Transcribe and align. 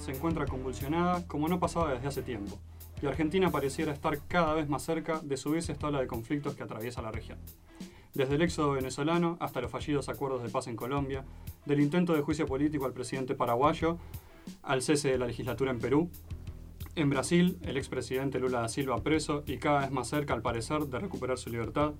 se 0.00 0.12
encuentra 0.12 0.46
convulsionada 0.46 1.26
como 1.26 1.48
no 1.48 1.60
pasaba 1.60 1.92
desde 1.92 2.08
hace 2.08 2.22
tiempo, 2.22 2.58
y 3.02 3.06
Argentina 3.06 3.50
pareciera 3.50 3.92
estar 3.92 4.18
cada 4.26 4.54
vez 4.54 4.68
más 4.68 4.82
cerca 4.82 5.20
de 5.20 5.36
subirse 5.36 5.72
esta 5.72 5.88
ola 5.88 6.00
de 6.00 6.06
conflictos 6.06 6.54
que 6.54 6.62
atraviesa 6.62 7.02
la 7.02 7.12
región. 7.12 7.38
Desde 8.14 8.34
el 8.34 8.42
éxodo 8.42 8.72
venezolano 8.72 9.36
hasta 9.40 9.60
los 9.60 9.70
fallidos 9.70 10.08
acuerdos 10.08 10.42
de 10.42 10.48
paz 10.48 10.66
en 10.66 10.76
Colombia, 10.76 11.24
del 11.64 11.80
intento 11.80 12.14
de 12.14 12.22
juicio 12.22 12.46
político 12.46 12.86
al 12.86 12.92
presidente 12.92 13.34
paraguayo, 13.34 13.98
al 14.62 14.82
cese 14.82 15.10
de 15.10 15.18
la 15.18 15.26
legislatura 15.26 15.70
en 15.70 15.78
Perú, 15.78 16.10
en 16.96 17.08
Brasil, 17.08 17.56
el 17.62 17.76
expresidente 17.76 18.40
Lula 18.40 18.62
da 18.62 18.68
Silva 18.68 19.02
preso 19.02 19.44
y 19.46 19.58
cada 19.58 19.80
vez 19.80 19.90
más 19.92 20.08
cerca, 20.08 20.34
al 20.34 20.42
parecer, 20.42 20.86
de 20.86 20.98
recuperar 20.98 21.38
su 21.38 21.50
libertad, 21.50 21.92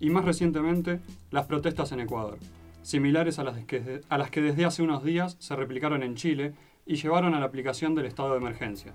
y 0.00 0.10
más 0.10 0.24
recientemente, 0.24 1.00
las 1.30 1.46
protestas 1.46 1.92
en 1.92 2.00
Ecuador, 2.00 2.38
similares 2.82 3.38
a 3.38 3.44
las, 3.44 3.64
que, 3.64 4.00
a 4.08 4.18
las 4.18 4.30
que 4.30 4.40
desde 4.42 4.64
hace 4.64 4.82
unos 4.82 5.04
días 5.04 5.36
se 5.38 5.54
replicaron 5.54 6.02
en 6.02 6.16
Chile 6.16 6.54
y 6.88 6.96
llevaron 6.96 7.34
a 7.34 7.38
la 7.38 7.46
aplicación 7.46 7.94
del 7.94 8.06
estado 8.06 8.32
de 8.32 8.38
emergencia, 8.38 8.94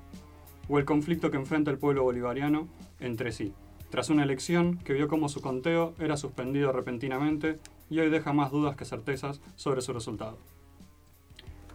o 0.67 0.79
el 0.79 0.85
conflicto 0.85 1.29
que 1.29 1.37
enfrenta 1.37 1.69
el 1.69 1.77
pueblo 1.77 2.03
bolivariano 2.03 2.67
entre 2.99 3.31
sí, 3.31 3.53
tras 3.91 4.09
una 4.09 4.23
elección 4.23 4.79
que 4.79 4.93
vio 4.93 5.07
como 5.07 5.29
su 5.29 5.39
conteo 5.39 5.93
era 5.99 6.17
suspendido 6.17 6.71
repentinamente 6.71 7.59
y 7.91 7.99
hoy 7.99 8.09
deja 8.09 8.33
más 8.33 8.49
dudas 8.49 8.75
que 8.75 8.85
certezas 8.85 9.39
sobre 9.55 9.81
su 9.81 9.93
resultado. 9.93 10.39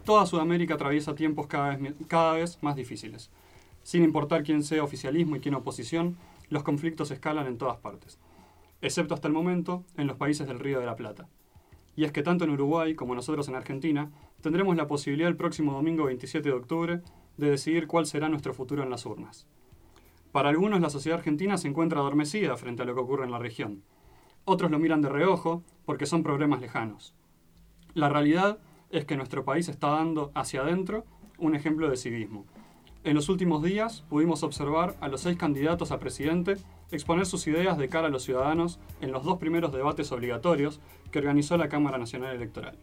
Toda 0.05 0.27
Sudamérica 0.27 0.75
atraviesa 0.75 1.15
tiempos 1.15 1.47
cada 1.47 1.77
vez, 1.77 1.95
cada 2.09 2.33
vez 2.33 2.59
más 2.63 2.75
difíciles. 2.75 3.31
Sin 3.85 4.03
importar 4.03 4.43
quién 4.43 4.65
sea 4.65 4.83
oficialismo 4.83 5.37
y 5.37 5.41
quién 5.41 5.55
oposición, 5.55 6.17
los 6.51 6.65
conflictos 6.65 7.13
escalan 7.13 7.47
en 7.47 7.59
todas 7.59 7.77
partes, 7.77 8.19
excepto 8.83 9.15
hasta 9.15 9.29
el 9.29 9.35
momento 9.35 9.85
en 9.97 10.09
los 10.09 10.17
países 10.17 10.49
del 10.49 10.59
Río 10.59 10.81
de 10.81 10.87
la 10.87 10.97
Plata. 10.97 11.29
Y 11.95 12.05
es 12.05 12.11
que 12.11 12.25
tanto 12.25 12.45
en 12.45 12.51
Uruguay 12.51 12.97
como 12.97 13.15
nosotros 13.15 13.47
en 13.47 13.55
Argentina 13.55 14.11
tendremos 14.41 14.77
la 14.77 14.87
posibilidad 14.87 15.29
el 15.29 15.37
próximo 15.37 15.73
domingo 15.73 16.05
27 16.05 16.49
de 16.49 16.55
octubre 16.55 17.01
de 17.37 17.51
decidir 17.51 17.87
cuál 17.87 18.07
será 18.07 18.29
nuestro 18.29 18.55
futuro 18.55 18.83
en 18.83 18.91
las 18.91 19.07
urnas. 19.07 19.47
Para 20.33 20.51
algunos 20.51 20.81
la 20.81 20.91
sociedad 20.91 21.19
argentina 21.19 21.57
se 21.57 21.69
encuentra 21.69 22.01
adormecida 22.01 22.57
frente 22.57 22.83
a 22.83 22.85
lo 22.85 22.95
que 22.95 23.01
ocurre 23.01 23.25
en 23.25 23.31
la 23.31 23.39
región. 23.39 23.83
Otros 24.45 24.71
lo 24.71 24.79
miran 24.79 25.03
de 25.03 25.09
reojo 25.09 25.63
porque 25.85 26.07
son 26.07 26.23
problemas 26.23 26.61
lejanos. 26.61 27.15
La 27.95 28.09
realidad 28.09 28.59
es 28.91 29.05
que 29.05 29.17
nuestro 29.17 29.45
país 29.45 29.69
está 29.69 29.89
dando 29.89 30.31
hacia 30.35 30.61
adentro 30.61 31.05
un 31.39 31.55
ejemplo 31.55 31.89
de 31.89 31.97
civismo. 31.97 32.47
En 33.05 33.15
los 33.15 33.29
últimos 33.29 33.63
días 33.63 34.05
pudimos 34.09 34.43
observar 34.43 34.97
a 35.01 35.09
los 35.09 35.23
seis 35.23 35.37
candidatos 35.37 35.93
a 35.93 35.99
presidente 36.01 36.57
exponer 36.91 37.27
sus 37.27 37.47
ideas 37.47 37.79
de 37.79 37.89
cara 37.89 38.09
a 38.09 38.11
los 38.11 38.25
ciudadanos 38.25 38.81
en 39.01 39.13
los 39.13 39.25
dos 39.25 39.39
primeros 39.39 39.73
debates 39.73 40.11
obligatorios 40.13 40.81
que 41.11 41.19
organizó 41.19 41.57
la 41.57 41.69
Cámara 41.69 41.99
Nacional 41.99 42.35
Electoral. 42.35 42.79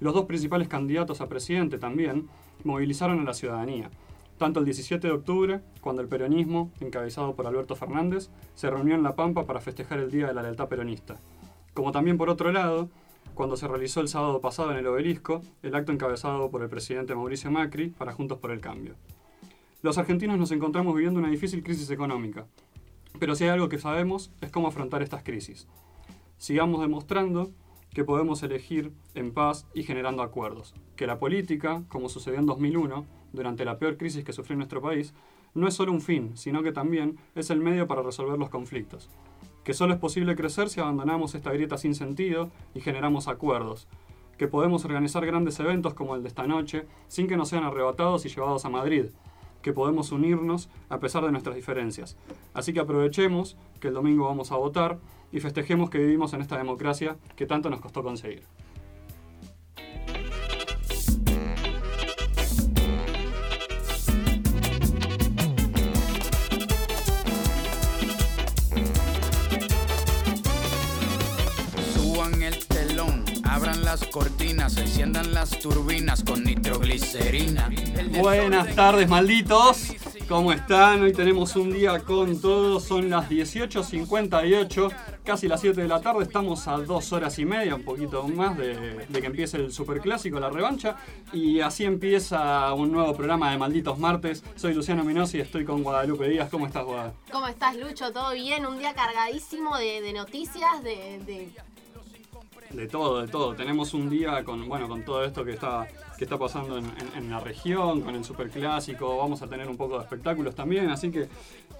Los 0.00 0.14
dos 0.14 0.26
principales 0.26 0.68
candidatos 0.68 1.20
a 1.20 1.28
presidente 1.28 1.78
también 1.78 2.28
movilizaron 2.64 3.20
a 3.20 3.24
la 3.24 3.34
ciudadanía, 3.34 3.90
tanto 4.38 4.60
el 4.60 4.64
17 4.64 5.06
de 5.06 5.12
octubre, 5.12 5.60
cuando 5.80 6.00
el 6.02 6.08
peronismo, 6.08 6.70
encabezado 6.80 7.34
por 7.34 7.46
Alberto 7.46 7.74
Fernández, 7.74 8.30
se 8.54 8.70
reunió 8.70 8.94
en 8.94 9.02
La 9.02 9.16
Pampa 9.16 9.44
para 9.44 9.60
festejar 9.60 9.98
el 9.98 10.10
Día 10.10 10.28
de 10.28 10.34
la 10.34 10.42
Lealtad 10.42 10.68
Peronista, 10.68 11.16
como 11.74 11.90
también 11.90 12.16
por 12.16 12.30
otro 12.30 12.52
lado, 12.52 12.88
cuando 13.34 13.56
se 13.56 13.68
realizó 13.68 14.00
el 14.00 14.08
sábado 14.08 14.40
pasado 14.40 14.72
en 14.72 14.78
el 14.78 14.86
obelisco 14.86 15.42
el 15.62 15.74
acto 15.74 15.92
encabezado 15.92 16.50
por 16.50 16.62
el 16.62 16.68
presidente 16.68 17.14
Mauricio 17.14 17.50
Macri 17.50 17.88
para 17.90 18.12
Juntos 18.12 18.38
por 18.38 18.50
el 18.50 18.60
Cambio. 18.60 18.94
Los 19.82 19.98
argentinos 19.98 20.38
nos 20.38 20.50
encontramos 20.50 20.94
viviendo 20.94 21.20
una 21.20 21.30
difícil 21.30 21.62
crisis 21.62 21.90
económica, 21.90 22.46
pero 23.18 23.34
si 23.34 23.44
hay 23.44 23.50
algo 23.50 23.68
que 23.68 23.78
sabemos 23.78 24.32
es 24.40 24.50
cómo 24.50 24.68
afrontar 24.68 25.02
estas 25.02 25.22
crisis. 25.22 25.68
Sigamos 26.36 26.80
demostrando 26.80 27.50
que 27.92 28.04
podemos 28.04 28.42
elegir 28.42 28.92
en 29.14 29.32
paz 29.32 29.66
y 29.74 29.82
generando 29.82 30.22
acuerdos, 30.22 30.74
que 30.96 31.06
la 31.06 31.18
política, 31.18 31.82
como 31.88 32.08
sucedió 32.08 32.38
en 32.38 32.46
2001, 32.46 33.06
durante 33.32 33.64
la 33.64 33.78
peor 33.78 33.96
crisis 33.96 34.24
que 34.24 34.32
sufrió 34.32 34.56
nuestro 34.56 34.80
país, 34.80 35.14
no 35.54 35.66
es 35.66 35.74
solo 35.74 35.92
un 35.92 36.00
fin, 36.00 36.36
sino 36.36 36.62
que 36.62 36.72
también 36.72 37.18
es 37.34 37.50
el 37.50 37.60
medio 37.60 37.86
para 37.86 38.02
resolver 38.02 38.38
los 38.38 38.50
conflictos. 38.50 39.08
Que 39.64 39.74
solo 39.74 39.92
es 39.92 39.98
posible 39.98 40.36
crecer 40.36 40.68
si 40.68 40.80
abandonamos 40.80 41.34
esta 41.34 41.52
grieta 41.52 41.76
sin 41.78 41.94
sentido 41.94 42.50
y 42.74 42.80
generamos 42.80 43.28
acuerdos, 43.28 43.88
que 44.36 44.48
podemos 44.48 44.84
organizar 44.84 45.26
grandes 45.26 45.58
eventos 45.58 45.94
como 45.94 46.14
el 46.14 46.22
de 46.22 46.28
esta 46.28 46.46
noche 46.46 46.86
sin 47.08 47.26
que 47.26 47.36
nos 47.36 47.48
sean 47.48 47.64
arrebatados 47.64 48.24
y 48.24 48.28
llevados 48.28 48.64
a 48.64 48.70
Madrid, 48.70 49.06
que 49.62 49.72
podemos 49.72 50.12
unirnos 50.12 50.68
a 50.88 50.98
pesar 50.98 51.24
de 51.24 51.32
nuestras 51.32 51.56
diferencias. 51.56 52.16
Así 52.54 52.72
que 52.72 52.80
aprovechemos 52.80 53.56
que 53.80 53.88
el 53.88 53.94
domingo 53.94 54.26
vamos 54.26 54.52
a 54.52 54.56
votar 54.56 54.98
y 55.32 55.40
festejemos 55.40 55.90
que 55.90 55.98
vivimos 55.98 56.32
en 56.32 56.40
esta 56.40 56.56
democracia 56.56 57.16
que 57.36 57.46
tanto 57.46 57.70
nos 57.70 57.80
costó 57.80 58.02
conseguir. 58.02 58.44
Las 73.88 74.06
cortinas, 74.08 74.76
enciendan 74.76 75.32
las 75.32 75.58
turbinas 75.60 76.22
con 76.22 76.44
nitroglicerina. 76.44 77.70
Buenas 78.20 78.74
tardes, 78.74 79.08
malditos. 79.08 79.94
¿Cómo 80.28 80.52
están? 80.52 81.00
Hoy 81.00 81.14
tenemos 81.14 81.56
un 81.56 81.72
día 81.72 81.98
con 82.00 82.38
todos. 82.38 82.84
Son 82.84 83.08
las 83.08 83.30
18.58, 83.30 84.92
casi 85.24 85.48
las 85.48 85.62
7 85.62 85.80
de 85.80 85.88
la 85.88 86.02
tarde. 86.02 86.24
Estamos 86.24 86.68
a 86.68 86.76
dos 86.76 87.14
horas 87.14 87.38
y 87.38 87.46
media, 87.46 87.76
un 87.76 87.82
poquito 87.82 88.28
más, 88.28 88.58
de, 88.58 89.06
que 89.10 89.26
empiece 89.26 89.56
el 89.56 89.72
superclásico, 89.72 90.38
la 90.38 90.50
revancha. 90.50 90.96
Y 91.32 91.60
así 91.60 91.86
empieza 91.86 92.70
un 92.74 92.92
nuevo 92.92 93.16
programa 93.16 93.52
de 93.52 93.56
Malditos 93.56 93.98
Martes. 93.98 94.44
Soy 94.56 94.74
Luciano 94.74 95.02
Minosi 95.02 95.38
y 95.38 95.40
estoy 95.40 95.64
con 95.64 95.82
Guadalupe 95.82 96.28
Díaz. 96.28 96.50
¿Cómo 96.50 96.66
estás, 96.66 96.84
Guadalupe? 96.84 97.16
¿Cómo 97.32 97.46
estás, 97.46 97.74
Lucho? 97.74 98.12
¿Todo 98.12 98.34
bien? 98.34 98.66
Un 98.66 98.78
día 98.78 98.92
cargadísimo 98.92 99.78
de, 99.78 100.12
noticias, 100.12 100.82
de 100.84 101.20
de 101.24 101.48
todo, 102.90 103.20
de 103.22 103.28
todo. 103.28 103.54
Tenemos 103.54 103.94
un 103.94 104.08
día 104.10 104.44
con, 104.44 104.68
bueno, 104.68 104.88
con 104.88 105.02
todo 105.02 105.24
esto 105.24 105.44
que 105.44 105.52
está, 105.52 105.86
que 106.16 106.24
está 106.24 106.38
pasando 106.38 106.78
en, 106.78 107.30
la 107.30 107.40
región, 107.40 108.02
con 108.02 108.14
el 108.14 108.24
superclásico, 108.24 109.16
vamos 109.16 109.42
a 109.42 109.46
tener 109.46 109.68
un 109.68 109.76
poco 109.76 109.98
de 109.98 110.04
espectáculos 110.04 110.54
también, 110.54 110.90
así 110.90 111.10
que 111.10 111.28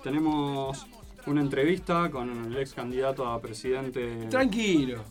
tenemos 0.02 0.86
una 1.26 1.40
entrevista 1.40 2.10
con 2.10 2.46
el 2.46 2.56
ex 2.56 2.72
candidato 2.74 3.26
a 3.26 3.40
presidente. 3.40 4.26
Tranquilo. 4.30 5.02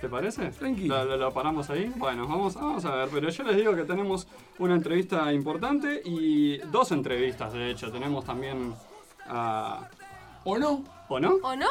¿Te 0.00 0.08
parece? 0.08 0.50
Tranquilo. 0.50 1.16
¿Lo, 1.16 1.32
paramos 1.32 1.70
ahí? 1.70 1.90
Bueno, 1.96 2.28
vamos, 2.28 2.54
vamos 2.54 2.84
a 2.84 2.94
ver, 2.94 3.08
pero 3.12 3.30
yo 3.30 3.42
les 3.44 3.56
digo 3.56 3.74
que 3.74 3.84
tenemos 3.84 4.26
una 4.58 4.74
entrevista 4.74 5.32
importante 5.32 6.02
y 6.04 6.58
dos 6.58 6.92
entrevistas, 6.92 7.52
de 7.52 7.70
hecho. 7.70 7.90
Tenemos 7.90 8.24
también 8.24 8.74
a... 9.26 9.88
¿O 10.44 10.58
no? 10.58 10.84
¿O 11.08 11.20
no? 11.20 11.34
¿O 11.42 11.56
no? 11.56 11.68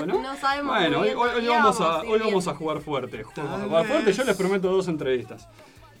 ¿O 0.00 0.06
no? 0.06 0.22
no 0.22 0.36
sabemos. 0.36 0.76
Bueno, 0.76 1.00
hoy, 1.00 1.46
vamos 1.46 1.80
a, 1.80 2.02
hoy 2.02 2.20
vamos 2.20 2.46
a 2.48 2.54
jugar 2.54 2.80
fuerte. 2.80 3.24
Vamos 3.36 3.60
a 3.60 3.64
jugar 3.64 3.86
fuerte. 3.86 4.12
Yo 4.12 4.24
les 4.24 4.36
prometo 4.36 4.70
dos 4.70 4.88
entrevistas. 4.88 5.48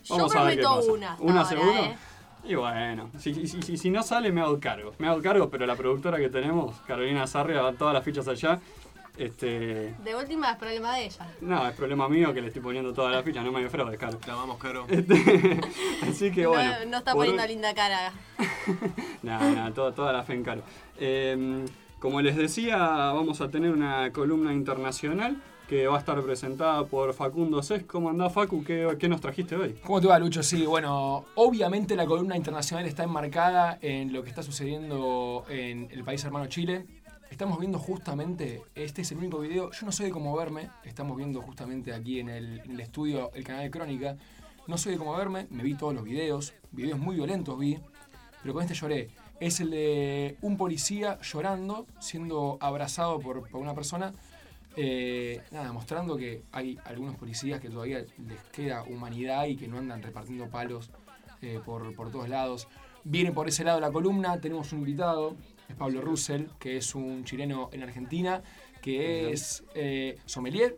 Vamos 0.08 0.32
Yo 0.32 0.38
a 0.38 0.44
ver 0.44 0.56
qué 0.56 0.62
pasa. 0.62 0.92
una. 0.92 1.16
¿Una 1.20 1.44
seguro? 1.44 1.72
Eh. 1.74 1.96
Y 2.44 2.54
bueno, 2.56 3.08
si, 3.18 3.46
si, 3.46 3.76
si, 3.76 3.90
no 3.90 4.02
sale 4.02 4.32
me 4.32 4.40
hago 4.40 4.58
cargo. 4.58 4.94
Me 4.98 5.06
hago 5.06 5.22
cargo, 5.22 5.48
pero 5.48 5.64
la 5.64 5.76
productora 5.76 6.18
que 6.18 6.28
tenemos, 6.28 6.76
Carolina 6.86 7.26
Sarria, 7.26 7.62
va 7.62 7.72
todas 7.72 7.94
las 7.94 8.04
fichas 8.04 8.26
allá. 8.26 8.60
Este... 9.16 9.94
De 10.02 10.16
última 10.16 10.52
es 10.52 10.56
problema 10.56 10.96
de 10.96 11.04
ella. 11.04 11.28
No, 11.40 11.68
es 11.68 11.74
problema 11.74 12.08
mío 12.08 12.32
que 12.32 12.40
le 12.40 12.48
estoy 12.48 12.62
poniendo 12.62 12.92
todas 12.92 13.12
las 13.12 13.24
fichas, 13.24 13.44
no 13.44 13.52
me 13.52 13.68
fraude, 13.68 13.96
Caro. 13.96 14.18
La 14.26 14.34
vamos, 14.34 14.58
Caro. 14.58 14.86
Este, 14.88 15.60
así 16.02 16.32
que 16.32 16.46
bueno. 16.46 16.72
No, 16.88 16.98
está 16.98 17.12
poniendo 17.14 17.46
linda 17.46 17.74
cara. 17.74 18.12
no, 19.22 19.50
no, 19.50 19.72
toda, 19.72 19.92
toda 19.94 20.12
la 20.12 20.24
fe 20.24 20.34
en 20.34 20.42
Caro. 20.42 20.62
Eh, 20.98 21.64
como 22.02 22.20
les 22.20 22.34
decía, 22.34 22.78
vamos 22.78 23.40
a 23.40 23.48
tener 23.48 23.70
una 23.70 24.12
columna 24.12 24.52
internacional 24.52 25.40
que 25.68 25.86
va 25.86 25.94
a 25.94 25.98
estar 26.00 26.20
presentada 26.20 26.84
por 26.84 27.14
Facundo 27.14 27.62
Cés. 27.62 27.84
¿Cómo 27.84 28.10
andás, 28.10 28.32
Facu? 28.32 28.64
¿Qué, 28.64 28.96
¿Qué, 28.98 29.08
nos 29.08 29.20
trajiste 29.20 29.54
hoy? 29.54 29.76
¿Cómo 29.84 30.00
te 30.00 30.08
va, 30.08 30.18
Lucho? 30.18 30.42
Sí, 30.42 30.66
bueno, 30.66 31.26
obviamente 31.36 31.94
la 31.94 32.04
columna 32.04 32.36
internacional 32.36 32.86
está 32.86 33.04
enmarcada 33.04 33.78
en 33.80 34.12
lo 34.12 34.24
que 34.24 34.30
está 34.30 34.42
sucediendo 34.42 35.44
en 35.48 35.86
el 35.92 36.02
país 36.02 36.24
hermano 36.24 36.46
Chile. 36.46 36.86
Estamos 37.30 37.60
viendo 37.60 37.78
justamente, 37.78 38.62
este 38.74 39.02
es 39.02 39.12
el 39.12 39.18
único 39.18 39.38
video, 39.38 39.70
yo 39.70 39.86
no 39.86 39.92
soy 39.92 40.06
de 40.06 40.12
cómo 40.12 40.36
verme, 40.36 40.70
estamos 40.84 41.16
viendo 41.16 41.40
justamente 41.40 41.94
aquí 41.94 42.18
en 42.18 42.30
el, 42.30 42.80
estudio 42.80 43.30
el 43.32 43.44
canal 43.44 43.62
de 43.62 43.70
Crónica. 43.70 44.16
No 44.66 44.76
soy 44.76 44.94
de 44.94 44.98
cómo 44.98 45.16
verme, 45.16 45.46
me 45.50 45.62
vi 45.62 45.74
todos 45.74 45.94
los 45.94 46.02
videos, 46.02 46.52
videos 46.72 46.98
muy 46.98 47.14
violentos 47.14 47.56
vi, 47.56 47.78
pero 48.42 48.54
con 48.54 48.64
este 48.64 48.74
lloré 48.74 49.08
es 49.42 49.58
el 49.58 49.70
de 49.70 50.36
un 50.40 50.56
policía 50.56 51.18
llorando, 51.20 51.86
siendo 51.98 52.58
abrazado 52.60 53.18
por, 53.18 53.48
una 53.54 53.74
persona. 53.74 54.12
Eh, 54.76 55.42
nada, 55.50 55.72
mostrando 55.72 56.16
que 56.16 56.44
hay 56.52 56.78
algunos 56.84 57.16
policías 57.16 57.60
que 57.60 57.68
todavía 57.68 57.98
les 57.98 58.40
queda 58.52 58.84
humanidad 58.84 59.46
y 59.46 59.56
que 59.56 59.66
no 59.66 59.78
andan 59.78 60.00
repartiendo 60.00 60.48
palos 60.48 60.90
eh, 61.42 61.60
por, 61.64 61.92
todos 62.12 62.28
lados. 62.28 62.68
Viene 63.02 63.32
por 63.32 63.48
ese 63.48 63.64
lado 63.64 63.80
la 63.80 63.90
columna, 63.90 64.40
tenemos 64.40 64.72
un 64.72 64.78
invitado, 64.78 65.34
es 65.68 65.74
Pablo 65.74 66.00
Russell, 66.02 66.44
que 66.60 66.76
es 66.76 66.94
un 66.94 67.24
chileno 67.24 67.68
en 67.72 67.82
Argentina, 67.82 68.44
que 68.80 69.32
es 69.32 69.64
eh, 69.74 70.18
sommelier 70.24 70.76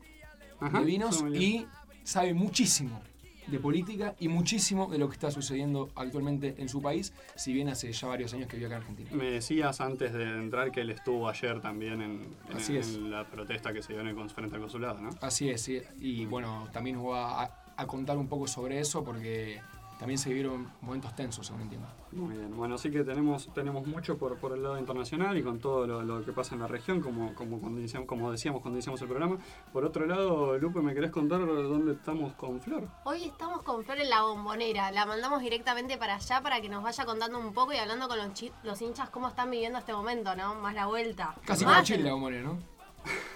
de 0.72 0.84
vinos 0.84 1.22
y 1.34 1.66
sabe 2.02 2.32
muchísimo 2.32 3.02
de 3.46 3.58
política 3.58 4.14
y 4.18 4.28
muchísimo 4.28 4.86
de 4.86 4.98
lo 4.98 5.08
que 5.08 5.14
está 5.14 5.30
sucediendo 5.30 5.90
actualmente 5.96 6.54
en 6.58 6.68
su 6.68 6.80
país, 6.80 7.12
si 7.34 7.52
bien 7.52 7.68
hace 7.68 7.92
ya 7.92 8.08
varios 8.08 8.32
años 8.34 8.48
que 8.48 8.56
vive 8.56 8.66
acá 8.66 8.76
en 8.76 8.80
Argentina. 8.82 9.10
Me 9.12 9.30
decías 9.30 9.80
antes 9.80 10.12
de 10.12 10.24
entrar 10.24 10.70
que 10.72 10.80
él 10.80 10.90
estuvo 10.90 11.28
ayer 11.28 11.60
también 11.60 12.00
en, 12.02 12.26
en- 12.50 12.56
Así 12.56 12.76
es. 12.76 12.94
en 12.94 13.10
la 13.10 13.28
protesta 13.28 13.72
que 13.72 13.82
se 13.82 13.92
dio 13.92 14.00
en 14.00 14.08
el 14.08 14.30
frente 14.30 14.54
al 14.56 14.60
consulado, 14.62 15.00
¿no? 15.00 15.10
Así 15.20 15.48
es, 15.50 15.68
y 16.00 16.24
bueno, 16.26 16.68
también 16.72 16.96
nos 16.96 17.06
va 17.12 17.42
a, 17.44 17.64
a 17.76 17.86
contar 17.86 18.16
un 18.16 18.28
poco 18.28 18.46
sobre 18.46 18.78
eso 18.80 19.04
porque 19.04 19.60
también 19.98 20.18
se 20.18 20.28
vivieron 20.28 20.70
momentos 20.80 21.14
tensos, 21.16 21.46
según 21.46 21.62
entiendo. 21.62 21.88
Muy 22.12 22.36
bien, 22.36 22.56
bueno, 22.56 22.76
así 22.76 22.90
que 22.90 23.02
tenemos, 23.02 23.48
tenemos 23.54 23.86
mucho 23.86 24.16
por, 24.18 24.36
por 24.38 24.52
el 24.52 24.62
lado 24.62 24.78
internacional 24.78 25.36
y 25.36 25.42
con 25.42 25.58
todo 25.58 25.86
lo, 25.86 26.02
lo 26.02 26.24
que 26.24 26.32
pasa 26.32 26.54
en 26.54 26.60
la 26.60 26.68
región, 26.68 27.00
como, 27.00 27.34
como, 27.34 27.58
cuando 27.60 27.80
iniciamos- 27.80 28.06
como 28.06 28.30
decíamos 28.30 28.60
cuando 28.62 28.76
iniciamos 28.76 29.00
el 29.02 29.08
programa. 29.08 29.38
Por 29.72 29.84
otro 29.84 30.06
lado, 30.06 30.56
Lupe, 30.58 30.80
¿me 30.80 30.94
querés 30.94 31.10
contar 31.10 31.40
dónde 31.44 31.92
estamos 31.92 32.32
con 32.34 32.60
Flor? 32.60 32.88
Hoy 33.04 33.24
estamos 33.24 33.62
con 33.62 33.84
Flor 33.84 33.98
en 33.98 34.10
la 34.10 34.22
bombonera. 34.22 34.90
La 34.92 35.06
mandamos 35.06 35.40
directamente 35.42 35.96
para 35.98 36.16
allá 36.16 36.40
para 36.40 36.60
que 36.60 36.68
nos 36.68 36.82
vaya 36.84 37.04
contando 37.04 37.38
un 37.38 37.52
poco 37.52 37.72
y 37.72 37.76
hablando 37.76 38.06
con 38.08 38.18
los, 38.18 38.28
los 38.62 38.80
hinchas 38.82 39.10
cómo 39.10 39.28
están 39.28 39.50
viviendo 39.50 39.78
este 39.78 39.92
momento, 39.92 40.36
¿no? 40.36 40.54
Más 40.56 40.74
la 40.74 40.86
vuelta. 40.86 41.34
Casi 41.44 41.64
como 41.64 41.82
Chile 41.82 42.04
la 42.04 42.12
bombonera, 42.12 42.42
¿no? 42.44 42.58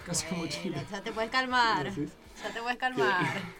Casi 0.05 0.25
como 0.27 0.47
Chile. 0.47 0.85
Ya 0.91 1.01
te 1.01 1.11
puedes 1.11 1.29
calmar. 1.29 1.91
Ya 1.93 2.53
te 2.53 2.61
puedes 2.61 2.77
calmar. 2.77 3.58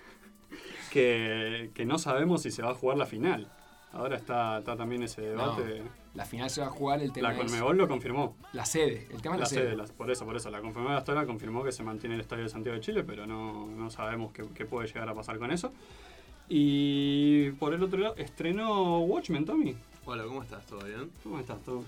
Que, 0.92 1.72
que 1.74 1.86
no 1.86 1.98
sabemos 2.00 2.42
si 2.42 2.52
se 2.52 2.62
va 2.62 2.72
a 2.72 2.74
jugar 2.76 2.98
la 2.98 3.06
final. 3.06 3.48
Ahora 3.92 4.18
está, 4.18 4.60
está 4.60 4.76
también 4.76 5.02
ese 5.04 5.22
debate. 5.22 5.82
La 6.14 6.26
final 6.26 6.50
se 6.50 6.62
va 6.62 6.68
a 6.68 6.70
jugar, 6.72 7.02
el 7.02 7.12
tema 7.12 7.30
La 7.30 7.36
es 7.36 7.42
Conmebol 7.42 7.78
lo 7.78 7.88
confirmó. 7.88 8.36
la 8.54 8.66
sede. 8.66 9.08
El 9.12 9.22
tema 9.22 9.36
es 9.36 9.40
La 9.42 9.46
la, 9.46 9.50
sede, 9.50 9.76
la- 9.76 9.86
por 9.86 10.12
eso, 10.12 10.26
por 10.26 10.36
eso. 10.36 10.50
La 10.52 10.62
Conmebol 10.62 10.92
hasta 10.96 11.12
ahora 11.12 11.26
confirmó 11.26 11.64
que 11.64 11.72
se 11.72 11.84
mantiene 11.84 12.16
el 12.16 12.22
Estadio 12.22 12.44
de 12.44 12.50
Santiago 12.50 12.76
de 12.76 12.82
Chile, 12.82 13.04
pero 13.04 13.26
no, 13.26 13.66
no 13.68 13.90
sabemos 13.90 14.32
qué, 14.32 14.44
qué 14.54 14.66
puede 14.66 14.88
llegar 14.88 15.10
a 15.10 15.14
pasar 15.16 15.40
con 15.40 15.52
eso. 15.52 15.72
Y 16.48 17.52
por 17.54 17.74
el 17.74 17.84
otro 17.84 18.00
lado, 18.00 18.16
estrenó 18.18 19.00
Watchmen, 19.02 19.46
Tommy. 19.46 19.76
Hola, 20.06 20.24
¿cómo 20.24 20.42
estás? 20.42 20.66
¿Todo 20.66 20.84
bien? 20.86 21.12
¿Cómo 21.24 21.40
estás 21.40 21.60
tú? 21.64 21.84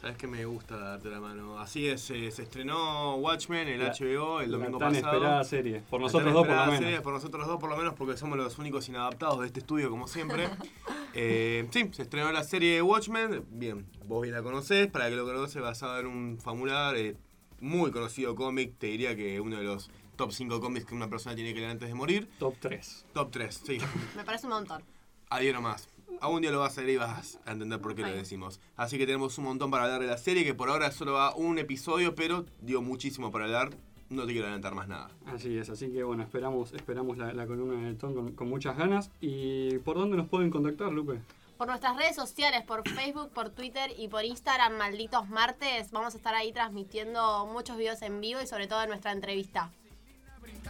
Sabes 0.00 0.16
que 0.16 0.26
me 0.26 0.46
gusta 0.46 0.78
darte 0.78 1.10
la 1.10 1.20
mano. 1.20 1.58
Así 1.58 1.86
es, 1.86 2.10
eh, 2.10 2.30
se 2.30 2.44
estrenó 2.44 3.16
Watchmen, 3.16 3.68
el 3.68 3.80
La- 3.80 3.90
HBO, 3.92 4.40
el 4.40 4.50
domingo 4.50 4.78
la 4.78 4.86
tan 4.86 4.94
pasado. 4.94 5.12
esperada 5.14 5.44
serie. 5.44 5.82
Por 5.90 6.00
La 6.00 6.06
nosotros 6.06 6.24
tan 6.24 6.32
dos, 6.34 6.46
por 6.46 6.56
lo 6.56 6.64
menos. 6.66 6.78
serie, 6.80 7.00
por 7.02 7.12
nosotros 7.12 7.46
dos, 7.46 7.60
por 7.60 7.68
lo 7.70 7.76
menos, 7.76 7.94
porque 7.94 8.16
somos 8.16 8.38
los 8.38 8.58
únicos 8.58 8.88
inadaptados 8.88 9.40
de 9.40 9.46
este 9.48 9.60
estudio, 9.60 9.90
como 9.90 10.06
siempre. 10.08 10.48
Eh, 11.12 11.66
sí, 11.72 11.88
se 11.90 12.02
estrenó 12.02 12.30
la 12.30 12.44
serie 12.44 12.74
de 12.76 12.82
Watchmen. 12.82 13.44
Bien, 13.50 13.84
vos 14.06 14.22
bien 14.22 14.32
la 14.32 14.44
conocés. 14.44 14.86
Para 14.86 15.08
que 15.10 15.16
lo 15.16 15.24
conoces, 15.24 15.60
basado 15.60 15.98
en 15.98 16.06
un 16.06 16.38
famular, 16.40 16.96
eh, 16.96 17.16
muy 17.58 17.90
conocido 17.90 18.36
cómic. 18.36 18.74
Te 18.78 18.86
diría 18.86 19.16
que 19.16 19.40
uno 19.40 19.56
de 19.56 19.64
los 19.64 19.90
top 20.14 20.30
5 20.30 20.60
cómics 20.60 20.86
que 20.86 20.94
una 20.94 21.08
persona 21.10 21.34
tiene 21.34 21.52
que 21.52 21.58
leer 21.58 21.72
antes 21.72 21.88
de 21.88 21.94
morir. 21.96 22.28
Top 22.38 22.54
3. 22.60 23.06
Top 23.12 23.32
3, 23.32 23.60
sí. 23.66 23.78
Me 24.16 24.22
parece 24.22 24.46
un 24.46 24.52
montón. 24.52 24.84
Adhiero 25.30 25.60
más. 25.60 25.88
Algún 26.20 26.42
día 26.42 26.50
lo 26.50 26.60
vas 26.60 26.76
a 26.76 26.82
leer 26.82 26.94
y 26.94 26.96
vas 26.98 27.38
a 27.46 27.52
entender 27.52 27.80
por 27.80 27.94
qué 27.94 28.02
lo 28.02 28.08
decimos. 28.08 28.60
Así 28.76 28.98
que 28.98 29.06
tenemos 29.06 29.38
un 29.38 29.44
montón 29.44 29.70
para 29.70 29.84
hablar 29.84 30.00
de 30.00 30.06
la 30.06 30.18
serie, 30.18 30.44
que 30.44 30.54
por 30.54 30.68
ahora 30.68 30.90
solo 30.92 31.14
va 31.14 31.34
un 31.34 31.58
episodio, 31.58 32.14
pero 32.14 32.44
dio 32.60 32.82
muchísimo 32.82 33.30
para 33.30 33.46
hablar. 33.46 33.70
No 34.10 34.26
te 34.26 34.32
quiero 34.32 34.46
adelantar 34.46 34.74
más 34.74 34.88
nada. 34.88 35.08
Así 35.26 35.56
es, 35.56 35.70
así 35.70 35.90
que 35.92 36.02
bueno, 36.02 36.22
esperamos, 36.24 36.72
esperamos 36.72 37.16
la, 37.16 37.32
la 37.32 37.46
columna 37.46 37.86
del 37.86 37.96
Tom 37.96 38.12
con, 38.14 38.32
con 38.32 38.48
muchas 38.48 38.76
ganas. 38.76 39.10
¿Y 39.20 39.78
por 39.78 39.96
dónde 39.96 40.16
nos 40.16 40.28
pueden 40.28 40.50
contactar, 40.50 40.90
Lupe? 40.90 41.20
Por 41.56 41.68
nuestras 41.68 41.96
redes 41.96 42.16
sociales, 42.16 42.62
por 42.64 42.88
Facebook, 42.88 43.30
por 43.32 43.50
Twitter 43.50 43.92
y 43.96 44.08
por 44.08 44.24
Instagram, 44.24 44.78
malditos 44.78 45.28
martes, 45.28 45.90
vamos 45.90 46.14
a 46.14 46.16
estar 46.16 46.34
ahí 46.34 46.52
transmitiendo 46.52 47.46
muchos 47.46 47.76
videos 47.76 48.02
en 48.02 48.20
vivo 48.20 48.40
y 48.42 48.46
sobre 48.46 48.66
todo 48.66 48.86
nuestra 48.86 49.12
entrevista. 49.12 49.70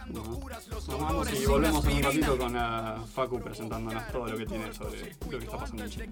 Nos 0.07 0.99
vamos 0.99 1.33
y 1.33 1.45
volvemos 1.45 1.85
en 1.85 1.97
un 1.97 2.03
ratito 2.03 2.37
con 2.37 2.53
la 2.53 2.97
Facu 3.13 3.39
presentándonos 3.39 4.07
todo 4.11 4.27
lo 4.27 4.37
que 4.37 4.45
tiene 4.45 4.73
sobre 4.73 5.15
lo 5.29 5.39
que 5.39 5.45
está 5.45 5.57
pasando 5.57 5.83
en 5.83 5.89
Chile. 5.89 6.09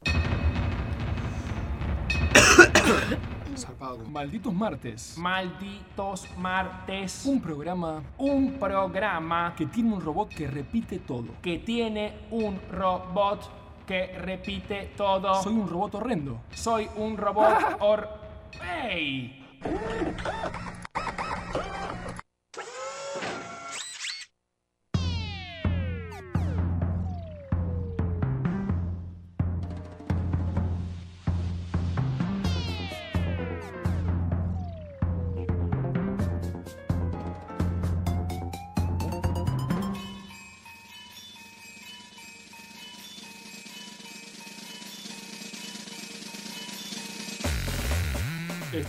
Malditos 4.08 4.54
martes. 4.54 5.18
Malditos 5.18 6.26
martes. 6.38 7.26
Un 7.26 7.40
programa 7.40 8.02
Un 8.18 8.58
programa 8.58 9.54
que 9.56 9.66
tiene 9.66 9.92
un 9.92 10.00
robot 10.00 10.28
que 10.30 10.46
repite 10.46 10.98
todo. 11.00 11.26
que 11.42 11.58
tiene 11.58 12.14
un 12.30 12.60
robot 12.70 13.50
que 13.86 14.18
repite 14.18 14.92
todo. 14.96 15.42
Soy 15.42 15.54
un 15.54 15.68
robot 15.68 15.94
horrendo. 15.96 16.40
Soy 16.54 16.88
un 16.96 17.16
robot 17.16 17.58
or... 17.80 18.08
¡Ey! 18.62 19.36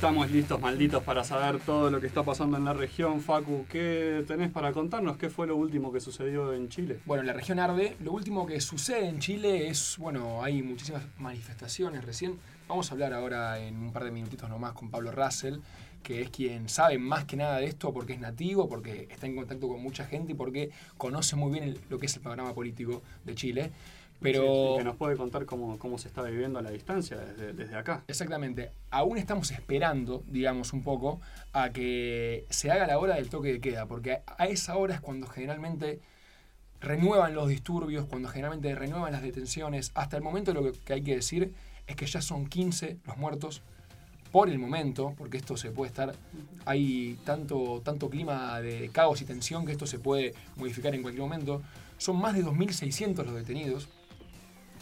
Estamos 0.01 0.31
listos, 0.31 0.59
malditos, 0.59 1.03
para 1.03 1.23
saber 1.23 1.59
todo 1.59 1.91
lo 1.91 2.01
que 2.01 2.07
está 2.07 2.23
pasando 2.23 2.57
en 2.57 2.65
la 2.65 2.73
región. 2.73 3.21
Facu, 3.21 3.67
¿qué 3.69 4.23
tenés 4.27 4.49
para 4.49 4.71
contarnos? 4.71 5.15
¿Qué 5.15 5.29
fue 5.29 5.45
lo 5.45 5.55
último 5.55 5.91
que 5.91 5.99
sucedió 5.99 6.53
en 6.53 6.69
Chile? 6.69 6.97
Bueno, 7.05 7.21
en 7.21 7.27
la 7.27 7.33
región 7.33 7.59
arde. 7.59 7.95
Lo 7.99 8.11
último 8.11 8.47
que 8.47 8.59
sucede 8.61 9.07
en 9.07 9.19
Chile 9.19 9.67
es, 9.67 9.97
bueno, 9.99 10.43
hay 10.43 10.63
muchísimas 10.63 11.03
manifestaciones 11.19 12.03
recién. 12.03 12.39
Vamos 12.67 12.89
a 12.89 12.95
hablar 12.95 13.13
ahora 13.13 13.59
en 13.59 13.77
un 13.77 13.93
par 13.93 14.03
de 14.03 14.09
minutitos 14.09 14.49
nomás 14.49 14.73
con 14.73 14.89
Pablo 14.89 15.11
Russell, 15.11 15.59
que 16.01 16.23
es 16.23 16.31
quien 16.31 16.67
sabe 16.67 16.97
más 16.97 17.25
que 17.25 17.37
nada 17.37 17.57
de 17.57 17.65
esto 17.65 17.93
porque 17.93 18.13
es 18.13 18.19
nativo, 18.19 18.67
porque 18.67 19.07
está 19.11 19.27
en 19.27 19.35
contacto 19.35 19.67
con 19.67 19.83
mucha 19.83 20.05
gente 20.07 20.31
y 20.31 20.35
porque 20.35 20.71
conoce 20.97 21.35
muy 21.35 21.51
bien 21.51 21.63
el- 21.63 21.79
lo 21.91 21.99
que 21.99 22.07
es 22.07 22.15
el 22.15 22.23
panorama 22.23 22.55
político 22.55 23.03
de 23.23 23.35
Chile. 23.35 23.71
Pero 24.21 24.73
Sí, 24.73 24.77
que 24.77 24.83
nos 24.83 24.95
puede 24.95 25.17
contar 25.17 25.45
cómo, 25.45 25.79
cómo 25.79 25.97
se 25.97 26.07
está 26.07 26.21
viviendo 26.21 26.59
a 26.59 26.61
la 26.61 26.69
distancia 26.69 27.17
desde, 27.17 27.53
desde 27.53 27.75
acá. 27.75 28.03
Exactamente. 28.07 28.71
Aún 28.91 29.17
estamos 29.17 29.49
esperando, 29.51 30.23
digamos, 30.27 30.73
un 30.73 30.83
poco 30.83 31.19
a 31.53 31.71
que 31.71 32.45
se 32.49 32.71
haga 32.71 32.85
la 32.85 32.99
hora 32.99 33.15
del 33.15 33.29
toque 33.29 33.53
de 33.53 33.59
queda, 33.59 33.87
porque 33.87 34.21
a 34.25 34.45
esa 34.45 34.77
hora 34.77 34.95
es 34.95 35.01
cuando 35.01 35.27
generalmente 35.27 35.99
renuevan 36.81 37.33
los 37.33 37.47
disturbios, 37.47 38.05
cuando 38.05 38.27
generalmente 38.27 38.73
renuevan 38.75 39.11
las 39.11 39.21
detenciones. 39.21 39.91
Hasta 39.95 40.17
el 40.17 40.23
momento 40.23 40.53
lo 40.53 40.71
que 40.71 40.93
hay 40.93 41.01
que 41.01 41.15
decir 41.15 41.53
es 41.87 41.95
que 41.95 42.05
ya 42.05 42.21
son 42.21 42.47
15 42.47 42.97
los 43.05 43.17
muertos 43.17 43.61
por 44.31 44.49
el 44.49 44.59
momento, 44.59 45.13
porque 45.17 45.37
esto 45.37 45.57
se 45.57 45.71
puede 45.71 45.89
estar, 45.89 46.15
hay 46.65 47.19
tanto, 47.25 47.81
tanto 47.83 48.09
clima 48.09 48.61
de 48.61 48.89
caos 48.89 49.21
y 49.21 49.25
tensión 49.25 49.65
que 49.65 49.73
esto 49.73 49.85
se 49.85 49.99
puede 49.99 50.33
modificar 50.55 50.95
en 50.95 51.01
cualquier 51.01 51.23
momento. 51.23 51.61
Son 51.97 52.19
más 52.19 52.33
de 52.33 52.43
2.600 52.43 53.25
los 53.25 53.35
detenidos. 53.35 53.89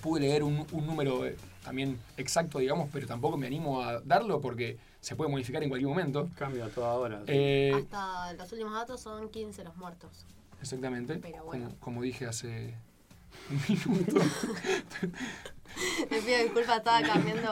Pude 0.01 0.21
leer 0.21 0.43
un, 0.43 0.65
un 0.71 0.85
número 0.87 1.25
eh, 1.25 1.35
también 1.63 1.99
exacto, 2.17 2.59
digamos, 2.59 2.89
pero 2.91 3.05
tampoco 3.07 3.37
me 3.37 3.47
animo 3.47 3.81
a 3.81 3.99
darlo 4.01 4.39
porque 4.41 4.77
se 5.01 5.15
puede 5.15 5.29
modificar 5.29 5.61
en 5.63 5.69
cualquier 5.69 5.89
momento. 5.89 6.29
Cambia 6.37 6.65
a 6.65 6.69
toda 6.69 6.93
hora. 6.93 7.21
Eh, 7.27 7.73
Hasta 7.75 8.33
los 8.33 8.51
últimos 8.51 8.73
datos 8.73 9.01
son 9.01 9.29
15 9.29 9.63
los 9.63 9.75
muertos. 9.75 10.25
exactamente, 10.61 11.15
Pero 11.17 11.43
bueno. 11.45 11.65
como, 11.65 11.79
como 11.79 12.01
dije 12.01 12.25
hace 12.27 12.73
un 13.49 13.61
minuto. 13.67 14.19
Le 16.09 16.21
pido 16.21 16.37
disculpas, 16.43 16.77
estaba 16.77 17.01
cambiando 17.01 17.51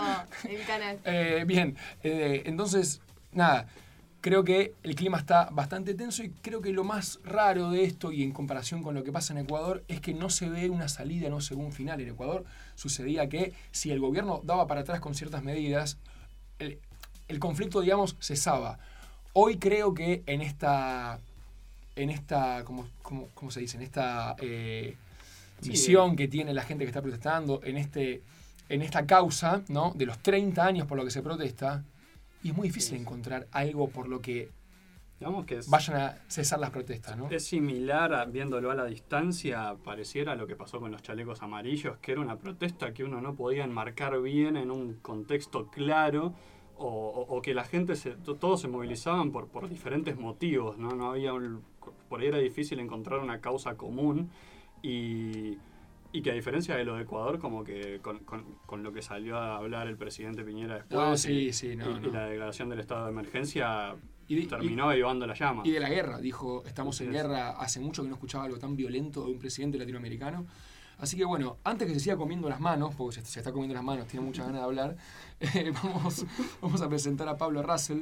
el 0.49 0.65
canal. 0.65 0.99
Eh, 1.05 1.43
bien, 1.45 1.77
eh, 2.03 2.43
entonces, 2.45 2.99
nada, 3.31 3.67
creo 4.27 4.43
que 4.43 4.73
el 4.83 4.93
clima 4.95 5.17
está 5.17 5.45
bastante 5.51 5.93
tenso 5.93 6.21
y 6.21 6.29
creo 6.29 6.61
que 6.61 6.71
lo 6.73 6.83
más 6.83 7.19
raro 7.23 7.71
de 7.71 7.83
esto 7.85 8.11
y 8.11 8.23
en 8.23 8.31
comparación 8.33 8.83
con 8.83 8.93
lo 8.93 9.03
que 9.05 9.11
pasa 9.13 9.31
en 9.33 9.39
Ecuador 9.39 9.83
es 9.87 10.01
que 10.01 10.13
no 10.13 10.29
se 10.29 10.49
ve 10.49 10.69
una 10.69 10.89
salida, 10.89 11.29
no 11.29 11.39
se 11.39 11.55
ve 11.55 11.61
un 11.61 11.71
final. 11.71 12.01
En 12.01 12.09
Ecuador 12.09 12.43
sucedía 12.75 13.29
que 13.29 13.53
si 13.71 13.89
el 13.91 13.99
gobierno 14.01 14.41
daba 14.43 14.67
para 14.67 14.81
atrás 14.81 14.99
con 14.99 15.15
ciertas 15.15 15.43
medidas, 15.43 15.97
el, 16.59 16.77
el 17.29 17.39
conflicto, 17.39 17.79
digamos, 17.79 18.17
cesaba. 18.19 18.79
Hoy 19.31 19.57
creo 19.57 19.93
que 19.93 20.23
en 20.25 20.41
esta, 20.41 21.19
en 21.95 22.09
esta, 22.09 22.63
¿cómo, 22.65 22.85
cómo- 23.01 23.29
cómo 23.33 23.49
se 23.51 23.61
dice? 23.61 23.77
En 23.77 23.83
esta 23.83 24.35
eh, 24.39 24.95
Sí. 25.61 25.69
misión 25.71 26.15
que 26.15 26.27
tiene 26.27 26.53
la 26.53 26.63
gente 26.63 26.83
que 26.83 26.89
está 26.89 27.01
protestando, 27.01 27.61
en, 27.63 27.77
este, 27.77 28.21
en 28.69 28.81
esta 28.83 29.05
causa, 29.07 29.61
¿no? 29.69 29.91
De 29.95 30.05
los 30.05 30.19
30 30.19 30.63
años 30.65 30.85
por 30.85 30.97
lo 30.97 31.05
que 31.05 31.11
se 31.11 31.23
protesta, 31.23 31.83
y 32.43 32.49
es 32.51 32.55
muy 32.57 32.67
difícil 32.69 32.91
Sí, 32.91 32.95
sí. 32.97 33.01
encontrar 33.01 33.47
algo 33.51 33.89
por 33.89 34.07
lo 34.07 34.21
que 34.21 34.49
Digamos 35.19 35.45
que 35.47 35.55
es, 35.57 35.69
vayan 35.69 35.97
a 35.99 36.17
cesar 36.27 36.59
las 36.59 36.69
protestas, 36.69 37.17
¿no? 37.17 37.27
es 37.31 37.43
similar, 37.43 38.13
a- 38.13 38.25
viéndolo 38.25 38.69
a 38.69 38.75
la 38.75 38.85
distancia, 38.85 39.75
pareciera 39.83 40.35
lo 40.35 40.45
que 40.45 40.55
pasó 40.55 40.79
con 40.79 40.91
los 40.91 41.01
chalecos 41.01 41.41
amarillos, 41.41 41.97
que 41.97 42.11
era 42.11 42.21
una 42.21 42.37
protesta 42.37 42.93
que 42.93 43.03
uno 43.03 43.19
no 43.19 43.33
podía 43.33 43.63
enmarcar 43.63 44.21
bien 44.21 44.57
en 44.57 44.69
un 44.69 44.93
contexto 45.01 45.67
claro. 45.71 46.33
O, 46.79 46.85
o- 46.85 47.35
o 47.37 47.41
que 47.41 47.55
la 47.55 47.63
gente, 47.63 47.95
se, 47.95 48.11
to- 48.11 48.35
todos 48.35 48.61
se 48.61 48.67
movilizaban 48.67 49.31
por, 49.31 49.47
por 49.47 49.67
diferentes 49.67 50.15
motivos, 50.15 50.77
¿no? 50.77 50.89
No 50.91 51.09
había 51.09 51.33
un- 51.33 51.63
por 52.07 52.21
ahí 52.21 52.27
era 52.27 52.37
difícil 52.37 52.79
encontrar 52.79 53.19
una 53.19 53.41
causa 53.41 53.75
común 53.75 54.29
y, 54.83 55.57
y 56.17 56.21
que 56.21 56.31
a 56.31 56.33
diferencia 56.33 56.75
de 56.75 56.83
lo 56.83 56.95
de 56.95 57.03
Ecuador, 57.03 57.37
como 57.39 57.63
que 57.63 57.99
con, 58.01 58.19
con- 58.19 58.55
con 58.65 58.83
lo 58.83 58.91
que 58.91 59.01
salió 59.01 59.37
a 59.37 59.57
hablar 59.57 59.87
el 59.87 59.97
presidente 59.97 60.43
Piñera 60.43 60.75
después 60.75 60.99
No, 60.99 61.13
y- 61.13 61.17
sí, 61.17 61.53
sí, 61.53 61.75
no, 61.75 61.99
y, 61.99 62.07
y 62.07 62.11
la 62.11 62.25
declaración 62.25 62.69
del 62.69 62.79
estado 62.79 63.05
de 63.05 63.11
emergencia 63.11 63.95
Y 64.27 64.35
de- 64.35 64.45
terminó 64.47 64.89
avivando 64.89 65.27
la 65.27 65.33
llama. 65.35 65.61
Y 65.65 65.71
de 65.71 65.79
la 65.79 65.89
guerra, 65.89 66.19
dijo, 66.19 66.63
estamos 66.65 66.99
en 67.01 67.11
guerra, 67.11 67.51
hace 67.51 67.79
mucho 67.79 68.01
que 68.03 68.09
no 68.09 68.15
escuchaba 68.15 68.45
algo 68.45 68.57
tan 68.57 68.75
violento 68.75 69.25
de 69.25 69.31
un 69.31 69.39
presidente 69.39 69.77
latinoamericano. 69.77 70.45
Así 70.99 71.15
que 71.15 71.25
bueno, 71.25 71.57
antes 71.63 71.87
que 71.87 71.93
se 71.93 71.99
siga 71.99 72.17
comiendo 72.17 72.49
las 72.49 72.59
manos, 72.59 72.95
porque 72.95 73.21
se, 73.21 73.25
se 73.25 73.39
está 73.39 73.51
comiendo 73.51 73.75
las 73.75 73.83
manos, 73.83 74.07
tiene 74.07 74.25
muchas 74.25 74.47
ganas 74.47 74.61
de 74.61 74.65
hablar, 74.65 74.97
eh, 75.39 75.71
vamos, 75.83 76.25
vamos 76.61 76.81
a 76.81 76.89
presentar 76.89 77.27
a 77.27 77.37
Pablo 77.37 77.61
Russell. 77.61 78.01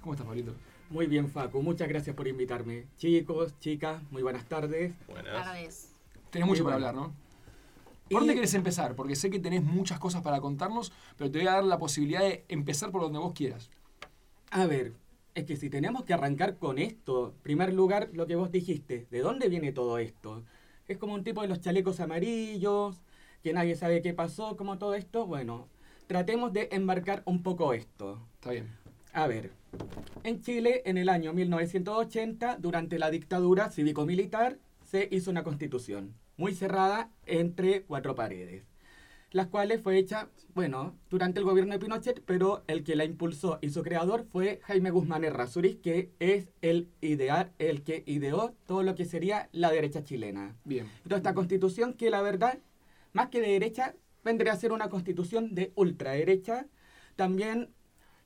¿Cómo 0.00 0.12
estás, 0.14 0.26
Pablito? 0.26 0.54
Muy 0.90 1.06
bien, 1.06 1.28
Facu. 1.28 1.60
Muchas 1.62 1.88
gracias 1.88 2.14
por 2.14 2.28
invitarme. 2.28 2.84
Chicos, 2.96 3.58
chicas, 3.58 4.00
muy 4.12 4.22
buenas 4.22 4.44
tardes. 4.44 4.94
Buenas. 5.08 5.44
Tardes. 5.44 5.92
Tenés 6.30 6.46
mucho 6.46 6.62
Y 6.62 6.64
para 6.64 6.76
bueno. 6.76 6.88
hablar, 6.90 7.08
¿no? 7.08 7.27
¿Por 8.10 8.20
dónde 8.20 8.34
querés 8.34 8.54
empezar? 8.54 8.94
Porque 8.94 9.16
sé 9.16 9.30
que 9.30 9.38
tenés 9.38 9.62
muchas 9.62 9.98
cosas 9.98 10.22
para 10.22 10.40
contarnos, 10.40 10.92
pero 11.16 11.30
te 11.30 11.38
voy 11.38 11.48
a 11.48 11.52
dar 11.52 11.64
la 11.64 11.78
posibilidad 11.78 12.20
de 12.20 12.44
empezar 12.48 12.90
por 12.90 13.02
donde 13.02 13.18
vos 13.18 13.32
quieras. 13.32 13.70
A 14.50 14.66
ver, 14.66 14.94
es 15.34 15.44
que 15.44 15.56
si 15.56 15.68
tenemos 15.68 16.04
que 16.04 16.14
arrancar 16.14 16.56
con 16.56 16.78
esto, 16.78 17.28
en 17.28 17.42
primer 17.42 17.74
lugar, 17.74 18.10
lo 18.12 18.26
que 18.26 18.36
vos 18.36 18.50
dijiste, 18.50 19.06
¿de 19.10 19.20
dónde 19.20 19.48
viene 19.48 19.72
todo 19.72 19.98
esto? 19.98 20.42
Es 20.86 20.96
como 20.96 21.14
un 21.14 21.22
tipo 21.22 21.42
de 21.42 21.48
los 21.48 21.60
chalecos 21.60 22.00
amarillos, 22.00 23.02
que 23.42 23.52
nadie 23.52 23.76
sabe 23.76 24.02
qué 24.02 24.14
pasó, 24.14 24.56
como 24.56 24.78
todo 24.78 24.94
esto. 24.94 25.26
Bueno, 25.26 25.68
tratemos 26.06 26.52
de 26.52 26.68
embarcar 26.72 27.22
un 27.26 27.42
poco 27.42 27.74
esto. 27.74 28.26
Está 28.34 28.52
bien. 28.52 28.68
A 29.12 29.26
ver, 29.26 29.52
en 30.24 30.40
Chile, 30.40 30.82
en 30.86 30.98
el 30.98 31.08
año 31.08 31.32
1980, 31.32 32.56
durante 32.58 32.98
la 32.98 33.10
dictadura 33.10 33.70
cívico-militar, 33.70 34.58
se 34.90 35.06
hizo 35.10 35.30
una 35.30 35.44
constitución 35.44 36.14
muy 36.36 36.54
cerrada 36.54 37.10
entre 37.26 37.82
cuatro 37.82 38.14
paredes, 38.14 38.64
las 39.30 39.48
cuales 39.48 39.82
fue 39.82 39.98
hecha, 39.98 40.30
bueno, 40.54 40.96
durante 41.10 41.40
el 41.40 41.44
gobierno 41.44 41.74
de 41.74 41.78
Pinochet, 41.78 42.22
pero 42.24 42.64
el 42.68 42.84
que 42.84 42.96
la 42.96 43.04
impulsó 43.04 43.58
y 43.60 43.68
su 43.68 43.82
creador 43.82 44.24
fue 44.30 44.60
Jaime 44.64 44.90
Guzmán 44.90 45.24
Errázuriz, 45.24 45.76
que 45.82 46.10
es 46.20 46.48
el 46.62 46.88
ideal, 47.02 47.52
el 47.58 47.82
que 47.82 48.02
ideó 48.06 48.54
todo 48.66 48.82
lo 48.82 48.94
que 48.94 49.04
sería 49.04 49.50
la 49.52 49.70
derecha 49.70 50.04
chilena. 50.04 50.56
Bien. 50.64 50.86
Entonces, 51.02 51.18
esta 51.18 51.34
constitución 51.34 51.92
que 51.92 52.08
la 52.08 52.22
verdad, 52.22 52.58
más 53.12 53.28
que 53.28 53.42
de 53.42 53.48
derecha, 53.48 53.94
vendría 54.24 54.54
a 54.54 54.56
ser 54.56 54.72
una 54.72 54.88
constitución 54.88 55.54
de 55.54 55.72
ultraderecha, 55.74 56.66
también 57.14 57.74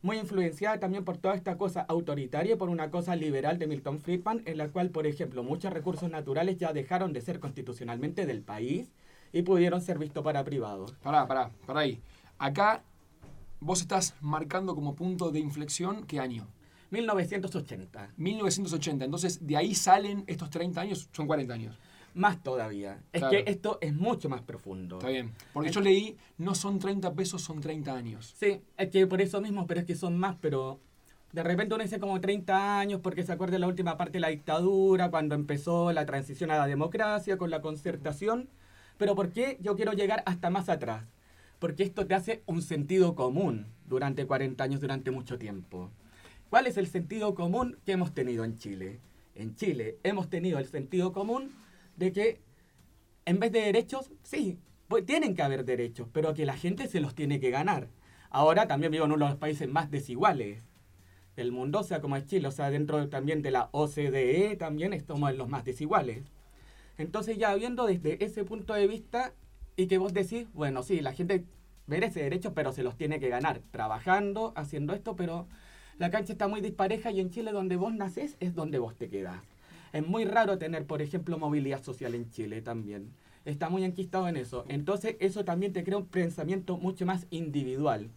muy 0.02 0.18
influenciada 0.18 0.80
también 0.80 1.04
por 1.04 1.16
toda 1.16 1.34
esta 1.34 1.56
cosa 1.56 1.82
autoritaria 1.82 2.54
y 2.54 2.56
por 2.56 2.68
una 2.68 2.90
cosa 2.90 3.14
liberal 3.16 3.58
de 3.58 3.68
Milton 3.68 4.00
Friedman, 4.00 4.42
en 4.46 4.58
la 4.58 4.68
cual, 4.68 4.90
por 4.90 5.06
ejemplo, 5.06 5.44
muchos 5.44 5.72
recursos 5.72 6.10
naturales 6.10 6.58
ya 6.58 6.72
dejaron 6.72 7.12
de 7.12 7.20
ser 7.20 7.38
constitucionalmente 7.38 8.26
del 8.26 8.42
país 8.42 8.90
y 9.32 9.42
pudieron 9.42 9.80
ser 9.80 9.98
vistos 9.98 10.24
para 10.24 10.44
privados. 10.44 10.92
Pará, 11.02 11.26
pará, 11.26 11.50
pará 11.66 11.80
ahí. 11.80 12.00
Acá 12.38 12.82
vos 13.60 13.80
estás 13.80 14.14
marcando 14.20 14.74
como 14.74 14.94
punto 14.94 15.30
de 15.30 15.38
inflexión, 15.38 16.04
¿qué 16.06 16.18
año? 16.18 16.48
1980, 16.90 18.10
1980. 18.16 19.04
Entonces, 19.04 19.46
de 19.46 19.56
ahí 19.56 19.74
salen 19.74 20.24
estos 20.26 20.50
30 20.50 20.80
años, 20.80 21.08
son 21.12 21.26
40 21.26 21.54
años. 21.54 21.78
Más 22.14 22.42
todavía. 22.42 23.02
Es 23.12 23.20
Claro. 23.20 23.30
que 23.44 23.50
esto 23.50 23.78
es 23.80 23.94
mucho 23.94 24.28
más 24.28 24.42
profundo. 24.42 24.96
Está 24.98 25.08
bien. 25.08 25.32
Porque 25.52 25.70
yo 25.70 25.80
leí, 25.80 26.16
no 26.38 26.54
son 26.54 26.78
30 26.78 27.12
pesos, 27.14 27.42
son 27.42 27.60
30 27.60 27.94
años. 27.94 28.34
Sí, 28.38 28.60
es 28.76 28.88
que 28.90 29.06
por 29.06 29.20
eso 29.20 29.40
mismo, 29.40 29.66
pero 29.66 29.80
es 29.80 29.86
que 29.86 29.94
son 29.96 30.16
más, 30.18 30.36
pero 30.40 30.80
de 31.32 31.42
repente 31.42 31.74
uno 31.74 31.82
dice 31.82 31.98
como 31.98 32.20
30 32.20 32.78
años 32.78 33.00
porque 33.02 33.22
se 33.24 33.32
acuerda 33.32 33.52
de 33.54 33.58
la 33.60 33.66
última 33.68 33.96
parte 33.96 34.12
de 34.14 34.20
la 34.20 34.28
dictadura, 34.28 35.10
cuando 35.10 35.34
empezó 35.34 35.92
la 35.92 36.04
transición 36.04 36.50
a 36.50 36.58
la 36.58 36.66
democracia 36.66 37.38
con 37.38 37.50
la 37.50 37.60
concertación. 37.62 38.48
Pero 38.98 39.14
¿por 39.14 39.30
qué 39.30 39.56
yo 39.60 39.74
quiero 39.74 39.92
llegar 39.92 40.22
hasta 40.26 40.50
más 40.50 40.68
atrás? 40.68 41.04
Porque 41.58 41.82
esto 41.84 42.06
te 42.06 42.14
hace 42.14 42.42
un 42.46 42.60
sentido 42.60 43.14
común 43.14 43.66
durante 43.88 44.26
40 44.26 44.62
años, 44.64 44.80
durante 44.80 45.10
mucho 45.10 45.38
tiempo. 45.38 45.90
¿Cuál 46.50 46.66
es 46.66 46.76
el 46.76 46.86
sentido 46.86 47.34
común 47.34 47.78
que 47.86 47.92
hemos 47.92 48.12
tenido 48.12 48.44
en 48.44 48.58
Chile? 48.58 49.00
En 49.34 49.54
Chile 49.54 49.96
hemos 50.02 50.28
tenido 50.28 50.58
el 50.58 50.66
sentido 50.66 51.12
común 51.12 51.50
de 51.96 52.12
que 52.12 52.40
en 53.24 53.38
vez 53.40 53.52
de 53.52 53.60
derechos, 53.62 54.10
sí, 54.22 54.58
pues 54.88 55.06
tienen 55.06 55.34
que 55.34 55.42
haber 55.42 55.64
derechos, 55.64 56.08
pero 56.12 56.34
que 56.34 56.44
la 56.46 56.56
gente 56.56 56.88
se 56.88 57.00
los 57.00 57.14
tiene 57.14 57.40
que 57.40 57.50
ganar. 57.50 57.88
Ahora 58.30 58.66
también 58.66 58.92
vivo 58.92 59.04
en 59.04 59.12
uno 59.12 59.26
de 59.26 59.30
los 59.32 59.38
países 59.38 59.68
más 59.68 59.90
desiguales 59.90 60.64
del 61.36 61.52
mundo, 61.52 61.80
o 61.80 61.82
sea, 61.84 62.00
como 62.00 62.16
es 62.16 62.26
Chile, 62.26 62.48
o 62.48 62.52
sea, 62.52 62.70
dentro 62.70 62.98
de- 62.98 63.06
también 63.08 63.42
de 63.42 63.50
la 63.50 63.68
OCDE 63.72 64.56
también 64.56 64.92
estamos 64.92 65.30
en 65.30 65.38
los 65.38 65.48
más 65.48 65.64
desiguales. 65.64 66.24
Entonces 66.98 67.38
ya 67.38 67.54
viendo 67.54 67.86
desde 67.86 68.22
ese 68.24 68.44
punto 68.44 68.74
de 68.74 68.86
vista 68.86 69.32
y 69.76 69.86
que 69.86 69.98
vos 69.98 70.12
decís, 70.12 70.46
bueno, 70.52 70.82
sí, 70.82 71.00
la 71.00 71.12
gente 71.12 71.44
merece 71.86 72.22
derechos, 72.22 72.52
pero 72.54 72.72
se 72.72 72.82
los 72.82 72.96
tiene 72.96 73.18
que 73.20 73.28
ganar, 73.28 73.62
trabajando, 73.70 74.52
haciendo 74.56 74.92
esto, 74.94 75.16
pero 75.16 75.46
la 75.98 76.10
cancha 76.10 76.32
está 76.32 76.48
muy 76.48 76.60
dispareja 76.60 77.10
y 77.10 77.20
en 77.20 77.30
Chile 77.30 77.52
donde 77.52 77.76
vos 77.76 77.94
nacés 77.94 78.36
es 78.40 78.54
donde 78.54 78.78
vos 78.78 78.96
te 78.96 79.08
quedás. 79.08 79.42
Es 79.92 80.06
muy 80.06 80.24
raro 80.24 80.58
tener, 80.58 80.86
por 80.86 81.02
ejemplo, 81.02 81.38
movilidad 81.38 81.82
social 81.82 82.14
en 82.14 82.30
Chile 82.30 82.62
también. 82.62 83.10
Está 83.44 83.68
muy 83.68 83.84
enquistado 83.84 84.28
en 84.28 84.36
eso. 84.36 84.64
Entonces 84.68 85.16
eso 85.18 85.44
también 85.44 85.72
te 85.72 85.82
crea 85.84 85.98
un 85.98 86.06
pensamiento 86.06 86.76
mucho 86.78 87.04
más 87.06 87.26
individual. 87.30 88.08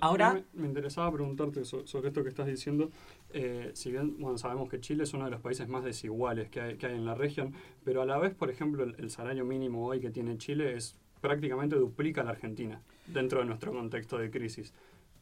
Ahora- 0.00 0.42
Me, 0.54 0.66
interesaba 0.66 1.12
preguntarte 1.12 1.64
so- 1.66 1.86
sobre 1.86 2.08
esto 2.08 2.22
que 2.22 2.30
estás 2.30 2.46
diciendo. 2.46 2.90
Eh, 3.34 3.72
si 3.74 3.90
bien 3.90 4.16
bueno, 4.18 4.38
sabemos 4.38 4.70
que 4.70 4.80
Chile 4.80 5.02
es 5.02 5.12
uno 5.12 5.26
de 5.26 5.30
los 5.32 5.40
países 5.40 5.68
más 5.68 5.84
desiguales 5.84 6.48
que 6.48 6.60
hay, 6.62 6.76
que 6.76 6.86
hay 6.86 6.94
en 6.94 7.04
la 7.04 7.14
región, 7.14 7.52
pero 7.84 8.00
a 8.00 8.06
la 8.06 8.16
vez, 8.18 8.32
por 8.34 8.48
ejemplo, 8.48 8.84
el, 8.84 8.94
el 8.98 9.10
salario 9.10 9.44
mínimo 9.44 9.84
hoy 9.86 10.00
que 10.00 10.10
tiene 10.10 10.38
Chile 10.38 10.74
es 10.76 10.96
prácticamente 11.20 11.76
duplica 11.76 12.22
a 12.22 12.24
la 12.24 12.30
Argentina 12.30 12.80
dentro 13.06 13.40
de 13.40 13.46
nuestro 13.46 13.72
contexto 13.72 14.16
de 14.16 14.30
crisis. 14.30 14.72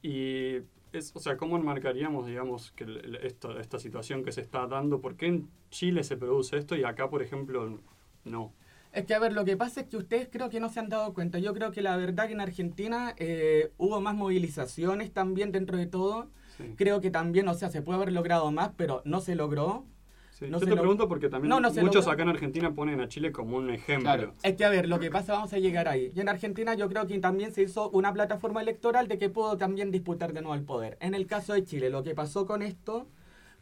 Y, 0.03 0.59
es, 0.99 1.15
o 1.15 1.21
sea, 1.21 1.37
¿cómo 1.37 1.57
enmarcaríamos, 1.57 2.27
digamos, 2.27 2.73
que 2.73 2.85
el- 2.85 3.17
esto, 3.23 3.59
esta 3.59 3.79
situación 3.79 4.25
que 4.25 4.33
se 4.33 4.41
está 4.41 4.67
dando? 4.67 5.01
¿Por 5.01 5.17
qué 5.17 5.27
en 5.27 5.49
Chile 5.71 6.03
se 6.05 6.17
produce 6.17 6.57
esto 6.57 6.77
y 6.77 6.85
acá, 6.85 7.09
por 7.11 7.23
ejemplo, 7.23 7.79
no? 8.25 8.53
Es 8.93 9.07
que, 9.07 9.15
a 9.15 9.19
ver, 9.19 9.33
lo 9.33 9.45
que 9.45 9.57
pasa 9.57 9.81
es 9.81 9.87
que 9.89 9.97
ustedes 9.97 10.29
creo 10.31 10.49
que 10.51 10.61
no 10.61 10.69
se 10.69 10.79
han 10.79 10.89
dado 10.89 11.13
cuenta. 11.15 11.41
Yo 11.41 11.53
creo 11.53 11.73
que 11.73 11.83
la 11.83 11.97
verdad 11.97 12.27
que 12.29 12.35
en 12.35 12.41
Argentina 12.41 13.15
eh, 13.17 13.73
hubo 13.77 14.01
más 14.01 14.15
movilizaciones 14.15 15.13
también 15.13 15.51
dentro 15.51 15.77
de 15.77 15.87
todo. 15.87 16.29
Sí. 16.57 16.75
Creo 16.77 17.01
que 17.01 17.11
también, 17.11 17.49
o 17.49 17.55
sea, 17.55 17.71
se 17.71 17.83
puede 17.83 17.97
haber 17.97 18.13
logrado 18.13 18.53
más, 18.53 18.71
pero 18.77 19.03
no 19.05 19.21
se 19.21 19.35
logró. 19.35 19.85
Sí, 20.35 20.47
No 20.49 20.59
Yo 20.59 20.65
te 20.67 20.71
lo- 20.75 20.81
pregunto 20.81 21.09
porque 21.09 21.29
también 21.29 21.49
No, 21.49 21.61
no 21.61 21.71
muchos 21.71 22.09
acá 22.09 22.23
en 22.25 22.29
Argentina 22.31 22.75
ponen 22.75 23.01
a 23.01 23.07
Chile 23.09 23.31
como 23.31 23.57
un 23.57 23.71
ejemplo. 23.71 24.03
Claro. 24.13 24.35
Es 24.43 24.57
que, 24.57 24.65
a 24.65 24.69
ver, 24.69 24.89
lo 24.89 24.99
que 24.99 25.09
pasa, 25.09 25.33
vamos 25.35 25.53
a 25.53 25.59
llegar 25.59 25.87
ahí. 25.87 26.11
Y 26.13 26.21
en 26.21 26.29
Argentina 26.29 26.75
yo 26.75 26.89
creo 26.89 27.07
que 27.07 27.17
también 27.21 27.53
se 27.53 27.63
hizo 27.63 27.89
una 27.91 28.13
plataforma 28.13 28.61
electoral 28.61 29.07
de 29.07 29.17
que 29.17 29.31
pudo 29.31 29.57
también 29.57 29.93
disputar 29.93 30.33
de 30.33 30.41
nuevo 30.43 30.57
el 30.57 30.65
poder. 30.65 30.99
En 31.01 31.15
el 31.15 31.29
caso 31.29 31.53
de 31.55 31.63
Chile, 31.63 31.89
lo 31.89 32.03
que 32.03 32.17
pasó 32.17 32.47
con 32.47 32.63
esto, 32.63 33.07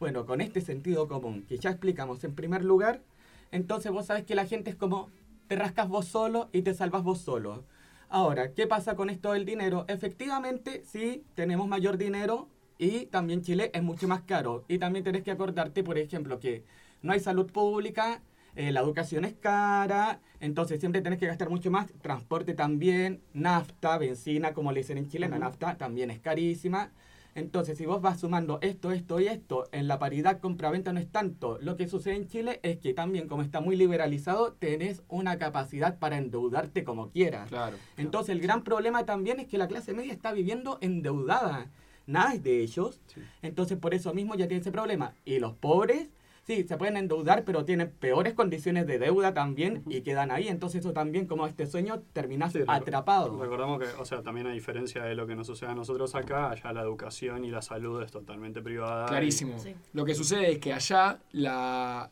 bueno, 0.01 0.25
con 0.25 0.41
este 0.41 0.63
sentido 0.63 1.09
común, 1.09 1.45
que 1.47 1.59
ya 1.59 1.69
explicamos 1.69 2.25
en 2.25 2.35
primer 2.35 2.65
lugar, 2.65 3.03
entonces 3.51 3.93
vos 3.93 4.07
sabés 4.07 4.25
que 4.25 4.35
la 4.35 4.47
gente 4.47 4.71
es 4.71 4.77
como, 4.77 5.11
te 5.49 5.57
rascas 5.57 5.89
vos 5.89 6.07
solo 6.07 6.49
y 6.53 6.63
te 6.63 6.73
salvas 6.73 7.03
vos 7.03 7.19
solo. 7.21 7.65
Ahora, 8.09 8.53
¿qué 8.55 8.67
pasa 8.67 8.97
con 8.97 9.11
esto 9.11 9.33
del 9.35 9.45
dinero? 9.45 9.85
Efectivamente, 9.89 10.83
sí, 10.87 11.23
tenemos 11.35 11.69
mayor 11.69 11.99
dinero 11.99 12.49
y 12.83 13.07
también 13.07 13.43
Chile 13.43 13.71
es 13.73 13.83
mucho 13.85 14.09
más 14.09 14.23
caro. 14.23 14.65
Y 14.67 14.79
también 14.79 15.05
tenés 15.05 15.23
que 15.23 15.31
acordarte, 15.31 15.85
por 15.85 15.99
ejemplo, 15.99 16.41
que 16.41 16.65
no 17.01 17.13
hay 17.13 17.21
salud 17.21 17.49
pública, 17.53 18.23
eh, 18.57 18.73
la 18.73 18.81
educación 18.81 19.25
es 19.25 19.35
cara, 19.35 20.19
entonces 20.41 20.81
siempre 20.81 21.01
tenés 21.01 21.21
que 21.21 21.29
gastar 21.29 21.49
mucho 21.49 21.71
más. 21.71 21.93
Transporte 22.03 22.55
también, 22.55 23.23
nafta, 23.35 23.99
benzina, 23.99 24.53
como 24.53 24.73
le 24.73 24.81
dicen 24.81 24.99
en 24.99 25.09
Chile, 25.09 25.29
la 25.29 25.39
nafta 25.39 25.77
también 25.77 26.11
es 26.11 26.19
carísima. 26.19 26.91
Entonces, 27.37 27.79
si 27.79 27.87
vos 27.87 28.03
vas 28.03 28.19
sumando 28.19 28.59
esto, 28.63 28.91
esto 28.91 29.21
y 29.21 29.29
esto, 29.29 29.69
en 29.71 29.87
la 29.87 30.01
paridad 30.01 30.41
compra-venta 30.41 30.93
no 30.93 30.99
es 30.99 31.09
tanto. 31.09 31.59
Lo 31.63 31.77
que 31.77 31.87
sucede 31.87 32.17
en 32.17 32.27
Chile 32.27 32.59
es 32.65 32.79
que 32.79 32.95
también, 32.95 33.29
como 33.29 33.43
está 33.43 33.61
muy 33.61 33.77
liberalizado, 33.77 34.55
tenés 34.55 35.05
una 35.07 35.39
capacidad 35.39 36.01
para 36.01 36.19
endeudarte 36.19 36.83
como 36.83 37.11
quieras. 37.11 37.49
Claro. 37.49 37.77
Entonces, 37.97 38.31
el 38.35 38.41
gran 38.41 38.65
problema 38.65 39.07
también 39.07 39.39
es 39.39 39.47
que 39.47 39.57
la 39.57 39.69
clase 39.69 39.95
media 39.95 40.13
está 40.13 40.33
viviendo 40.33 40.79
endeudada. 40.81 41.71
Nada 42.07 42.35
es 42.35 42.43
de 42.43 42.61
ellos. 42.61 43.01
Sí. 43.07 43.21
Entonces, 43.43 43.79
por 43.79 43.95
eso 43.95 44.13
mismo 44.15 44.35
ya 44.35 44.49
tiene 44.49 44.61
ese 44.61 44.73
problema. 44.73 45.15
Y 45.25 45.39
los 45.39 45.55
pobres, 45.55 46.09
sí, 46.45 46.65
se 46.65 46.77
pueden 46.77 46.97
endeudar, 46.97 47.45
pero 47.45 47.65
tienen 47.65 47.91
peores 47.91 48.35
condiciones 48.35 48.87
de 48.87 48.99
deuda 48.99 49.35
también 49.35 49.83
y 49.89 50.01
quedan 50.03 50.31
ahí. 50.31 50.49
Entonces, 50.49 50.81
eso 50.81 50.93
también, 50.93 51.27
como 51.27 51.47
este 51.47 51.67
sueño, 51.67 52.03
terminas 52.13 52.53
Sí, 52.53 52.61
atrapado. 52.67 53.41
Recordamos 53.41 53.79
que, 53.79 53.87
o 54.01 54.05
sea, 54.05 54.23
también 54.23 54.47
a 54.47 54.53
diferencia 54.53 55.05
de 55.05 55.15
lo 55.15 55.27
que 55.27 55.37
nos 55.37 55.47
sucede 55.47 55.71
a 55.71 55.75
nosotros 55.75 56.15
acá, 56.15 56.51
allá 56.51 56.73
la 56.73 56.83
educación 56.83 57.45
y 57.45 57.51
la 57.51 57.63
salud 57.63 58.03
es 58.03 58.11
totalmente 58.11 58.63
privada. 58.63 59.07
Clarísimo. 59.07 59.59
Sí. 59.59 59.75
Lo 59.93 60.05
que 60.05 60.15
sucede 60.15 60.53
es 60.53 60.59
que 60.59 60.73
allá 60.73 61.21
la 61.33 62.11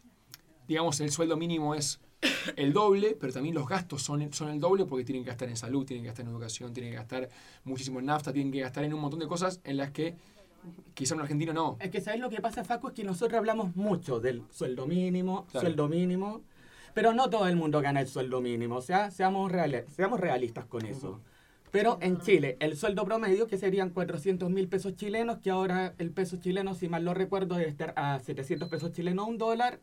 digamos 0.70 1.00
el 1.00 1.10
sueldo 1.10 1.36
mínimo 1.36 1.74
es 1.74 2.00
el 2.56 2.72
doble, 2.72 3.16
pero 3.18 3.32
también 3.32 3.54
los 3.54 3.66
gastos 3.66 4.02
son, 4.02 4.32
son 4.32 4.50
el 4.50 4.60
doble 4.60 4.84
porque 4.84 5.04
tienen 5.04 5.24
que 5.24 5.28
gastar 5.28 5.48
en 5.48 5.56
salud, 5.56 5.84
tienen 5.86 6.04
que 6.04 6.08
gastar 6.08 6.26
en 6.26 6.32
educación, 6.32 6.72
tienen 6.72 6.92
que 6.92 6.96
gastar 6.98 7.28
muchísimo 7.64 7.98
en 8.00 8.06
nafta, 8.06 8.32
tienen 8.32 8.52
que 8.52 8.60
gastar 8.60 8.84
en 8.84 8.94
un 8.94 9.00
montón 9.00 9.20
de 9.20 9.26
cosas 9.26 9.60
en 9.64 9.76
las 9.76 9.90
que 9.90 10.16
Quizá 10.94 11.14
un 11.14 11.22
argentino 11.22 11.52
no. 11.52 11.78
Es 11.80 11.90
que 11.90 12.00
¿sabes 12.00 12.20
lo 12.20 12.28
que 12.28 12.40
pasa, 12.40 12.64
Facu? 12.64 12.88
Es 12.88 12.94
que 12.94 13.04
nosotros 13.04 13.38
hablamos 13.38 13.76
mucho 13.76 14.20
del 14.20 14.42
sueldo 14.50 14.86
mínimo, 14.86 15.46
Claro. 15.46 15.66
sueldo 15.66 15.88
mínimo, 15.88 16.42
pero 16.92 17.14
no 17.14 17.30
todo 17.30 17.48
el 17.48 17.56
mundo 17.56 17.80
gana 17.80 18.00
el 18.00 18.08
sueldo 18.08 18.40
mínimo. 18.40 18.76
O 18.76 18.82
sea, 18.82 19.10
seamos, 19.10 19.50
reales, 19.50 19.86
seamos 19.94 20.20
realistas 20.20 20.66
con 20.66 20.84
eso. 20.84 21.20
Pero 21.70 21.98
en 22.02 22.20
Chile, 22.20 22.56
el 22.60 22.76
sueldo 22.76 23.04
promedio, 23.04 23.46
que 23.46 23.56
serían 23.56 23.90
400 23.90 24.50
mil 24.50 24.68
pesos 24.68 24.96
chilenos, 24.96 25.38
que 25.38 25.50
ahora 25.50 25.94
el 25.98 26.10
peso 26.10 26.36
chileno, 26.36 26.74
si 26.74 26.88
mal 26.88 27.04
no 27.04 27.14
recuerdo, 27.14 27.54
debe 27.54 27.70
estar 27.70 27.94
a 27.96 28.18
700 28.18 28.68
pesos 28.68 28.92
chilenos, 28.92 29.28
un 29.28 29.38
dólar. 29.38 29.80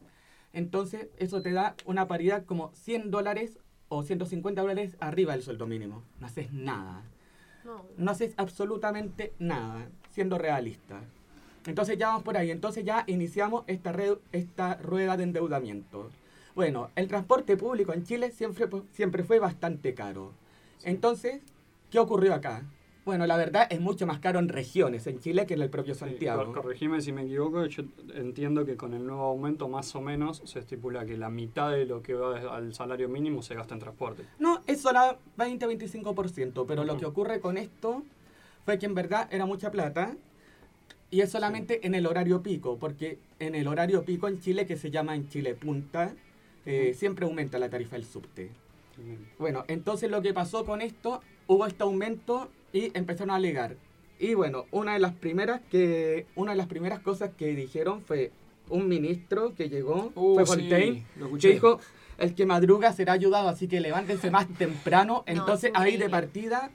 Entonces, 0.58 1.10
eso 1.20 1.44
te 1.44 1.52
da 1.52 1.76
una 1.86 2.08
paridad 2.08 2.44
como 2.44 2.72
100 2.74 3.12
dólares 3.12 3.60
o 3.90 4.02
150 4.02 4.60
dólares 4.60 4.98
arriba 5.00 5.34
del 5.34 5.44
sueldo 5.44 5.68
mínimo. 5.68 6.02
No 6.20 6.26
haces 6.26 6.52
nada 6.52 7.04
No. 7.64 7.86
no 7.96 8.10
haces 8.10 8.34
absolutamente 8.38 9.34
nada, 9.38 9.88
siendo 10.10 10.40
realista. 10.40 11.00
Entonces 11.68 12.00
ya 12.00 12.08
vamos 12.08 12.24
por 12.24 12.38
ahí. 12.38 12.50
Entonces 12.50 12.84
ya 12.84 13.04
iniciamos 13.06 13.66
esta, 13.68 14.74
rueda 14.82 15.16
de 15.16 15.26
endeudamiento. 15.26 16.10
Bueno, 16.56 16.90
el 16.96 17.08
transporte 17.08 17.56
público 17.56 17.94
en 17.94 18.04
Chile 18.04 18.32
siempre 18.32 19.24
fue 19.24 19.38
bastante 19.38 19.94
caro. 19.94 20.32
Entonces, 20.84 21.40
¿qué 21.92 22.00
ocurrió 22.00 22.34
acá? 22.34 22.64
Bueno, 23.08 23.26
la 23.26 23.38
verdad 23.38 23.68
es 23.70 23.80
mucho 23.80 24.06
más 24.06 24.20
caro 24.20 24.38
en 24.38 24.50
regiones 24.50 25.08
en 25.08 25.22
Chile 25.22 25.46
que 25.46 25.54
en 25.54 25.62
el 25.62 25.70
propio 25.70 25.94
Sí, 25.94 26.02
Santiago. 26.02 26.44
cor- 26.52 26.62
corregime 26.62 27.00
si 27.00 27.14
me 27.14 27.24
equivoco, 27.24 27.66
yo 27.66 27.84
entiendo 28.14 28.66
que 28.66 28.76
con 28.76 28.94
el 28.94 29.08
nuevo 29.08 29.24
aumento 29.24 29.70
más 29.70 29.96
o 29.96 30.02
menos 30.02 30.42
se 30.44 30.60
estipula 30.60 31.06
que 31.06 31.16
la 31.16 31.30
mitad 31.30 31.72
de 31.72 31.86
lo 31.86 32.02
que 32.02 32.16
va 32.16 32.38
al 32.54 32.74
salario 32.74 33.08
mínimo 33.08 33.42
se 33.42 33.56
gasta 33.56 33.74
en 33.76 33.80
transporte. 33.80 34.24
No, 34.40 34.62
es 34.68 34.82
solo 34.82 35.00
20-25%, 35.38 36.66
pero 36.68 36.84
lo 36.84 36.98
que 36.98 37.06
ocurre 37.06 37.40
con 37.40 37.56
esto 37.58 38.04
fue 38.66 38.78
que 38.78 38.88
en 38.88 38.94
verdad 38.94 39.30
era 39.32 39.46
mucha 39.46 39.72
plata 39.72 40.14
y 41.10 41.22
es 41.22 41.32
solamente 41.32 41.88
en 41.88 41.96
el 41.96 42.08
horario 42.08 42.44
pico, 42.44 42.78
porque 42.78 43.20
en 43.40 43.56
el 43.56 43.70
horario 43.70 44.04
pico 44.04 44.28
en 44.28 44.42
Chile, 44.42 44.66
que 44.66 44.76
se 44.76 44.92
llama 44.92 45.16
en 45.16 45.30
Chile 45.30 45.56
Punta, 45.56 46.14
eh, 46.66 46.94
siempre 46.94 47.24
aumenta 47.26 47.58
la 47.58 47.70
tarifa 47.70 47.96
del 47.96 48.04
subte. 48.04 48.52
Bueno, 49.40 49.64
entonces 49.70 50.12
lo 50.12 50.22
que 50.22 50.34
pasó 50.34 50.66
con 50.66 50.82
esto, 50.82 51.22
hubo 51.48 51.66
este 51.66 51.84
aumento 51.84 52.50
y 52.78 52.92
empezaron 52.94 53.32
a 53.32 53.36
alegar. 53.36 53.76
Y 54.20 54.34
bueno, 54.34 54.66
una 54.72 54.94
de 54.94 55.00
las 55.00 55.14
primeras 55.14 55.62
que 55.72 56.26
una 56.36 56.52
de 56.52 56.58
las 56.58 56.68
primeras 56.68 57.00
cosas 57.00 57.32
que 57.38 57.48
dijeron 57.56 58.02
fue 58.02 58.32
un 58.70 58.88
ministro 58.88 59.54
que 59.56 59.70
llegó, 59.70 60.12
Uh, 60.16 60.36
fue 60.36 60.46
sí, 60.46 60.52
Fontaine, 60.52 61.06
lo 61.18 61.26
escuché. 61.26 61.48
que 61.50 61.54
dijo, 61.56 61.80
el 62.18 62.34
que 62.36 62.46
madruga 62.46 62.92
será 62.94 63.14
ayudado, 63.14 63.48
así 63.48 63.68
que 63.68 63.80
levántense 63.80 64.32
más 64.32 64.48
temprano. 64.58 65.24
Entonces 65.28 65.72
es 65.74 65.80
ahí 65.80 65.98
de 65.98 66.10
partida 66.10 66.72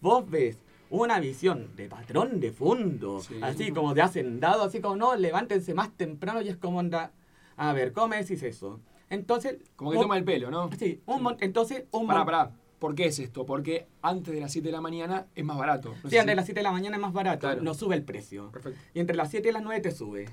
vos 0.00 0.28
ves 0.30 0.58
una 0.90 1.20
visión 1.20 1.68
de 1.76 1.88
patrón 1.88 2.40
de 2.40 2.50
fondo, 2.52 3.20
Sí. 3.20 3.38
así 3.42 3.72
como 3.72 3.92
de 3.94 4.00
hacendado, 4.02 4.62
así 4.62 4.80
como 4.80 4.96
no, 4.96 5.14
levántense 5.16 5.74
más 5.74 5.90
temprano 5.96 6.40
y 6.40 6.48
es 6.48 6.56
como 6.56 6.78
onda, 6.78 7.10
a 7.56 7.72
ver, 7.74 7.92
¿cómo 7.92 8.08
me 8.08 8.16
decís 8.16 8.42
eso? 8.42 8.80
Entonces, 9.10 9.56
Como 9.76 9.90
que 9.90 9.96
un- 9.98 10.04
toma 10.04 10.16
el 10.16 10.24
pelo, 10.24 10.50
¿no? 10.50 10.70
Sí, 10.78 11.00
un 11.06 11.36
entonces 11.40 11.84
un 11.90 12.06
Pará, 12.06 12.18
mon- 12.20 12.26
pará. 12.26 12.50
¿Por 12.78 12.94
qué 12.94 13.06
es 13.06 13.18
esto? 13.18 13.44
Porque 13.44 13.86
antes 14.02 14.32
de 14.32 14.40
las 14.40 14.52
7 14.52 14.68
de 14.68 14.72
la 14.72 14.80
mañana 14.80 15.26
es 15.34 15.44
más 15.44 15.58
barato. 15.58 15.94
No 16.04 16.10
Sí, 16.10 16.16
entre 16.16 16.32
si- 16.32 16.36
las 16.36 16.44
7 16.44 16.60
de 16.60 16.64
la 16.64 16.72
mañana 16.72 16.96
es 16.96 17.02
más 17.02 17.12
barato, 17.12 17.40
Claro. 17.40 17.62
no 17.62 17.74
sube 17.74 17.96
el 17.96 18.02
precio. 18.04 18.50
Perfecto. 18.52 18.78
Y 18.94 19.00
entre 19.00 19.16
las 19.16 19.30
7 19.30 19.48
y 19.48 19.52
las 19.52 19.62
9 19.62 19.80
te 19.80 19.90
sube. 19.90 20.26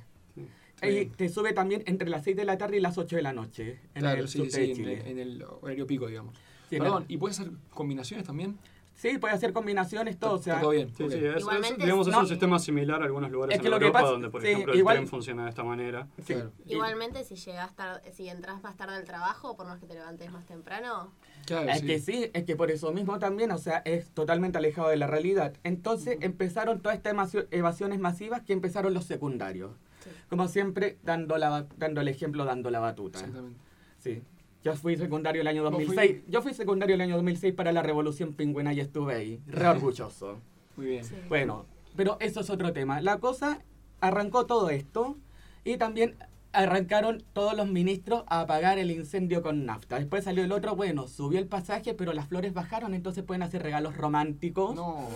Y 0.83 0.87
bien. 0.89 1.11
te 1.13 1.29
sube 1.29 1.53
también 1.53 1.83
entre 1.87 2.09
las 2.09 2.23
6 2.23 2.35
de 2.35 2.45
la 2.45 2.57
tarde 2.57 2.77
y 2.77 2.81
las 2.81 2.97
8 2.97 3.15
de 3.15 3.21
la 3.23 3.33
noche 3.33 3.79
en 3.95 4.01
Claro, 4.01 4.21
el 4.21 4.27
sí, 4.27 4.47
sí, 4.51 4.59
de 4.59 4.71
en, 4.73 4.85
el- 4.85 5.07
en 5.07 5.19
el 5.19 5.43
horario 5.61 5.87
pico, 5.87 6.07
digamos. 6.07 6.35
Sí, 6.69 6.77
Perdón, 6.77 7.05
¿y 7.07 7.17
puedes 7.17 7.39
hacer 7.39 7.53
combinaciones 7.69 8.25
también? 8.27 8.57
Sí, 8.95 9.17
puede 9.17 9.33
hacer 9.33 9.51
combinaciones, 9.51 10.17
todo. 10.17 10.35
O 10.35 10.37
sea, 10.37 10.61
todo 10.61 10.71
bien. 10.71 10.89
Sí, 10.95 11.03
ok. 11.03 11.11
sí, 11.11 11.17
es, 11.17 11.35
es- 11.35 11.41
Igualmente 11.41 11.83
digamos, 11.83 12.07
es 12.07 12.13
no- 12.13 12.19
un 12.21 12.27
sistema 12.27 12.59
similar 12.59 13.01
a 13.01 13.05
algunos 13.05 13.29
lugares 13.29 13.53
Es 13.53 13.57
en 13.59 13.63
que 13.63 13.69
que 13.69 13.73
Europa 13.75 13.99
pasa- 13.99 14.11
donde, 14.11 14.29
por 14.29 14.41
sí, 14.41 14.47
ejemplo, 14.47 14.71
el 14.73 14.79
igual- 14.79 14.95
tren 14.95 15.07
funciona 15.09 15.43
de 15.43 15.49
esta 15.49 15.63
manera. 15.65 16.07
sí. 16.25 16.33
Claro. 16.33 16.51
Igualmente, 16.65 17.23
si 17.25 17.35
llegas 17.35 17.75
tar- 17.75 18.01
si 18.13 18.29
entras 18.29 18.63
más 18.63 18.77
tarde 18.77 18.95
al 18.95 19.03
trabajo, 19.03 19.57
por 19.57 19.67
más 19.67 19.79
que 19.79 19.85
te 19.85 19.93
levantes 19.95 20.31
más 20.31 20.45
temprano, 20.45 21.11
Claro, 21.45 21.69
Es 21.69 21.81
sí. 21.81 21.85
que 21.85 21.99
sí, 21.99 22.31
es 22.33 22.43
que 22.45 22.55
por 22.55 22.71
eso 22.71 22.91
mismo 22.91 23.19
también, 23.19 23.51
o 23.51 23.59
sea, 23.59 23.83
es 23.85 24.09
totalmente 24.11 24.57
alejado 24.57 24.87
de 24.89 24.95
la 24.97 25.05
realidad. 25.05 25.53
Entonces 25.63 26.17
empezaron 26.21 26.81
todas 26.81 26.97
estas 26.97 27.13
evasio- 27.13 27.47
evasiones 27.51 27.99
masivas 27.99 28.41
que 28.41 28.53
empezaron 28.53 28.95
los 28.95 29.03
secundarios. 29.05 29.71
Sí. 30.03 30.09
Como 30.29 30.47
siempre, 30.47 30.97
dando, 31.03 31.37
la, 31.37 31.67
dando 31.77 32.01
el 32.01 32.07
ejemplo, 32.07 32.45
dando 32.45 32.71
la 32.71 32.79
batuta. 32.79 33.19
Exactamente. 33.19 33.59
Sí. 33.99 34.23
Yo 34.65 34.75
fui 34.75 34.97
secundario 34.97 35.41
el 35.41 35.47
año 35.47 35.61
¿Vos 35.61 35.73
2006. 35.73 36.23
Yo 36.27 36.41
fui 36.41 36.51
secundario 36.55 36.95
el 36.95 37.01
año 37.01 37.15
2006 37.17 37.53
para 37.53 37.71
la 37.71 37.83
Revolución 37.83 38.33
Pingüina 38.33 38.73
y 38.73 38.79
estuve 38.79 39.13
ahí. 39.13 39.39
Re 39.45 39.67
orgulloso. 39.69 40.39
Muy 40.75 40.87
bien. 40.87 41.03
sí. 41.05 41.13
Bueno, 41.29 41.67
pero 41.95 42.17
eso 42.19 42.39
es 42.39 42.49
otro 42.49 42.73
tema. 42.73 42.99
La 42.99 43.19
cosa, 43.19 43.59
arrancó 44.01 44.47
todo 44.47 44.71
esto 44.71 45.17
y 45.63 45.77
también 45.77 46.15
arrancaron 46.51 47.23
todos 47.33 47.55
los 47.55 47.67
ministros 47.67 48.23
a 48.27 48.41
apagar 48.41 48.79
el 48.79 48.89
incendio 48.89 49.43
con 49.43 49.65
nafta. 49.67 49.99
Después 49.99 50.23
salió 50.23 50.43
el 50.43 50.51
otro, 50.51 50.75
bueno, 50.75 51.07
subió 51.07 51.37
el 51.37 51.45
pasaje, 51.47 51.93
pero 51.93 52.13
las 52.13 52.27
flores 52.27 52.53
bajaron, 52.55 52.95
entonces 52.95 53.23
pueden 53.23 53.43
hacer 53.43 53.61
regalos 53.61 53.95
románticos. 53.95 54.73
No. 54.75 55.07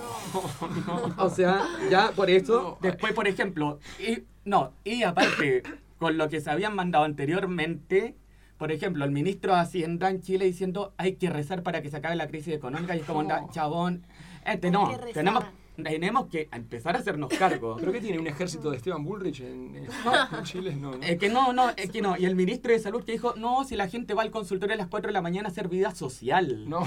O 1.17 1.29
sea, 1.31 1.63
ya 1.89 2.11
por 2.11 2.29
eso, 2.29 2.61
No. 2.61 2.77
después, 2.87 3.13
por 3.13 3.27
ejemplo, 3.27 3.79
y 3.99 4.19
no, 4.45 4.73
y 4.83 5.01
aparte, 5.01 5.63
con 5.97 6.17
lo 6.19 6.29
que 6.29 6.39
se 6.39 6.51
habían 6.51 6.75
mandado 6.75 7.05
anteriormente, 7.05 8.15
por 8.59 8.71
ejemplo, 8.71 9.03
el 9.05 9.11
ministro 9.11 9.55
de 9.55 9.61
Hacienda 9.61 10.11
en 10.11 10.21
Chile 10.21 10.45
diciendo 10.45 10.93
hay 10.97 11.15
que 11.15 11.29
rezar 11.31 11.63
para 11.63 11.81
que 11.81 11.89
se 11.89 11.97
acabe 11.97 12.15
la 12.15 12.27
crisis 12.27 12.53
económica 12.53 12.95
y 12.95 12.99
es 12.99 13.05
como, 13.05 13.23
No. 13.23 13.49
chabón, 13.53 14.05
este 14.45 14.69
no, 14.69 14.91
tenemos, 15.13 15.45
tenemos 15.81 16.27
que 16.27 16.49
empezar 16.51 16.95
a 16.95 16.99
hacernos 16.99 17.29
cargo. 17.33 17.77
¿Pero 17.79 17.91
qué 17.93 18.01
tiene? 18.01 18.19
¿Un 18.19 18.27
ejército 18.27 18.69
de 18.69 18.77
Esteban 18.77 19.03
Bullrich 19.05 19.39
en, 19.39 19.75
en- 19.75 19.85
en 20.37 20.43
Chile? 20.43 20.75
No, 20.75 20.91
no. 20.91 21.03
Es 21.03 21.17
que 21.17 21.29
no, 21.29 21.53
no, 21.53 21.69
es 21.69 21.89
que 21.89 22.01
no. 22.01 22.17
Y 22.17 22.25
el 22.25 22.35
ministro 22.35 22.71
de 22.73 22.79
Salud 22.79 23.03
que 23.03 23.13
dijo, 23.13 23.33
no, 23.37 23.63
si 23.63 23.75
la 23.77 23.87
gente 23.87 24.13
va 24.13 24.21
al 24.23 24.31
consultorio 24.31 24.73
a 24.75 24.77
las 24.77 24.87
4 24.87 25.07
de 25.07 25.13
la 25.13 25.21
mañana 25.21 25.47
a 25.47 25.51
hacer 25.51 25.67
vida 25.69 25.95
social. 25.95 26.69
No. 26.69 26.83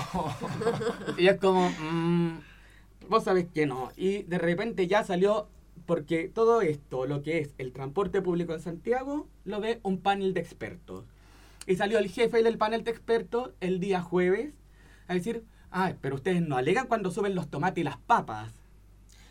Y 1.19 1.27
es 1.29 1.39
como, 1.39 1.71
mm, 1.71 2.39
vos 3.09 3.25
sabés 3.25 3.47
que 3.49 3.65
no. 3.67 3.91
Y 3.97 4.25
de 4.25 4.39
repente 4.39 4.87
ya 4.87 5.05
salió, 5.05 5.49
porque 5.87 6.29
todo 6.29 6.61
esto, 6.63 7.07
lo 7.07 7.23
que 7.23 7.39
es 7.39 7.55
el 7.59 7.73
transporte 7.73 8.21
público 8.23 8.53
en 8.55 8.61
Santiago, 8.61 9.27
lo 9.45 9.61
ve 9.61 9.81
un 9.83 9.99
panel 9.99 10.35
de 10.35 10.41
expertos. 10.41 11.05
Y 11.66 11.77
salió 11.77 11.98
el 11.98 12.09
jefe 12.09 12.42
del 12.42 12.59
panel 12.59 12.85
de 12.85 12.90
expertos 12.90 13.51
el 13.61 13.79
día 13.79 14.01
jueves 14.01 14.55
a 15.07 15.14
decir, 15.14 15.44
ay, 15.70 15.94
pero 16.01 16.16
ustedes 16.16 16.42
no 16.42 16.57
alegan 16.57 16.87
cuando 16.87 17.11
suben 17.11 17.35
los 17.35 17.48
tomates 17.48 17.83
y 17.83 17.85
las 17.85 17.98
papas. 17.98 18.53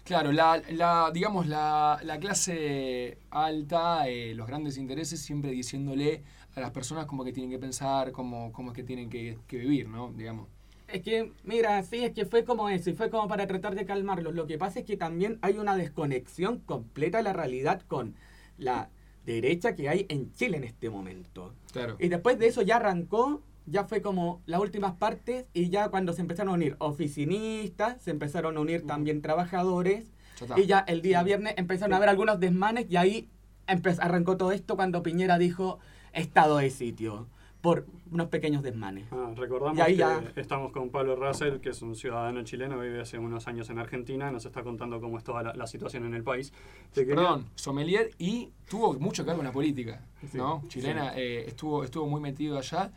Claro, 0.04 0.32
la, 0.32 0.62
la, 0.72 1.12
digamos, 1.14 1.48
la, 1.48 2.00
la 2.04 2.20
clase 2.20 3.18
alta, 3.30 4.08
eh, 4.08 4.34
los 4.34 4.48
grandes 4.48 4.78
intereses, 4.78 5.22
siempre 5.22 5.52
diciéndole 5.52 6.24
a 6.56 6.60
las 6.60 6.72
personas 6.72 7.06
como 7.06 7.24
que 7.24 7.32
tienen 7.32 7.52
que 7.52 7.60
pensar, 7.60 8.12
cómo, 8.12 8.52
cómo 8.52 8.72
es 8.72 8.76
que 8.76 8.84
tienen 8.84 9.10
que, 9.10 9.38
que 9.48 9.58
vivir, 9.58 9.88
¿no? 9.88 10.12
Digamos. 10.12 10.48
Es 10.88 11.04
que, 11.04 11.32
mira, 11.44 11.82
sí, 11.84 12.04
es 12.04 12.12
que 12.12 12.26
fue 12.26 12.44
como 12.44 12.68
eso, 12.70 12.90
y 12.90 12.94
fue 12.94 13.10
como 13.10 13.28
para 13.28 13.48
tratar 13.48 13.76
de 13.76 13.86
calmarlos. 13.86 14.34
Lo 14.34 14.48
que 14.48 14.58
pasa 14.58 14.80
es 14.80 14.86
que 14.86 14.98
también 14.98 15.38
hay 15.42 15.58
una 15.58 15.78
desconexión 15.78 16.60
completa 16.60 17.20
de 17.20 17.24
la 17.24 17.34
realidad 17.34 17.82
con 17.88 18.16
la 18.58 18.90
derecha 19.26 19.76
que 19.76 19.90
hay 19.90 20.06
en 20.10 20.34
Chile 20.34 20.58
en 20.58 20.64
este 20.64 20.90
momento. 20.90 21.54
Claro. 21.72 21.96
Y 22.00 22.10
después 22.10 22.40
de 22.40 22.48
eso 22.48 22.62
ya 22.62 22.78
arrancó, 22.78 23.42
ya 23.66 23.84
fue 23.86 24.02
como 24.02 24.42
las 24.46 24.60
últimas 24.60 24.94
partes, 24.94 25.46
y 25.54 25.70
ya 25.70 25.90
cuando 25.90 26.14
se 26.14 26.22
empezaron 26.22 26.54
a 26.54 26.56
unir 26.56 26.76
oficinistas, 26.80 28.02
se 28.02 28.12
empezaron 28.12 28.58
a 28.58 28.60
unir 28.60 28.86
también 28.86 29.22
trabajadores, 29.22 30.12
y 30.58 30.66
ya 30.66 30.80
el 30.80 31.02
día 31.02 31.22
viernes 31.24 31.54
empezaron 31.58 31.94
a 31.94 31.98
haber 31.98 32.10
algunos 32.10 32.40
desmanes, 32.40 32.88
y 32.90 32.98
ahí 32.98 33.30
arrancó 33.68 34.38
todo 34.38 34.52
esto 34.52 34.76
cuando 34.76 35.04
Piñera 35.04 35.38
dijo 35.38 35.80
estado 36.14 36.58
de 36.58 36.72
sitio, 36.72 37.28
por 37.62 37.86
unos 38.12 38.28
pequeños 38.30 38.64
desmanes. 38.64 39.06
Ah, 39.12 39.32
recordamos 39.36 39.78
Y 39.78 39.82
ahí 39.82 39.92
que 39.94 40.00
ya- 40.00 40.24
estamos 40.36 40.72
con 40.72 40.90
Pablo 40.90 41.16
Russell, 41.16 41.60
que 41.60 41.70
es 41.70 41.82
un 41.84 41.96
ciudadano 41.96 42.44
chileno, 42.44 42.80
vive 42.80 43.02
hace 43.02 43.20
unos 43.20 43.48
años 43.48 43.70
en 43.70 43.78
Argentina, 43.78 44.32
nos 44.32 44.46
está 44.46 44.64
contando 44.64 45.00
cómo 45.00 45.18
es 45.18 45.24
toda 45.24 45.44
la, 45.44 45.54
la 45.54 45.68
situación 45.68 46.06
en 46.06 46.16
el 46.16 46.24
país. 46.24 46.52
Te 46.94 47.02
quería- 47.06 47.16
Perdón, 47.16 47.46
sommelier 47.56 48.10
y 48.18 48.50
tuvo 48.68 48.94
mucho 49.00 49.24
que 49.24 49.28
ver 49.30 49.38
con 49.38 49.46
la 49.46 49.52
política, 49.52 50.04
Sí, 50.30 50.38
¿no? 50.38 50.64
Chilena, 50.68 51.16
eh, 51.18 51.46
estuvo, 51.48 51.84
estuvo 51.84 52.08
muy 52.08 52.20
metido 52.20 52.58
allá. 52.58 52.92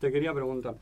Te 0.00 0.12
quería 0.12 0.32
preguntar, 0.34 0.76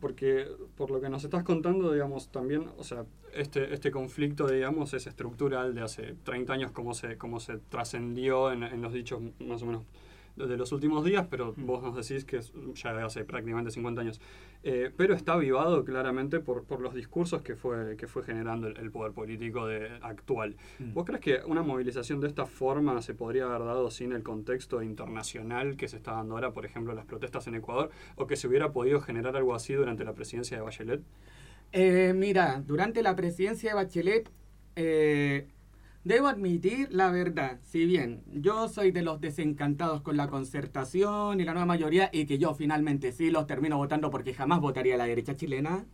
porque 0.00 0.46
por 0.76 0.90
lo 0.90 1.00
que 1.00 1.08
nos 1.10 1.24
estás 1.24 1.42
contando, 1.42 1.92
digamos, 1.92 2.30
también, 2.30 2.68
o 2.78 2.84
sea, 2.84 3.04
este, 3.34 3.74
este 3.74 3.90
conflicto, 3.90 4.46
digamos, 4.46 4.94
es 4.94 5.06
estructural 5.06 5.74
de 5.74 5.82
hace 5.82 6.14
30 6.22 6.52
años, 6.54 6.70
como 6.70 6.94
se, 6.94 7.18
como 7.18 7.40
se 7.40 7.58
trascendió 7.58 8.52
en, 8.52 8.62
en 8.62 8.80
los 8.80 8.92
dichos 8.92 9.20
más 9.40 9.62
o 9.62 9.66
menos 9.66 9.82
de 10.36 10.56
los 10.56 10.72
últimos 10.72 11.04
días, 11.04 11.26
pero 11.30 11.54
vos 11.56 11.82
nos 11.82 11.94
decís 11.96 12.24
que 12.24 12.38
es 12.38 12.52
ya 12.74 13.04
hace 13.04 13.24
prácticamente 13.24 13.70
50 13.70 14.00
años. 14.00 14.20
Eh, 14.62 14.90
pero 14.96 15.14
está 15.14 15.34
avivado 15.34 15.84
claramente 15.84 16.40
por, 16.40 16.64
por 16.64 16.80
los 16.80 16.94
discursos 16.94 17.42
que 17.42 17.56
fue, 17.56 17.96
que 17.96 18.06
fue 18.06 18.22
generando 18.22 18.68
el, 18.68 18.78
el 18.78 18.90
poder 18.90 19.12
político 19.12 19.66
de, 19.66 19.88
actual. 20.02 20.56
¿Vos 20.78 21.04
crees 21.04 21.20
que 21.20 21.40
una 21.46 21.62
movilización 21.62 22.20
de 22.20 22.28
esta 22.28 22.46
forma 22.46 23.00
se 23.02 23.14
podría 23.14 23.44
haber 23.44 23.60
dado 23.60 23.90
sin 23.90 24.12
el 24.12 24.22
contexto 24.22 24.82
internacional 24.82 25.76
que 25.76 25.88
se 25.88 25.96
está 25.96 26.12
dando 26.12 26.34
ahora, 26.34 26.52
por 26.52 26.64
ejemplo, 26.64 26.94
las 26.94 27.04
protestas 27.04 27.46
en 27.46 27.56
Ecuador, 27.56 27.90
o 28.16 28.26
que 28.26 28.36
se 28.36 28.46
hubiera 28.48 28.72
podido 28.72 29.00
generar 29.00 29.36
algo 29.36 29.54
así 29.54 29.74
durante 29.74 30.04
la 30.04 30.14
presidencia 30.14 30.56
de 30.56 30.62
Bachelet? 30.62 31.02
Eh, 31.72 32.12
mira, 32.14 32.62
durante 32.64 33.02
la 33.02 33.16
presidencia 33.16 33.70
de 33.70 33.74
Bachelet, 33.74 34.30
eh, 34.76 35.48
Debo 36.04 36.26
admitir 36.26 36.88
la 36.90 37.12
verdad, 37.12 37.60
si 37.62 37.84
bien 37.86 38.24
yo 38.26 38.68
soy 38.68 38.90
de 38.90 39.02
los 39.02 39.20
desencantados 39.20 40.02
con 40.02 40.16
la 40.16 40.26
concertación 40.26 41.40
y 41.40 41.44
la 41.44 41.52
nueva 41.52 41.66
mayoría 41.66 42.10
y 42.12 42.26
que 42.26 42.38
yo 42.38 42.54
finalmente 42.54 43.12
sí 43.12 43.30
los 43.30 43.46
termino 43.46 43.76
votando 43.76 44.10
porque 44.10 44.34
jamás 44.34 44.60
votaría 44.60 44.96
a 44.96 44.98
la 44.98 45.06
derecha 45.06 45.36
chilena, 45.36 45.84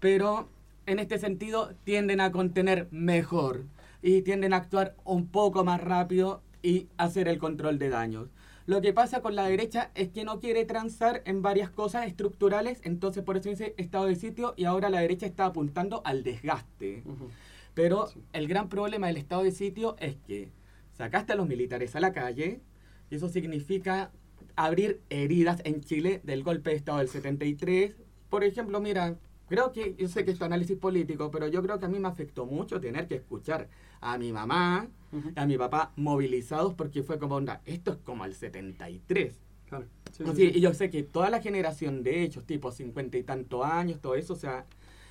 pero 0.00 0.48
en 0.86 0.98
este 0.98 1.18
sentido 1.18 1.72
tienden 1.84 2.20
a 2.20 2.32
contener 2.32 2.88
mejor 2.90 3.66
y 4.02 4.22
tienden 4.22 4.54
a 4.54 4.56
actuar 4.56 4.96
un 5.04 5.28
poco 5.28 5.62
más 5.62 5.80
rápido 5.80 6.42
y 6.60 6.88
hacer 6.96 7.28
el 7.28 7.38
control 7.38 7.78
de 7.78 7.90
daños. 7.90 8.30
Lo 8.66 8.80
que 8.80 8.92
pasa 8.92 9.22
con 9.22 9.36
la 9.36 9.46
derecha 9.46 9.92
es 9.94 10.08
que 10.08 10.24
no 10.24 10.40
quiere 10.40 10.64
transar 10.64 11.22
en 11.26 11.42
varias 11.42 11.70
cosas 11.70 12.08
estructurales, 12.08 12.80
entonces 12.82 13.22
por 13.22 13.36
eso 13.36 13.50
dice 13.50 13.72
estado 13.76 14.06
de 14.06 14.16
sitio 14.16 14.54
y 14.56 14.64
ahora 14.64 14.90
la 14.90 14.98
derecha 14.98 15.26
está 15.26 15.46
apuntando 15.46 16.02
al 16.04 16.24
desgaste. 16.24 17.02
Ujú. 17.06 17.30
Pero 17.78 18.08
el 18.32 18.48
gran 18.48 18.68
problema 18.68 19.06
del 19.06 19.18
estado 19.18 19.44
de 19.44 19.52
sitio 19.52 19.94
es 20.00 20.16
que 20.16 20.50
sacaste 20.94 21.34
a 21.34 21.36
los 21.36 21.46
militares 21.46 21.94
a 21.94 22.00
la 22.00 22.12
calle 22.12 22.60
y 23.08 23.14
eso 23.14 23.28
significa 23.28 24.10
abrir 24.56 25.00
heridas 25.10 25.62
en 25.64 25.80
Chile 25.82 26.20
del 26.24 26.42
golpe 26.42 26.70
de 26.70 26.76
estado 26.76 26.98
del 26.98 27.06
73. 27.06 27.94
Por 28.30 28.42
ejemplo, 28.42 28.80
mira, 28.80 29.16
creo 29.48 29.70
que, 29.70 29.94
yo 29.96 30.08
sé 30.08 30.24
que 30.24 30.32
esto 30.32 30.44
es 30.44 30.46
análisis 30.48 30.76
político, 30.76 31.30
pero 31.30 31.46
yo 31.46 31.62
creo 31.62 31.78
que 31.78 31.84
a 31.84 31.88
mí 31.88 32.00
me 32.00 32.08
afectó 32.08 32.46
mucho 32.46 32.80
tener 32.80 33.06
que 33.06 33.14
escuchar 33.14 33.68
a 34.00 34.18
mi 34.18 34.32
mamá, 34.32 34.88
Ujú. 35.12 35.30
a 35.36 35.46
mi 35.46 35.56
papá 35.56 35.92
movilizados 35.94 36.74
porque 36.74 37.04
fue 37.04 37.20
como 37.20 37.36
onda, 37.36 37.62
esto 37.64 37.92
es 37.92 37.98
como 37.98 38.24
el 38.24 38.34
73. 38.34 39.38
Claro. 39.68 39.86
Sí, 40.10 40.24
No, 40.24 40.34
sí, 40.34 40.46
sí, 40.46 40.50
sí. 40.50 40.58
Y 40.58 40.60
yo 40.60 40.74
sé 40.74 40.90
que 40.90 41.04
toda 41.04 41.30
la 41.30 41.40
generación 41.40 42.02
de 42.02 42.24
hechos, 42.24 42.44
tipo 42.44 42.72
50 42.72 43.18
y 43.18 43.22
tantos 43.22 43.64
años, 43.64 44.00
todo 44.00 44.16
eso, 44.16 44.32
o 44.32 44.36
sea, 44.36 44.66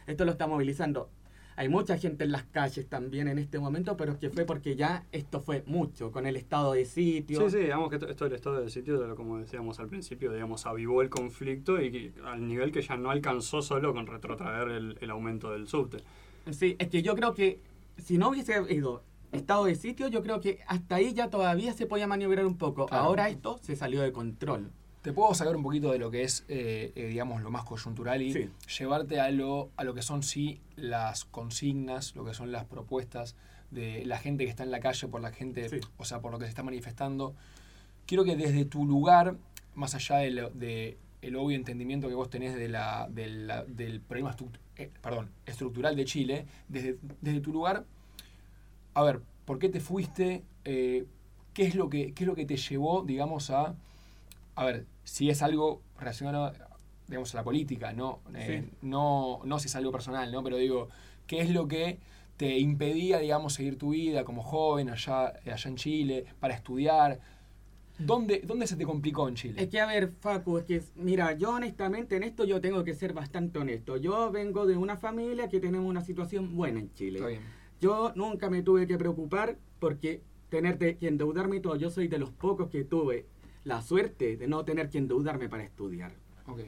esto 0.06 0.26
lo 0.26 0.32
está 0.32 0.48
movilizando. 0.48 1.10
Hay 1.58 1.70
mucha 1.70 1.98
gente 1.98 2.24
en 2.24 2.32
las 2.32 2.44
calles 2.44 2.88
también 2.88 3.28
en 3.28 3.40
este 3.40 3.58
momento, 3.58 3.98
pero 3.98 4.12
es 4.12 4.20
que 4.20 4.30
fue 4.30 4.46
porque 4.46 4.76
ya 4.76 5.06
esto 5.12 5.42
fue 5.42 5.64
mucho, 5.66 6.12
con 6.12 6.28
el 6.28 6.36
estado 6.36 6.74
de 6.74 6.86
sitio. 6.86 7.42
Sí, 7.42 7.58
sí, 7.58 7.64
digamos 7.64 7.90
que 7.90 7.96
esto, 7.96 8.08
esto 8.08 8.26
del 8.26 8.34
estado 8.36 8.60
del 8.60 8.70
sitio, 8.70 9.16
como 9.16 9.40
decíamos 9.40 9.80
al 9.80 9.88
principio, 9.88 10.32
digamos, 10.32 10.68
avivó 10.68 11.02
el 11.02 11.10
conflicto 11.10 11.82
y 11.82 12.14
al 12.24 12.48
nivel 12.48 12.72
que 12.72 12.84
ya 12.84 12.96
no 12.96 13.10
alcanzó 13.10 13.64
solo 13.64 13.92
con 13.92 14.06
retrotraer 14.06 14.68
el, 14.70 14.98
el 15.02 15.10
aumento 15.10 15.50
del 15.52 15.68
subte. 15.68 15.98
Sí, 16.52 16.76
es 16.78 16.90
que 16.90 17.02
yo 17.02 17.16
creo 17.16 17.34
que 17.34 17.60
si 17.98 18.20
no 18.20 18.30
hubiese 18.30 18.54
habido 18.54 19.04
estado 19.32 19.66
de 19.66 19.74
sitio, 19.74 20.10
yo 20.10 20.22
creo 20.22 20.40
que 20.40 20.60
hasta 20.68 20.96
ahí 20.96 21.14
ya 21.16 21.32
todavía 21.32 21.74
se 21.74 21.88
podía 21.88 22.06
maniobrar 22.06 22.46
un 22.46 22.60
poco. 22.60 22.86
Claro. 22.86 23.04
Ahora 23.04 23.30
esto 23.30 23.58
se 23.64 23.76
salió 23.76 24.02
de 24.04 24.12
control. 24.12 24.72
Te 25.08 25.14
puedo 25.14 25.34
sacar 25.34 25.56
un 25.56 25.64
poquito 25.64 25.94
de 25.94 26.00
lo 26.00 26.12
que 26.12 26.24
es, 26.24 26.44
eh, 26.50 26.92
eh, 26.94 27.06
digamos, 27.06 27.42
lo 27.42 27.50
más 27.50 27.64
coyuntural 27.64 28.22
y 28.22 28.34
Sí. 28.34 28.50
llevarte 28.78 29.22
a 29.22 29.32
lo, 29.32 29.70
a 29.78 29.86
lo 29.86 29.94
que 29.94 30.02
son, 30.02 30.22
sí, 30.22 30.60
las 30.76 31.24
consignas, 31.24 32.14
lo 32.14 32.26
que 32.26 32.34
son 32.34 32.52
las 32.52 32.66
propuestas 32.66 33.34
de 33.72 34.04
la 34.06 34.18
gente 34.18 34.44
que 34.44 34.50
está 34.50 34.64
en 34.64 34.72
la 34.72 34.82
calle, 34.82 35.08
por 35.08 35.22
la 35.22 35.32
gente, 35.32 35.70
Sí. 35.70 35.78
o 35.96 36.04
sea, 36.04 36.20
por 36.20 36.34
lo 36.34 36.40
que 36.40 36.44
se 36.44 36.50
está 36.50 36.62
manifestando. 36.62 37.34
Quiero 38.06 38.26
que 38.26 38.36
desde 38.36 38.66
tu 38.66 38.86
lugar, 38.86 39.38
más 39.76 39.96
allá 39.96 40.18
de, 40.18 40.32
lo- 40.32 40.50
de 40.50 40.98
el 41.22 41.38
obvio 41.38 41.56
entendimiento 41.56 42.10
que 42.10 42.14
vos 42.14 42.30
tenés 42.30 42.56
de 42.58 42.68
la, 42.68 43.08
de 43.10 43.28
la- 43.30 43.64
del 43.64 44.02
problema 44.02 44.36
eh, 44.76 44.92
perdón, 45.02 45.30
estructural 45.46 45.96
de 45.96 46.04
Chile, 46.04 46.48
desde, 46.68 46.98
desde 47.22 47.40
tu 47.40 47.54
lugar, 47.54 47.86
a 48.94 49.04
ver, 49.04 49.22
¿por 49.46 49.58
qué 49.58 49.70
te 49.70 49.80
fuiste? 49.80 50.44
¿qué, 50.66 51.06
es 51.56 51.76
lo 51.76 51.90
que, 51.90 52.12
¿Qué 52.12 52.26
es 52.26 52.28
lo 52.28 52.36
que 52.36 52.46
te 52.46 52.58
llevó, 52.58 53.04
digamos, 53.04 53.52
a... 53.52 53.74
A 54.56 54.66
ver, 54.66 54.86
si 55.08 55.30
es 55.30 55.42
algo 55.42 55.82
relacionado, 55.98 56.52
digamos, 57.08 57.34
a 57.34 57.38
la 57.38 57.44
política, 57.46 57.94
¿no? 57.94 58.20
Eh, 58.36 58.64
Sí. 58.66 58.72
no, 58.82 59.40
no 59.46 59.58
si 59.58 59.68
es 59.68 59.76
algo 59.78 59.90
personal, 59.92 60.30
¿no? 60.34 60.44
Pero 60.44 60.58
digo, 60.58 60.90
¿qué 61.28 61.40
es 61.40 61.50
lo 61.50 61.68
que 61.70 62.00
te 62.36 62.60
impedía, 62.60 63.18
digamos, 63.20 63.54
seguir 63.54 63.78
tu 63.78 63.92
vida 63.92 64.26
como 64.26 64.44
joven 64.44 64.90
allá, 64.90 65.28
allá 65.46 65.70
en 65.70 65.76
Chile, 65.78 66.26
para 66.42 66.54
estudiar? 66.54 67.20
¿Dónde, 67.98 68.42
¿Dónde 68.46 68.68
se 68.68 68.76
te 68.76 68.86
complicó 68.86 69.28
en 69.30 69.36
Chile? 69.36 69.64
Es 69.64 69.70
que, 69.70 69.80
a 69.80 69.88
ver, 69.88 70.12
Facu, 70.20 70.58
es 70.58 70.66
que, 70.66 70.84
mira, 70.96 71.32
yo 71.38 71.52
honestamente 71.52 72.18
en 72.18 72.24
esto 72.24 72.44
yo 72.44 72.60
tengo 72.60 72.84
que 72.84 72.94
ser 72.94 73.14
bastante 73.14 73.58
honesto. 73.60 73.96
Yo 73.96 74.30
vengo 74.30 74.66
de 74.68 74.76
una 74.76 74.98
familia 74.98 75.48
que 75.48 75.60
tenemos 75.62 75.88
una 75.90 76.02
situación 76.02 76.54
buena 76.54 76.80
en 76.82 76.94
Chile. 76.94 77.20
Está 77.20 77.30
bien. 77.30 77.42
Yo 77.80 78.12
nunca 78.16 78.50
me 78.50 78.62
tuve 78.62 78.86
que 78.88 78.98
preocupar 78.98 79.58
porque 79.80 80.22
tener 80.50 80.78
que 80.78 80.98
endeudarme 81.02 81.56
y 81.56 81.60
todo. 81.62 81.76
Yo 81.78 81.90
soy 81.90 82.08
de 82.10 82.20
los 82.20 82.30
pocos 82.32 82.70
que 82.70 82.84
tuve 82.84 83.26
la 83.68 83.82
suerte 83.82 84.38
de 84.38 84.48
no 84.48 84.64
tener 84.64 84.90
que 84.90 84.98
endeudarme 84.98 85.50
para 85.50 85.64
estudiar. 85.64 86.14
Ok. 86.48 86.62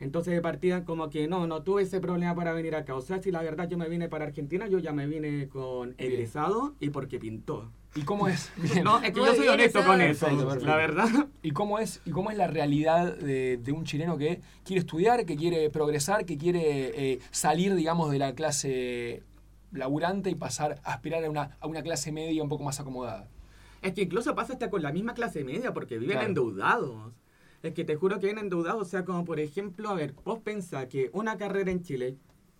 Entonces 0.00 0.32
de 0.32 0.40
partida 0.40 0.86
como 0.86 1.10
que 1.10 1.28
no, 1.28 1.46
no 1.46 1.62
tuve 1.62 1.82
ese 1.82 2.00
problema 2.00 2.34
para 2.34 2.54
venir 2.54 2.74
acá. 2.74 2.94
O 2.94 3.02
sea, 3.02 3.20
si 3.22 3.30
la 3.30 3.42
verdad 3.42 3.68
yo 3.68 3.76
me 3.76 3.86
vine 3.90 4.08
para 4.08 4.24
Argentina, 4.24 4.66
yo 4.66 4.78
ya 4.78 4.92
me 4.94 5.06
vine 5.06 5.48
con 5.48 5.94
Bien. 5.96 6.10
egresado 6.12 6.74
y 6.80 6.88
porque 6.88 7.18
pintó. 7.18 7.70
¿Y 7.94 8.02
cómo 8.02 8.28
es? 8.28 8.50
No, 8.82 8.98
es 9.02 9.12
que 9.12 9.20
Muy 9.20 9.28
yo 9.28 9.34
soy 9.34 9.48
honesto 9.48 9.84
con 9.84 10.00
eso, 10.00 10.26
perfecto. 10.26 10.64
la 10.64 10.76
verdad. 10.76 11.28
¿Y 11.42 11.50
cómo 11.50 11.78
es, 11.78 12.00
y 12.06 12.10
cómo 12.10 12.30
es 12.30 12.38
la 12.38 12.46
realidad 12.46 13.14
de, 13.14 13.58
de 13.58 13.72
un 13.72 13.84
chileno 13.84 14.16
que 14.16 14.40
quiere 14.64 14.80
estudiar, 14.80 15.26
que 15.26 15.36
quiere 15.36 15.68
progresar, 15.68 16.24
que 16.24 16.38
quiere 16.38 17.12
eh, 17.12 17.18
salir, 17.30 17.74
digamos, 17.74 18.10
de 18.10 18.18
la 18.18 18.34
clase 18.34 19.22
laburante 19.72 20.30
y 20.30 20.34
pasar 20.34 20.80
a 20.84 20.94
aspirar 20.94 21.22
a 21.22 21.28
una, 21.28 21.58
a 21.60 21.66
una 21.66 21.82
clase 21.82 22.10
media 22.12 22.42
un 22.42 22.48
poco 22.48 22.64
más 22.64 22.80
acomodada? 22.80 23.28
Es 23.82 23.92
que 23.94 24.02
incluso 24.02 24.34
pasa 24.34 24.54
hasta 24.54 24.70
con 24.70 24.82
la 24.82 24.92
misma 24.92 25.14
clase 25.14 25.44
media 25.44 25.72
porque 25.72 25.98
viven 25.98 26.14
Claro. 26.16 26.28
endeudados. 26.28 27.12
Es 27.62 27.72
que 27.74 27.84
te 27.84 27.96
juro 27.96 28.18
que 28.20 28.26
viven 28.26 28.44
endeudados. 28.44 28.82
O 28.82 28.84
sea, 28.84 29.04
como 29.04 29.24
por 29.24 29.40
ejemplo, 29.40 29.88
a 29.88 29.94
ver, 29.94 30.14
vos 30.24 30.38
pensás 30.40 30.86
que 30.86 31.10
una 31.12 31.36
carrera 31.36 31.70
en 31.70 31.82
Chile, 31.82 32.16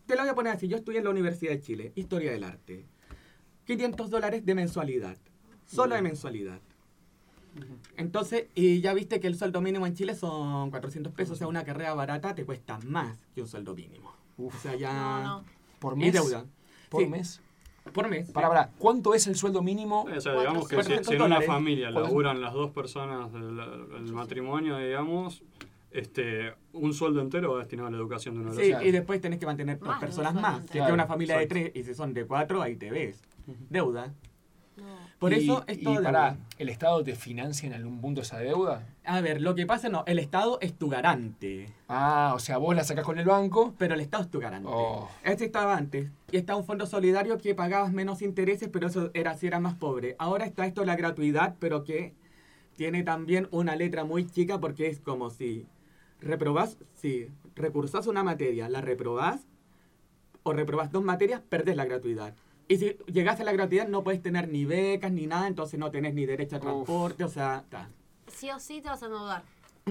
te 0.06 0.14
lo 0.16 0.22
voy 0.22 0.30
a 0.30 0.34
poner 0.34 0.52
así, 0.52 0.68
yo 0.68 0.76
estudié 0.76 0.98
en 0.98 1.04
la 1.04 1.10
Universidad 1.10 1.52
de 1.52 1.60
Chile, 1.60 1.92
Historia 1.94 2.32
del 2.32 2.44
Arte. 2.44 2.86
500 3.64 4.10
dólares 4.10 4.44
de 4.46 4.54
mensualidad. 4.54 5.16
Solo 5.66 5.94
de 5.96 6.02
mensualidad. 6.02 6.60
Entonces, 7.96 8.46
y 8.54 8.80
ya 8.80 8.92
viste 8.94 9.18
que 9.18 9.26
el 9.26 9.36
sueldo 9.36 9.60
mínimo 9.60 9.86
en 9.86 9.94
Chile 9.94 10.14
son 10.14 10.70
400 10.70 11.12
pesos. 11.12 11.32
O 11.32 11.36
sea, 11.36 11.46
una 11.48 11.64
carrera 11.64 11.94
barata 11.94 12.34
te 12.34 12.44
cuesta 12.44 12.78
más 12.86 13.18
que 13.34 13.40
un 13.42 13.48
sueldo 13.48 13.74
mínimo. 13.74 14.14
o 14.38 14.50
sea, 14.62 14.74
ya... 14.76 14.92
No, 14.92 15.22
no. 15.40 15.44
¿Por 15.78 15.94
Y 15.94 16.00
mes? 16.00 16.12
deuda. 16.12 16.44
¿Por 16.90 17.02
Sí. 17.02 17.08
mes? 17.08 17.40
Por 17.92 18.08
mes. 18.08 18.30
Para, 18.30 18.48
para, 18.48 18.70
¿cuánto 18.78 19.14
es 19.14 19.26
el 19.26 19.36
sueldo 19.36 19.62
mínimo? 19.62 20.02
O 20.04 20.20
sea, 20.20 20.32
digamos 20.38 20.68
que 20.68 20.74
si, 20.76 20.76
400 20.76 21.06
si 21.06 21.14
en 21.14 21.22
una 21.22 21.40
familia 21.40 21.90
laburan 21.90 22.40
las 22.40 22.52
dos 22.52 22.70
personas 22.70 23.32
del, 23.32 23.56
del 23.56 24.12
matrimonio, 24.12 24.76
digamos, 24.78 25.42
este, 25.90 26.52
un 26.72 26.92
sueldo 26.92 27.20
entero 27.22 27.52
va 27.54 27.60
destinado 27.60 27.88
a 27.88 27.90
la 27.90 27.96
educación 27.96 28.34
de 28.34 28.40
de 28.40 28.46
los 28.46 28.56
Sí, 28.56 28.72
y 28.86 28.90
después 28.90 29.20
tenés 29.20 29.38
que 29.38 29.46
mantener 29.46 29.78
dos 29.78 29.94
de 29.94 30.00
personas 30.00 30.34
más. 30.34 30.56
Que, 30.56 30.60
entero. 30.62 30.86
que 30.86 30.92
una 30.92 31.06
familia 31.06 31.36
de 31.38 31.44
Exacto. 31.44 31.70
tres, 31.72 31.76
y 31.84 31.88
si 31.88 31.94
son 31.94 32.12
de 32.12 32.26
cuatro, 32.26 32.60
ahí 32.60 32.76
te 32.76 32.90
ves. 32.90 33.22
Deuda. 33.70 34.12
No. 34.76 34.84
Por 35.18 35.32
Y- 35.32 35.36
eso 35.36 35.64
es 35.66 35.78
y 35.78 35.84
todo 35.84 35.94
deuda. 36.02 36.36
¿el 36.58 36.68
Estado 36.68 37.02
te 37.02 37.14
financia 37.14 37.66
en 37.66 37.72
algún 37.72 37.98
punto 38.02 38.20
esa 38.20 38.38
deuda? 38.38 38.86
A 39.06 39.22
ver, 39.22 39.40
lo 39.40 39.54
que 39.54 39.64
pasa 39.64 39.88
no, 39.88 40.04
el 40.06 40.18
Estado 40.18 40.58
es 40.60 40.74
tu 40.74 40.90
garante. 40.90 41.72
Ah, 41.88 42.32
o 42.34 42.38
sea, 42.38 42.58
vos 42.58 42.76
la 42.76 42.84
sacás 42.84 43.04
con 43.06 43.18
el 43.18 43.24
banco. 43.24 43.74
Pero 43.78 43.94
el 43.94 44.00
Estado 44.00 44.24
es 44.24 44.30
tu 44.30 44.38
garante. 44.38 44.68
Oh. 44.70 45.08
Este 45.24 45.46
estaba 45.46 45.74
antes. 45.78 46.10
Y 46.30 46.36
está 46.38 46.56
un 46.56 46.64
fondo 46.64 46.86
solidario 46.86 47.38
que 47.38 47.54
pagabas 47.54 47.92
menos 47.92 48.20
intereses, 48.20 48.68
pero 48.68 48.88
eso 48.88 49.10
era 49.14 49.36
si 49.36 49.46
eras 49.46 49.60
más 49.60 49.74
pobre. 49.74 50.16
Ahora 50.18 50.44
está 50.44 50.66
esto 50.66 50.84
la 50.84 50.96
gratuidad, 50.96 51.56
pero 51.60 51.84
que 51.84 52.14
tiene 52.76 53.04
también 53.04 53.48
una 53.52 53.76
letra 53.76 54.04
muy 54.04 54.26
chica 54.26 54.58
porque 54.58 54.88
es 54.88 54.98
como 55.00 55.30
si 55.30 55.66
reprobás, 56.20 56.78
si 56.94 57.28
recursás 57.54 58.06
una 58.06 58.24
materia, 58.24 58.68
la 58.68 58.80
reprobás, 58.80 59.46
o 60.42 60.52
reprobás 60.52 60.92
dos 60.92 61.04
materias, 61.04 61.42
perdés 61.48 61.76
la 61.76 61.84
gratuidad. 61.84 62.34
Y 62.68 62.78
si 62.78 62.96
llegás 63.06 63.40
a 63.40 63.44
la 63.44 63.52
gratuidad 63.52 63.86
no 63.88 64.02
puedes 64.02 64.22
tener 64.22 64.48
ni 64.48 64.64
becas 64.64 65.12
ni 65.12 65.26
nada, 65.26 65.46
entonces 65.46 65.78
no 65.78 65.90
tenés 65.90 66.14
ni 66.14 66.26
derecho 66.26 66.56
a 66.56 66.60
transporte, 66.60 67.24
o 67.24 67.28
sea, 67.28 67.64
ta. 67.68 67.88
Sí 68.28 68.50
o 68.50 68.58
sí 68.58 68.80
te 68.80 68.88
vas 68.88 69.02
a 69.02 69.06
endeudar. 69.06 69.42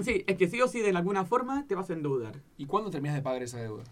Sí, 0.02 0.24
es 0.26 0.36
que 0.36 0.48
sí 0.48 0.60
o 0.60 0.68
sí 0.68 0.80
de 0.80 0.90
alguna 0.90 1.24
forma 1.24 1.64
te 1.66 1.74
vas 1.74 1.88
a 1.88 1.94
endeudar. 1.94 2.34
¿Y 2.58 2.66
cuándo 2.66 2.90
terminas 2.90 3.16
de 3.16 3.22
pagar 3.22 3.42
esa 3.42 3.58
deuda? 3.58 3.84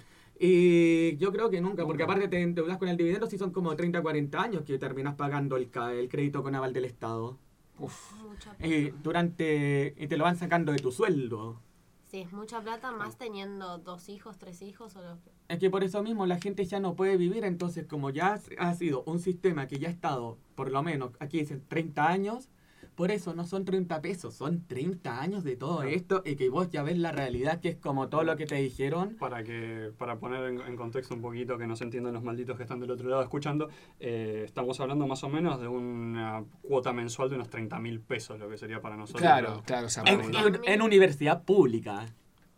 Y 0.46 1.16
yo 1.16 1.32
creo 1.32 1.48
que 1.48 1.62
nunca, 1.62 1.86
porque 1.86 2.02
aparte 2.02 2.28
te 2.28 2.42
endeudas 2.42 2.76
con 2.76 2.88
el 2.88 2.98
dividendo 2.98 3.26
si 3.26 3.38
son 3.38 3.50
como 3.50 3.74
30, 3.76 4.02
40 4.02 4.42
años 4.42 4.62
que 4.64 4.78
terminas 4.78 5.14
pagando 5.14 5.56
el, 5.56 5.70
ca- 5.70 5.94
el 5.94 6.08
crédito 6.10 6.42
con 6.42 6.54
aval 6.54 6.74
del 6.74 6.84
Estado. 6.84 7.38
Uf. 7.78 8.12
Mucha 8.22 8.54
Y 8.62 8.86
plata. 8.90 9.00
durante 9.02 9.94
y 9.96 10.06
te 10.06 10.16
lo 10.18 10.24
van 10.24 10.36
sacando 10.36 10.72
de 10.72 10.78
tu 10.80 10.92
sueldo. 10.92 11.62
Sí, 12.10 12.18
es 12.20 12.32
mucha 12.32 12.60
plata, 12.60 12.92
más 12.92 13.16
teniendo 13.16 13.78
dos 13.78 14.08
hijos, 14.10 14.36
tres 14.38 14.60
hijos 14.60 14.94
o 14.96 15.02
los 15.02 15.18
que... 15.20 15.30
Es 15.48 15.58
que 15.58 15.70
por 15.70 15.82
eso 15.82 16.02
mismo 16.02 16.26
la 16.26 16.38
gente 16.38 16.64
ya 16.66 16.78
no 16.78 16.94
puede 16.94 17.16
vivir, 17.16 17.44
entonces 17.44 17.86
como 17.86 18.10
ya 18.10 18.38
ha 18.58 18.74
sido 18.74 19.02
un 19.06 19.18
sistema 19.20 19.66
que 19.66 19.78
ya 19.78 19.88
ha 19.88 19.90
estado, 19.90 20.36
por 20.54 20.70
lo 20.70 20.82
menos, 20.82 21.12
aquí 21.20 21.38
dicen 21.38 21.64
30 21.66 22.06
años, 22.08 22.50
por 22.94 23.10
eso 23.10 23.34
no 23.34 23.44
son 23.46 23.64
30 23.64 24.00
pesos, 24.00 24.34
son 24.34 24.64
30 24.66 25.20
años 25.20 25.42
de 25.44 25.56
todo 25.56 25.82
esto 25.82 26.22
y 26.24 26.36
que 26.36 26.48
vos 26.48 26.70
ya 26.70 26.82
ves 26.82 26.96
la 26.98 27.10
realidad 27.12 27.60
que 27.60 27.70
es 27.70 27.76
como 27.76 28.08
todo 28.08 28.22
lo 28.24 28.36
que 28.36 28.46
te 28.46 28.54
dijeron. 28.56 29.16
Para 29.18 29.42
que 29.44 29.90
para 29.98 30.18
poner 30.18 30.44
en, 30.44 30.60
en 30.60 30.76
contexto 30.76 31.14
un 31.14 31.20
poquito 31.22 31.58
que 31.58 31.66
no 31.66 31.76
se 31.76 31.84
entiendan 31.84 32.14
los 32.14 32.22
malditos 32.22 32.56
que 32.56 32.62
están 32.62 32.80
del 32.80 32.90
otro 32.90 33.08
lado 33.08 33.22
escuchando, 33.22 33.68
eh, 34.00 34.42
estamos 34.44 34.78
hablando 34.80 35.06
más 35.06 35.22
o 35.24 35.28
menos 35.28 35.60
de 35.60 35.68
una 35.68 36.44
cuota 36.62 36.92
mensual 36.92 37.28
de 37.30 37.36
unos 37.36 37.48
30 37.50 37.78
mil 37.80 38.00
pesos, 38.00 38.38
lo 38.38 38.48
que 38.48 38.56
sería 38.58 38.80
para 38.80 38.96
nosotros. 38.96 39.22
Claro, 39.22 39.56
la- 39.56 39.62
claro, 39.62 39.86
o 39.86 39.90
sea, 39.90 40.02
En, 40.06 40.20
en- 40.34 40.60
en 40.64 40.82
universidad 40.82 41.42
pública. 41.44 42.06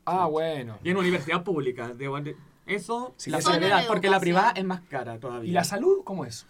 Ah, 0.05 0.27
bueno. 0.27 0.79
Y 0.85 0.90
en 0.90 0.96
universidad 0.99 1.42
pública. 1.42 1.88
de- 1.94 2.09
de- 2.22 2.37
eso, 2.66 3.14
Sí, 3.16 3.31
la 3.31 3.38
porque 3.87 4.11
la 4.11 4.18
privada 4.20 4.51
es 4.57 4.64
más 4.64 4.81
cara 4.83 5.18
todavía. 5.20 5.49
¿Y 5.51 5.53
la 5.53 5.62
salud 5.64 6.03
cómo 6.05 6.25
es? 6.25 6.46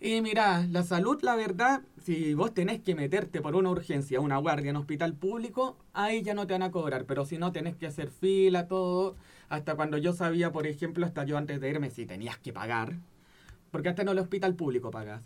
Y 0.00 0.20
mira, 0.22 0.64
la 0.70 0.84
salud, 0.84 1.20
la 1.22 1.34
verdad, 1.34 1.82
si 2.04 2.34
vos 2.34 2.54
tenés 2.54 2.80
que 2.80 2.94
meterte 2.94 3.40
por 3.40 3.56
una 3.56 3.70
urgencia 3.70 4.20
una 4.20 4.38
guardia 4.38 4.70
en 4.70 4.76
hospital 4.76 5.14
público, 5.14 5.76
ahí 5.92 6.22
ya 6.22 6.34
no 6.34 6.46
te 6.46 6.52
van 6.52 6.62
a 6.62 6.70
cobrar. 6.70 7.04
Pero 7.04 7.24
si 7.24 7.36
no, 7.38 7.50
tenés 7.50 7.74
que 7.76 7.86
hacer 7.86 8.10
fila, 8.10 8.68
todo. 8.68 9.16
Hasta 9.48 9.74
cuando 9.74 9.98
yo 9.98 10.12
sabía, 10.12 10.52
por 10.52 10.66
ejemplo, 10.68 11.04
hasta 11.04 11.24
yo 11.24 11.36
antes 11.36 11.60
de 11.60 11.70
irme, 11.70 11.90
si 11.90 12.06
tenías 12.06 12.38
que 12.38 12.52
pagar. 12.52 12.94
Porque 13.72 13.88
hasta 13.88 14.02
en 14.02 14.08
el 14.08 14.18
hospital 14.18 14.54
público 14.54 14.90
pagas. 14.90 15.22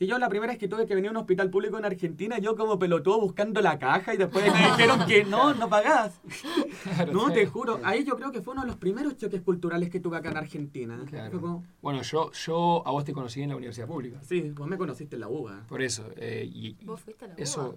Y 0.00 0.06
yo 0.06 0.16
la 0.18 0.28
primera 0.28 0.52
vez 0.52 0.58
que 0.60 0.68
tuve 0.68 0.86
que 0.86 0.94
venir 0.94 1.08
a 1.08 1.10
un 1.10 1.16
hospital 1.16 1.50
público 1.50 1.76
en 1.76 1.84
Argentina, 1.84 2.38
yo 2.38 2.54
como 2.54 2.78
pelotudo 2.78 3.20
buscando 3.20 3.60
la 3.60 3.78
caja 3.80 4.14
y 4.14 4.16
después 4.16 4.44
me 4.52 4.56
dijeron 4.56 5.04
que 5.06 5.24
no, 5.24 5.54
no 5.54 5.68
pagás. 5.68 6.20
Claro, 6.84 7.12
No, 7.12 7.26
sí. 7.28 7.34
te 7.34 7.46
juro. 7.46 7.80
Ahí 7.82 8.04
yo 8.04 8.16
creo 8.16 8.30
que 8.30 8.40
fue 8.40 8.52
uno 8.52 8.62
de 8.62 8.68
los 8.68 8.76
primeros 8.76 9.16
choques 9.16 9.42
culturales 9.42 9.90
que 9.90 9.98
tuve 10.00 10.16
acá 10.16 10.30
en 10.30 10.36
Argentina. 10.36 10.98
Claro. 11.08 11.40
Como, 11.40 11.64
Bueno, 11.82 12.02
yo, 12.02 12.30
yo 12.32 12.82
a 12.86 12.90
vos 12.92 13.04
te 13.04 13.12
conocí 13.12 13.42
en 13.42 13.48
la 13.50 13.56
universidad 13.56 13.86
pública. 13.88 14.18
sí, 14.22 14.50
vos 14.54 14.68
me 14.68 14.78
conociste 14.78 15.16
en 15.16 15.20
la 15.20 15.28
UBA. 15.28 15.64
Por 15.68 15.82
eso. 15.82 16.04
eh, 16.16 16.48
y 16.50 16.76
¿Vos 16.84 17.00
fuiste 17.00 17.24
a 17.24 17.28
la 17.28 17.34
eso. 17.34 17.70
UBA? 17.70 17.76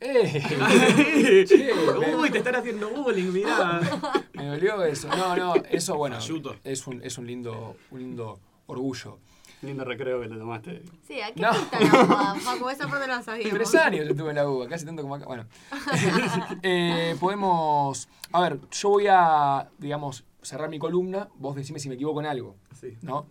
¡Eh! 0.04 1.44
Che, 1.46 1.70
me- 1.74 2.14
Uy, 2.16 2.30
te 2.30 2.38
están 2.38 2.56
haciendo 2.56 2.90
bullying, 2.90 3.30
mirá. 3.32 3.80
Me 4.34 4.46
dolió 4.46 4.82
eso. 4.84 5.08
No, 5.08 5.36
no, 5.36 5.54
eso 5.70 5.96
bueno. 5.96 6.16
Ayuto. 6.16 6.56
Es 6.64 6.86
un, 6.86 7.00
es 7.02 7.18
un 7.18 7.26
lindo, 7.26 7.76
un 7.90 7.98
lindo 8.00 8.40
orgullo. 8.66 9.18
Lindo 9.62 9.84
recreo 9.84 10.20
que 10.20 10.28
le 10.28 10.36
tomaste. 10.36 10.82
Sí, 11.06 11.20
¿a 11.20 11.32
qué 11.32 11.40
No. 11.40 11.50
la 11.52 12.04
UBA? 12.04 12.34
Facu, 12.40 12.68
esa 12.68 12.88
parte 12.88 13.06
no 13.06 13.14
la 13.14 13.22
sabíamos. 13.22 13.54
Tres 13.54 13.74
años 13.76 14.08
estuve 14.08 14.30
en 14.30 14.36
la 14.36 14.48
UBA, 14.48 14.68
casi 14.68 14.84
tanto 14.84 15.02
como 15.02 15.14
acá. 15.14 15.26
Bueno, 15.26 15.46
Eh, 16.62 17.16
podemos. 17.20 18.08
A 18.32 18.40
ver, 18.40 18.58
yo 18.70 18.88
voy 18.88 19.06
a, 19.08 19.70
digamos, 19.78 20.24
cerrar 20.42 20.68
mi 20.68 20.78
columna. 20.78 21.28
Vos 21.36 21.54
decime 21.54 21.78
si 21.78 21.88
me 21.88 21.94
equivoco 21.94 22.20
en 22.20 22.26
algo, 22.26 22.56
Sí. 22.74 22.96
¿no? 23.02 23.26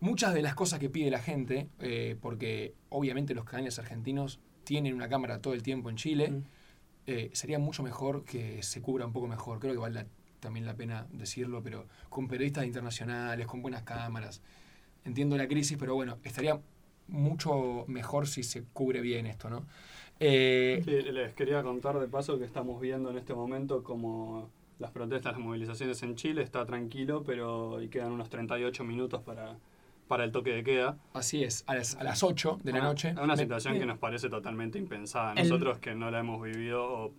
Muchas 0.00 0.34
de 0.34 0.42
las 0.42 0.54
cosas 0.54 0.78
que 0.80 0.90
pide 0.90 1.10
la 1.10 1.20
gente, 1.20 1.68
eh, 1.78 2.16
porque 2.20 2.74
obviamente 2.90 3.34
los 3.34 3.44
canales 3.44 3.78
argentinos 3.78 4.40
tienen 4.64 4.94
una 4.94 5.08
cámara 5.08 5.38
todo 5.40 5.54
el 5.54 5.62
tiempo 5.62 5.88
en 5.90 5.96
Chile, 5.96 6.30
Mm. 6.30 6.42
eh, 7.06 7.30
sería 7.32 7.58
mucho 7.58 7.82
mejor 7.82 8.24
que 8.24 8.62
se 8.62 8.82
cubra 8.82 9.06
un 9.06 9.12
poco 9.12 9.28
mejor. 9.28 9.60
Creo 9.60 9.72
que 9.72 9.78
vale 9.78 9.94
la- 9.94 10.06
también 10.40 10.66
la 10.66 10.74
pena 10.74 11.06
decirlo, 11.12 11.62
pero 11.62 11.86
con 12.08 12.26
periodistas 12.26 12.64
internacionales, 12.66 13.46
con 13.46 13.62
buenas 13.62 13.82
cámaras. 13.84 14.42
Entiendo 15.04 15.36
la 15.36 15.48
crisis, 15.48 15.76
pero 15.78 15.94
bueno, 15.94 16.18
estaría 16.24 16.60
mucho 17.08 17.84
mejor 17.88 18.26
si 18.28 18.42
se 18.42 18.64
cubre 18.72 19.00
bien 19.00 19.26
esto, 19.26 19.50
¿no? 19.50 19.64
Eh, 20.20 20.80
Sí, 20.84 20.90
les 20.90 21.34
quería 21.34 21.62
contar 21.62 21.98
de 21.98 22.06
paso 22.08 22.38
que 22.38 22.44
estamos 22.44 22.80
viendo 22.80 23.10
en 23.10 23.18
este 23.18 23.34
momento 23.34 23.82
como 23.82 24.48
las 24.78 24.90
protestas, 24.92 25.32
las 25.32 25.40
movilizaciones 25.42 26.02
en 26.02 26.14
Chile 26.16 26.42
está 26.42 26.64
tranquilo, 26.64 27.22
pero 27.24 27.82
y 27.82 27.88
quedan 27.88 28.12
unos 28.12 28.28
38 28.30 28.84
minutos 28.84 29.20
para, 29.22 29.56
para 30.08 30.24
el 30.24 30.30
toque 30.32 30.50
de 30.50 30.62
queda. 30.62 30.96
Así 31.12 31.42
es, 31.42 31.64
a 31.66 31.74
las, 31.74 31.96
a 31.96 32.04
las 32.04 32.22
8 32.22 32.58
de 32.62 32.72
la 32.72 32.78
Una- 32.78 32.88
noche. 32.88 33.12
Una 33.12 33.26
Me- 33.34 33.36
situación 33.36 33.78
que 33.78 33.86
nos 33.86 33.98
parece 33.98 34.28
totalmente 34.28 34.78
impensada. 34.78 35.32
El- 35.34 35.48
Nosotros 35.48 35.78
que 35.78 35.94
no 35.94 36.10
la 36.10 36.20
hemos 36.20 36.40
vivido, 36.42 36.84
o- 36.84 37.12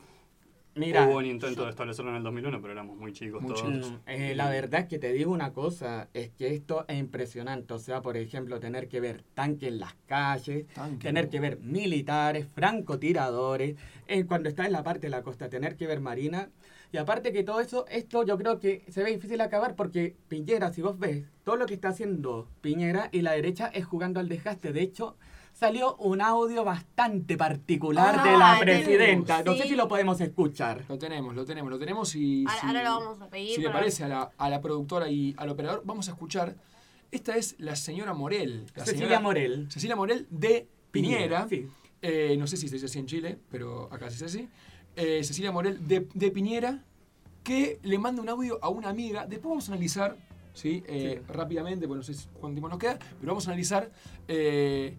Mira, 0.76 1.08
hubo 1.08 1.18
un 1.18 1.26
intento 1.26 1.64
de 1.64 1.70
establecerlo 1.70 2.12
en 2.12 2.18
el 2.18 2.24
2001, 2.24 2.62
pero 2.62 2.74
éramos 2.74 2.98
muy 2.98 3.14
chicos 3.14 3.42
Muy 3.42 3.54
todos. 3.54 3.72
chicos. 3.72 3.92
Mm, 3.92 4.10
eh, 4.10 4.36
la 4.36 4.50
verdad 4.50 4.82
es 4.82 4.88
que 4.88 4.98
te 4.98 5.14
digo 5.14 5.32
una 5.32 5.54
cosa, 5.54 6.10
es 6.14 6.30
que 6.32 6.54
esto 6.54 6.86
es 6.88 6.98
impresionante. 6.98 7.74
O 7.74 7.80
sea, 7.80 8.02
por 8.02 8.18
ejemplo, 8.18 8.60
tener 8.60 8.88
que 8.88 9.00
ver 9.00 9.24
tanques 9.34 9.70
en 9.70 9.80
las 9.80 9.94
calles, 10.08 10.66
Tanque, 10.74 11.08
tener 11.08 11.30
que 11.30 11.40
ver 11.40 11.60
militares, 11.60 12.48
francotiradores, 12.54 13.76
eh, 14.08 14.26
cuando 14.26 14.50
está 14.50 14.66
en 14.66 14.72
la 14.72 14.84
parte 14.84 15.02
de 15.02 15.10
la 15.12 15.22
costa, 15.22 15.50
tener 15.50 15.76
que 15.76 15.86
ver 15.86 16.02
marina. 16.02 16.50
Y 16.92 16.98
aparte 16.98 17.32
que 17.34 17.44
todo 17.44 17.60
eso, 17.60 17.86
esto 17.90 18.24
yo 18.24 18.38
creo 18.38 18.60
que 18.60 18.84
se 18.88 19.04
ve 19.04 19.12
difícil 19.12 19.42
acabar 19.42 19.76
porque 19.76 20.16
Piñera, 20.28 20.72
si 20.72 20.82
vos 20.82 21.00
ves, 21.00 21.24
todo 21.44 21.56
lo 21.56 21.66
que 21.66 21.74
está 21.74 21.90
haciendo 21.90 22.48
Piñera 22.62 23.10
y 23.12 23.22
la 23.22 23.32
derecha 23.32 23.68
es 23.68 23.86
jugando 23.86 24.20
al 24.20 24.30
desgaste. 24.30 24.74
De 24.74 24.82
hecho, 24.82 25.18
salió 25.54 25.96
un 25.98 26.22
audio 26.22 26.63
bastante 26.63 27.38
particular 27.38 28.16
Ah, 28.20 28.24
de 28.24 28.38
la 28.38 28.60
tenemos, 28.60 28.86
presidenta. 28.86 29.44
No 29.44 29.56
sé 29.56 29.63
si 29.63 29.76
lo 29.76 29.88
podemos 29.88 30.20
escuchar. 30.20 30.84
Lo 30.89 30.98
tenemos, 30.98 31.34
lo 31.36 31.46
tenemos, 31.46 31.70
lo 31.72 31.80
tenemos 31.80 32.16
y... 32.16 32.44
Ahora, 32.48 32.60
si, 32.60 32.68
ahora 32.68 32.84
lo 32.84 32.89
vamos 33.00 33.22
a 33.22 33.30
pedir. 33.30 33.56
Si 33.56 33.62
le 33.62 33.70
parece 33.70 34.04
a 34.04 34.08
la, 34.08 34.32
a 34.38 34.50
la 34.50 34.60
productora 34.62 35.10
y 35.10 35.34
al 35.38 35.50
operador, 35.50 35.84
vamos 35.86 36.08
a 36.10 36.12
escuchar. 36.12 36.56
Esta 37.12 37.38
es 37.38 37.56
la 37.60 37.76
señora 37.76 38.13
Morel. 38.13 38.66
La 38.76 38.84
Cecilia 38.86 39.06
señora- 39.08 39.20
Morel. 39.22 39.68
Cecilia 39.72 39.96
Morel 39.96 40.28
de 40.32 40.68
Piñera. 40.92 41.48
Sí. 41.48 41.68
Eh, 42.02 42.36
no 42.38 42.48
sé 42.48 42.58
si 42.58 42.68
se 42.68 42.76
dice 42.76 42.88
así 42.88 43.00
en 43.00 43.06
Chile, 43.06 43.38
pero 43.50 43.88
acá 43.94 44.08
se 44.10 44.13
dice 44.13 44.26
así. 44.26 44.50
Eh, 44.96 45.24
Cecilia 45.24 45.52
Morel 45.52 45.88
de, 45.88 46.08
de 46.13 46.32
Piñera, 46.32 46.84
que 47.44 47.80
le 47.84 47.98
manda 48.00 48.22
un 48.22 48.30
audio 48.30 48.58
a 48.62 48.70
una 48.70 48.89
amiga. 48.89 49.26
Después 49.28 49.50
vamos 49.50 49.70
a 49.70 49.74
analizar, 49.74 50.18
¿sí? 50.54 50.84
Eh, 50.88 51.22
rápidamente, 51.28 51.88
porque 51.88 52.00
no 52.00 52.04
sé 52.04 52.28
cuánto 52.39 52.56
tiempo 52.56 52.70
nos 52.70 52.80
queda, 52.80 52.98
pero 53.20 53.32
vamos 53.32 53.48
a 53.48 53.52
analizar 53.52 53.92
eh, 54.28 54.98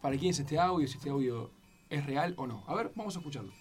para 0.00 0.16
quién 0.16 0.30
es 0.30 0.38
este 0.40 0.58
audio, 0.58 0.86
si 0.86 0.96
este 0.96 1.10
audio 1.10 1.50
es 1.88 2.06
real 2.06 2.34
o 2.36 2.46
no. 2.46 2.64
A 2.66 2.74
ver, 2.74 2.90
vamos 2.94 3.16
a 3.16 3.18
escucharlo. 3.18 3.52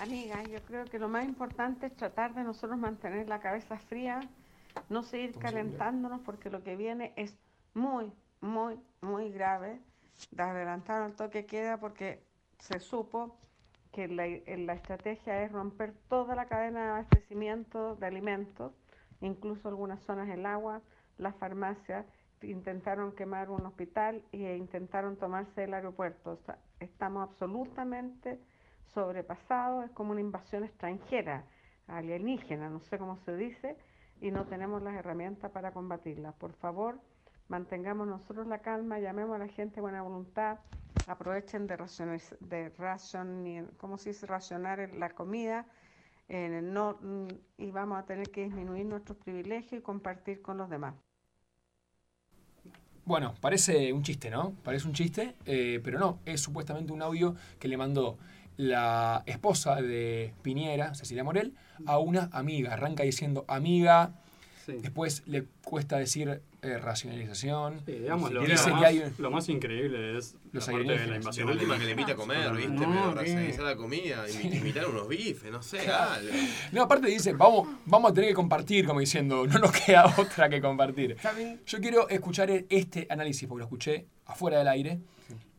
Amiga, 0.00 0.42
yo 0.44 0.60
creo 0.62 0.84
que 0.86 0.98
lo 0.98 1.08
más 1.08 1.24
importante 1.24 1.86
es 1.86 1.96
tratar 1.96 2.34
de 2.34 2.42
nosotros 2.42 2.78
mantener 2.78 3.28
la 3.28 3.40
cabeza 3.40 3.78
fría, 3.78 4.20
no 4.88 5.02
seguir 5.02 5.38
calentándonos 5.38 6.20
porque 6.22 6.50
lo 6.50 6.62
que 6.62 6.76
viene 6.76 7.12
es 7.16 7.36
muy, 7.74 8.12
muy, 8.40 8.78
muy 9.00 9.30
grave. 9.30 9.80
De 10.30 10.42
adelantar 10.42 11.08
el 11.08 11.14
toque 11.14 11.46
queda 11.46 11.78
porque 11.78 12.22
se 12.58 12.78
supo 12.80 13.36
que 13.92 14.08
la, 14.08 14.26
la 14.56 14.72
estrategia 14.74 15.42
es 15.42 15.52
romper 15.52 15.94
toda 16.08 16.34
la 16.34 16.46
cadena 16.46 16.82
de 16.82 16.90
abastecimiento 16.90 17.96
de 17.96 18.06
alimentos, 18.06 18.72
incluso 19.20 19.68
algunas 19.68 20.00
zonas 20.02 20.28
del 20.28 20.46
agua, 20.46 20.80
las 21.18 21.36
farmacias, 21.36 22.06
intentaron 22.42 23.12
quemar 23.12 23.50
un 23.50 23.64
hospital 23.66 24.22
e 24.32 24.56
intentaron 24.56 25.16
tomarse 25.16 25.64
el 25.64 25.74
aeropuerto. 25.74 26.32
O 26.32 26.36
sea, 26.36 26.58
estamos 26.80 27.28
absolutamente 27.28 28.40
sobrepasados, 28.86 29.84
es 29.84 29.90
como 29.92 30.12
una 30.12 30.20
invasión 30.20 30.64
extranjera, 30.64 31.44
alienígena, 31.86 32.68
no 32.68 32.80
sé 32.80 32.98
cómo 32.98 33.16
se 33.18 33.36
dice, 33.36 33.76
y 34.20 34.30
no 34.30 34.44
tenemos 34.46 34.82
las 34.82 34.94
herramientas 34.94 35.50
para 35.50 35.72
combatirla. 35.72 36.32
Por 36.32 36.52
favor, 36.52 37.00
mantengamos 37.48 38.06
nosotros 38.06 38.46
la 38.46 38.58
calma, 38.58 38.98
llamemos 38.98 39.36
a 39.36 39.38
la 39.38 39.48
gente 39.48 39.80
buena 39.80 40.02
voluntad, 40.02 40.58
aprovechen 41.06 41.66
de 41.66 41.76
racionar, 41.76 42.20
de 42.40 42.70
racioni- 42.76 43.66
¿cómo 43.78 43.98
se 43.98 44.10
dice? 44.10 44.26
racionar 44.26 44.92
la 44.94 45.10
comida, 45.10 45.66
eh, 46.28 46.60
no, 46.62 46.98
mm, 47.00 47.26
y 47.58 47.70
vamos 47.70 47.98
a 47.98 48.04
tener 48.06 48.30
que 48.30 48.44
disminuir 48.44 48.86
nuestros 48.86 49.18
privilegios 49.18 49.80
y 49.80 49.82
compartir 49.82 50.40
con 50.40 50.56
los 50.56 50.70
demás. 50.70 50.94
Bueno, 53.04 53.34
parece 53.40 53.92
un 53.92 54.04
chiste, 54.04 54.30
¿no? 54.30 54.52
Parece 54.62 54.86
un 54.86 54.92
chiste, 54.94 55.34
eh, 55.44 55.80
pero 55.82 55.98
no, 55.98 56.20
es 56.24 56.40
supuestamente 56.40 56.92
un 56.92 57.02
audio 57.02 57.34
que 57.58 57.66
le 57.66 57.76
mandó 57.76 58.16
la 58.56 59.24
esposa 59.26 59.82
de 59.82 60.34
Piñera, 60.42 60.94
Cecilia 60.94 61.24
Morel, 61.24 61.52
a 61.84 61.98
una 61.98 62.30
amiga. 62.32 62.74
Arranca 62.74 63.02
diciendo 63.02 63.44
amiga, 63.48 64.14
Sí. 64.64 64.74
después 64.80 65.22
le 65.26 65.44
cuesta 65.64 65.98
decir 65.98 66.40
eh, 66.62 66.78
racionalización. 66.78 67.80
Sí, 67.84 67.92
digamos, 67.92 68.30
lo, 68.32 68.42
Dice 68.42 68.54
lo 68.70 68.76
que 68.76 68.80
más, 68.80 68.84
hay- 68.84 69.12
lo 69.18 69.30
más 69.32 69.48
increíble 69.48 70.16
es 70.18 70.36
Los 70.52 70.66
la 70.68 70.72
parte 70.74 70.92
de 70.92 71.06
la 71.08 71.16
invasión 71.16 71.46
La 71.48 71.52
última 71.54 71.78
que 71.78 71.84
le 71.84 71.90
invita 71.90 72.12
a 72.12 72.14
comer, 72.14 72.52
¿viste? 72.52 72.70
No, 72.72 72.78
Pero 72.80 73.14
racionalizar 73.14 73.64
la 73.64 73.76
comida, 73.76 74.24
imi- 74.28 74.58
imitar 74.58 74.86
unos 74.88 75.08
bifes, 75.08 75.50
no 75.50 75.62
sé. 75.62 75.80
No, 76.70 76.82
aparte 76.82 77.08
dice, 77.08 77.32
vamos, 77.32 77.68
vamos 77.86 78.10
a 78.12 78.14
tener 78.14 78.30
que 78.30 78.34
compartir, 78.34 78.86
como 78.86 79.00
diciendo, 79.00 79.46
no 79.46 79.58
nos 79.58 79.72
queda 79.72 80.04
otra 80.18 80.48
que 80.48 80.60
compartir. 80.60 81.16
Yo 81.66 81.80
quiero 81.80 82.08
escuchar 82.08 82.50
e- 82.50 82.66
este 82.68 83.06
análisis, 83.10 83.48
porque 83.48 83.60
lo 83.60 83.64
escuché 83.64 84.06
afuera 84.32 84.58
del 84.58 84.68
aire, 84.68 85.00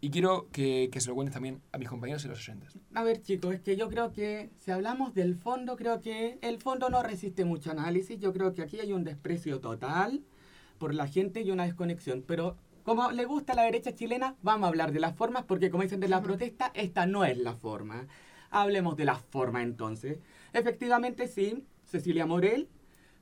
y 0.02 0.10
quiero 0.10 0.50
que, 0.52 0.90
que 0.92 1.00
se 1.00 1.08
lo 1.08 1.16
cuentes 1.16 1.34
también 1.34 1.62
a 1.72 1.78
mis 1.78 1.88
compañeros 1.88 2.26
y 2.26 2.28
los 2.28 2.38
oyentes. 2.38 2.78
A 2.94 3.04
ver 3.04 3.22
chicos, 3.22 3.56
es 3.56 3.62
que 3.62 3.78
yo 3.78 3.88
creo 3.88 4.12
que 4.12 4.50
si 4.58 4.72
hablamos 4.72 5.14
del 5.14 5.36
fondo, 5.36 5.78
creo 5.78 6.02
que 6.02 6.40
el 6.42 6.60
fondo 6.60 6.90
no 6.90 7.02
resiste 7.02 7.46
mucho 7.46 7.72
análisis. 7.72 8.20
Yo 8.20 8.34
creo 8.34 8.54
que 8.54 8.64
aquí 8.64 8.82
hay 8.82 8.92
un 8.92 9.06
desprecio 9.06 9.62
total 9.62 10.22
por 10.78 10.94
la 10.94 11.08
gente 11.08 11.42
y 11.42 11.52
una 11.52 11.64
desconexión. 11.64 12.22
Pero 12.28 12.58
como 12.84 13.12
le 13.12 13.24
gusta 13.24 13.54
a 13.54 13.56
la 13.56 13.64
derecha 13.64 13.96
chilena, 13.96 14.36
vamos 14.42 14.66
a 14.66 14.68
hablar 14.68 14.92
de 14.92 15.00
las 15.00 15.16
formas 15.16 15.46
porque 15.46 15.72
como 15.72 15.84
dicen 15.84 16.02
de 16.02 16.10
la 16.10 16.22
protesta, 16.22 16.72
esta 16.74 17.06
no 17.06 17.24
es 17.24 17.38
la 17.38 17.56
forma. 17.56 18.08
Hablemos 18.50 18.98
de 18.98 19.06
la 19.06 19.16
forma 19.16 19.64
entonces. 19.64 20.20
Efectivamente 20.52 21.30
sí, 21.30 21.64
Cecilia 21.86 22.26
Morel, 22.26 22.68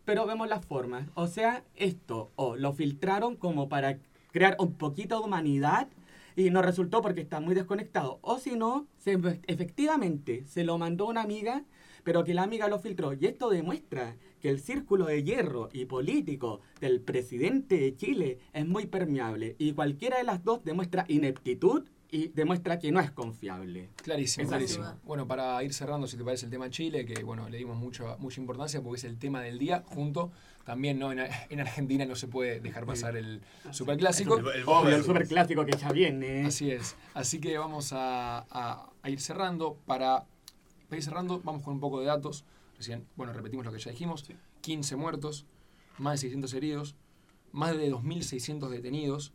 pero 0.03 0.25
vemos 0.25 0.49
las 0.49 0.65
formas. 0.65 1.07
O 1.13 1.27
sea, 1.27 1.63
esto 1.75 2.31
o 2.35 2.55
lo 2.55 2.73
filtraron 2.73 3.35
como 3.35 3.69
para 3.69 3.99
crear 4.31 4.55
un 4.59 4.73
poquito 4.73 5.19
de 5.19 5.25
humanidad 5.25 5.87
y 6.35 6.49
no 6.49 6.61
resultó 6.61 7.01
porque 7.01 7.21
está 7.21 7.39
muy 7.39 7.55
desconectado. 7.55 8.19
O 8.21 8.37
si 8.39 8.55
no, 8.55 8.87
efectivamente 9.05 10.45
se 10.45 10.63
lo 10.63 10.77
mandó 10.77 11.07
una 11.07 11.21
amiga, 11.21 11.63
pero 12.03 12.23
que 12.23 12.33
la 12.33 12.43
amiga 12.43 12.67
lo 12.67 12.79
filtró. 12.79 13.13
Y 13.13 13.25
esto 13.25 13.49
demuestra 13.49 14.15
que 14.39 14.49
el 14.49 14.59
círculo 14.59 15.05
de 15.05 15.23
hierro 15.23 15.69
y 15.71 15.85
político 15.85 16.61
del 16.79 17.01
presidente 17.01 17.77
de 17.77 17.95
Chile 17.95 18.39
es 18.53 18.65
muy 18.65 18.87
permeable. 18.87 19.55
Y 19.59 19.73
cualquiera 19.73 20.17
de 20.17 20.23
las 20.23 20.43
dos 20.43 20.63
demuestra 20.63 21.05
ineptitud 21.07 21.83
y 22.11 22.27
demuestra 22.27 22.77
que 22.77 22.91
no 22.91 22.99
es 22.99 23.09
confiable. 23.11 23.89
Clarísimo, 24.03 24.43
Es 24.43 24.49
clarísimo. 24.49 24.83
así. 24.85 24.97
Bueno, 25.05 25.27
para 25.27 25.63
ir 25.63 25.73
cerrando, 25.73 26.07
si 26.07 26.17
te 26.17 26.23
parece 26.25 26.45
el 26.45 26.51
tema 26.51 26.69
Chile, 26.69 27.05
que 27.05 27.23
bueno, 27.23 27.47
le 27.47 27.57
dimos 27.57 27.77
mucha, 27.77 28.17
mucha 28.17 28.41
importancia 28.41 28.81
porque 28.81 28.97
es 28.97 29.03
el 29.05 29.17
tema 29.17 29.41
del 29.41 29.57
día, 29.57 29.83
junto 29.87 30.31
también 30.65 30.99
no 30.99 31.11
en, 31.11 31.19
en 31.49 31.59
Argentina 31.59 32.05
no 32.05 32.15
se 32.15 32.27
puede 32.27 32.59
dejar 32.59 32.85
pasar 32.85 33.15
el 33.17 33.41
superclásico. 33.71 34.37
El- 34.37 34.47
el 34.59 34.63
Obvio, 34.67 34.89
el 34.95 35.01
Bob- 35.01 35.05
superclásico 35.05 35.65
que 35.65 35.75
ya 35.77 35.91
viene. 35.91 36.45
Así 36.45 36.69
es. 36.69 36.95
Así 37.13 37.39
que 37.39 37.57
vamos 37.57 37.93
a, 37.93 38.39
a- 38.49 38.89
a 39.01 39.09
ir 39.09 39.19
cerrando. 39.21 39.77
Para, 39.85 40.25
para 40.87 40.97
ir 40.97 41.03
cerrando, 41.03 41.39
vamos 41.43 41.63
con 41.63 41.73
un 41.75 41.79
poco 41.79 41.99
de 42.01 42.05
datos. 42.07 42.43
Recién, 42.77 43.07
bueno, 43.15 43.31
repetimos 43.33 43.65
lo 43.65 43.71
que 43.71 43.79
ya 43.79 43.89
dijimos. 43.91 44.25
15 44.61 44.95
muertos, 44.97 45.45
más 45.97 46.13
de 46.13 46.17
600 46.19 46.53
heridos, 46.53 46.95
más 47.53 47.75
de 47.77 47.89
2.600 47.91 48.69
detenidos. 48.69 49.33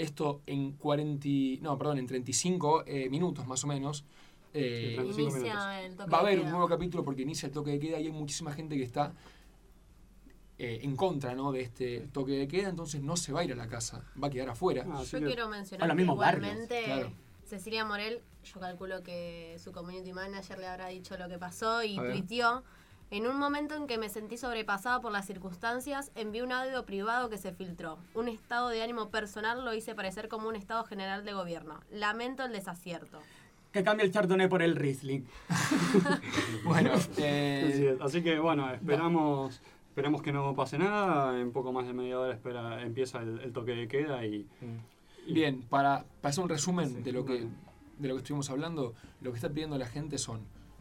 Esto 0.00 0.40
en 0.46 0.72
40, 0.72 1.28
y- 1.28 1.58
no, 1.62 1.76
perdón, 1.76 1.98
en 1.98 2.06
35 2.06 2.84
eh, 2.86 3.08
minutos 3.10 3.46
más 3.46 3.62
o 3.64 3.66
menos. 3.66 4.04
Eh, 4.54 4.88
Sí, 4.90 4.96
35 4.96 5.30
Inicia 5.38 5.80
el 5.82 5.94
toque 5.96 6.10
va 6.10 6.18
a 6.18 6.22
de 6.22 6.26
haber 6.28 6.40
un 6.40 6.50
nuevo 6.50 6.66
capítulo 6.68 7.04
porque 7.04 7.22
inicia 7.22 7.46
el 7.46 7.52
toque 7.52 7.70
de 7.72 7.78
queda 7.78 8.00
y 8.00 8.06
hay 8.06 8.12
muchísima 8.12 8.52
gente 8.52 8.76
que 8.76 8.82
está 8.82 9.12
eh, 10.58 10.80
en 10.82 10.96
contra 10.96 11.34
¿no? 11.34 11.52
de 11.52 11.60
este 11.60 12.00
toque 12.12 12.32
de 12.32 12.48
queda, 12.48 12.68
entonces 12.68 13.00
no 13.02 13.16
se 13.16 13.32
va 13.32 13.40
a 13.40 13.44
ir 13.44 13.52
a 13.52 13.56
la 13.56 13.68
casa, 13.68 14.04
va 14.22 14.28
a 14.28 14.30
quedar 14.30 14.48
afuera. 14.50 14.84
Ah, 14.90 15.02
Yo 15.04 15.18
que- 15.20 15.26
quiero 15.26 15.48
mencionar 15.48 15.88
que 15.88 16.04
barrios, 16.04 16.12
igualmente 16.14 16.82
claro. 16.84 17.12
Cecilia 17.46 17.84
Morel, 17.84 18.20
yo 18.44 18.60
calculo 18.60 19.02
que 19.02 19.56
su 19.62 19.72
community 19.72 20.12
manager 20.12 20.58
le 20.58 20.66
habrá 20.66 20.88
dicho 20.88 21.16
lo 21.16 21.28
que 21.28 21.38
pasó 21.38 21.82
y 21.82 21.96
tuiteó. 21.96 22.62
En 23.12 23.26
un 23.26 23.38
momento 23.38 23.74
en 23.74 23.88
que 23.88 23.98
me 23.98 24.08
sentí 24.08 24.36
sobrepasada 24.36 25.00
por 25.00 25.10
las 25.10 25.26
circunstancias, 25.26 26.12
envié 26.14 26.44
un 26.44 26.52
audio 26.52 26.86
privado 26.86 27.28
que 27.28 27.38
se 27.38 27.52
filtró. 27.52 27.98
Un 28.14 28.28
estado 28.28 28.68
de 28.68 28.82
ánimo 28.82 29.10
personal 29.10 29.64
lo 29.64 29.74
hice 29.74 29.96
parecer 29.96 30.28
como 30.28 30.48
un 30.48 30.54
estado 30.54 30.84
general 30.84 31.24
de 31.24 31.32
gobierno. 31.32 31.80
Lamento 31.90 32.44
el 32.44 32.52
desacierto. 32.52 33.18
Que 33.72 33.82
cambie 33.82 34.06
el 34.06 34.12
Chardonnay 34.12 34.48
por 34.48 34.62
el 34.62 34.76
Riesling. 34.76 35.26
Bueno, 36.64 36.92
Así 36.92 37.10
eh, 37.18 37.94
es. 37.94 38.00
Así 38.00 38.22
que 38.22 38.38
bueno, 38.38 38.72
esperamos, 38.72 39.60
esperamos 39.88 40.22
que 40.22 40.32
no 40.32 40.54
pase 40.54 40.78
nada. 40.78 41.40
En 41.40 41.50
poco 41.50 41.72
más 41.72 41.88
de 41.88 41.92
media 41.92 42.16
hora 42.16 42.32
espera, 42.32 42.80
empieza 42.82 43.18
el, 43.22 43.40
el 43.40 43.52
toque 43.52 43.72
de 43.72 43.88
queda 43.88 44.24
y 44.24 44.46
bien, 45.26 45.62
para, 45.62 46.04
para 46.20 46.30
hacer 46.30 46.44
un 46.44 46.50
resumen 46.50 46.88
Sí, 46.88 47.02
de 47.02 47.12
lo 47.12 47.24
que 47.24 47.48
de 47.98 48.08
lo 48.08 48.14
que 48.14 48.18
estuvimos 48.18 48.48
hablando, 48.50 48.94
lo 49.20 49.30
que 49.30 49.36
está 49.36 49.50
pidiendo 49.50 49.76
la 49.76 49.86
gente 49.86 50.16
son, 50.16 50.40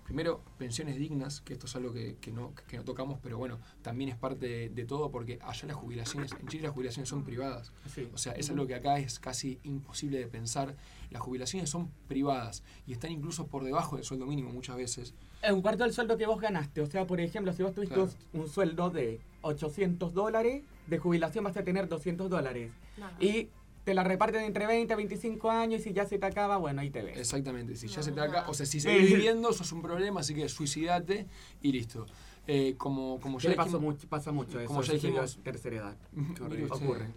primero, 0.10 0.42
pensiones 0.58 0.98
dignas, 0.98 1.40
que 1.42 1.54
esto 1.54 1.68
es 1.68 1.76
algo 1.76 1.94
que, 1.94 2.16
que 2.20 2.32
no, 2.32 2.52
que 2.68 2.78
no 2.78 2.84
tocamos, 2.84 3.20
pero 3.22 3.38
bueno, 3.38 3.60
también 3.84 4.10
es 4.10 4.16
parte 4.16 4.48
de, 4.48 4.70
de 4.70 4.86
todo 4.86 5.12
porque 5.12 5.38
allá 5.44 5.68
las 5.68 5.76
jubilaciones, 5.78 6.32
en 6.42 6.48
Chile 6.48 6.64
las 6.64 6.72
jubilaciones 6.74 7.08
son 7.08 7.24
privadas. 7.24 7.72
Sí. 7.94 8.10
O 8.12 8.18
sea, 8.18 8.34
es 8.34 8.50
algo 8.50 8.66
que 8.66 8.74
acá 8.74 8.98
es 8.98 9.20
casi 9.20 9.60
imposible 9.62 10.18
de 10.18 10.26
pensar. 10.26 10.76
Las 11.12 11.22
jubilaciones 11.22 11.70
son 11.70 11.92
privadas 12.08 12.64
y 12.88 12.94
están 12.94 13.12
incluso 13.12 13.46
por 13.46 13.64
debajo 13.64 13.98
del 13.98 14.04
sueldo 14.04 14.26
mínimo 14.26 14.50
muchas 14.52 14.78
veces. 14.78 15.14
Es 15.44 15.52
un 15.52 15.62
cuarto 15.62 15.84
del 15.84 15.94
sueldo 15.94 16.18
que 16.18 16.26
vos 16.26 16.42
ganaste. 16.42 16.82
O 16.82 16.88
sea, 16.88 17.06
por 17.06 17.22
ejemplo, 17.22 17.54
si 17.54 17.62
vos 17.62 17.76
tuviste 17.76 17.94
Claro. 17.94 18.10
un 18.34 18.50
sueldo 18.50 18.90
de 18.90 19.22
800 19.44 20.12
dólares, 20.16 20.64
de 20.88 20.98
jubilación 20.98 21.44
vas 21.44 21.56
a 21.56 21.64
tener 21.64 21.88
200 21.88 22.32
dólares. 22.32 22.72
Nada. 22.98 23.14
Y 23.20 23.50
te 23.84 23.94
la 23.94 24.04
reparten 24.04 24.44
entre 24.44 24.68
20 24.68 24.94
a 24.94 24.96
25 24.98 25.50
años 25.50 25.82
y 25.82 25.84
si 25.86 25.94
ya 25.94 26.06
se 26.06 26.20
te 26.20 26.26
acaba, 26.26 26.58
bueno, 26.58 26.82
ahí 26.82 26.90
te 26.90 27.02
ves. 27.02 27.18
Exactamente, 27.18 27.76
si 27.76 27.88
ya 27.88 27.98
No, 27.98 28.04
se 28.04 28.12
te 28.12 28.20
acá, 28.22 28.32
nada. 28.40 28.50
o 28.50 28.54
sea, 28.54 28.66
si 28.66 28.80
seguís 28.80 29.10
viviendo, 29.10 29.50
eso 29.50 29.64
es 29.64 29.72
un 29.72 29.82
problema, 29.82 30.20
así 30.20 30.34
que 30.36 30.48
suicidate 30.50 31.26
y 31.62 31.72
listo. 31.72 32.06
Eh, 32.48 32.76
como, 32.78 33.20
como 33.20 33.38
¿Qué 33.38 33.44
ya 33.48 33.50
dijimos, 33.52 33.80
mucho, 33.82 34.08
pasa 34.08 34.32
mucho 34.32 34.60
eso, 34.60 34.68
como 34.68 34.82
ya 34.82 34.94
eso 34.94 35.08
dijimos- 35.08 35.40
tercera 35.44 35.76
edad. 35.78 35.98
Ocurre. 36.72 37.08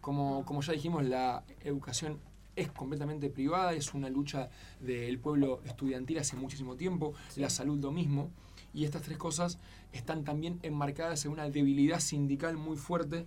Como, 0.00 0.44
como 0.44 0.60
ya 0.62 0.72
dijimos, 0.72 1.04
la 1.04 1.42
educación 1.64 2.18
es 2.56 2.70
completamente 2.72 3.30
privada, 3.30 3.72
es 3.72 3.94
una 3.94 4.08
lucha 4.08 4.50
del 4.80 5.18
pueblo 5.18 5.60
estudiantil 5.64 6.18
hace 6.18 6.36
muchísimo 6.36 6.76
tiempo, 6.76 7.14
la 7.36 7.50
salud 7.50 7.78
lo 7.80 7.92
mismo, 7.92 8.30
y 8.74 8.84
estas 8.84 9.02
tres 9.02 9.16
cosas 9.18 9.58
están 9.92 10.24
también 10.24 10.58
enmarcadas 10.62 11.24
en 11.24 11.32
una 11.32 11.48
debilidad 11.48 12.00
sindical 12.00 12.56
muy 12.56 12.76
fuerte 12.76 13.26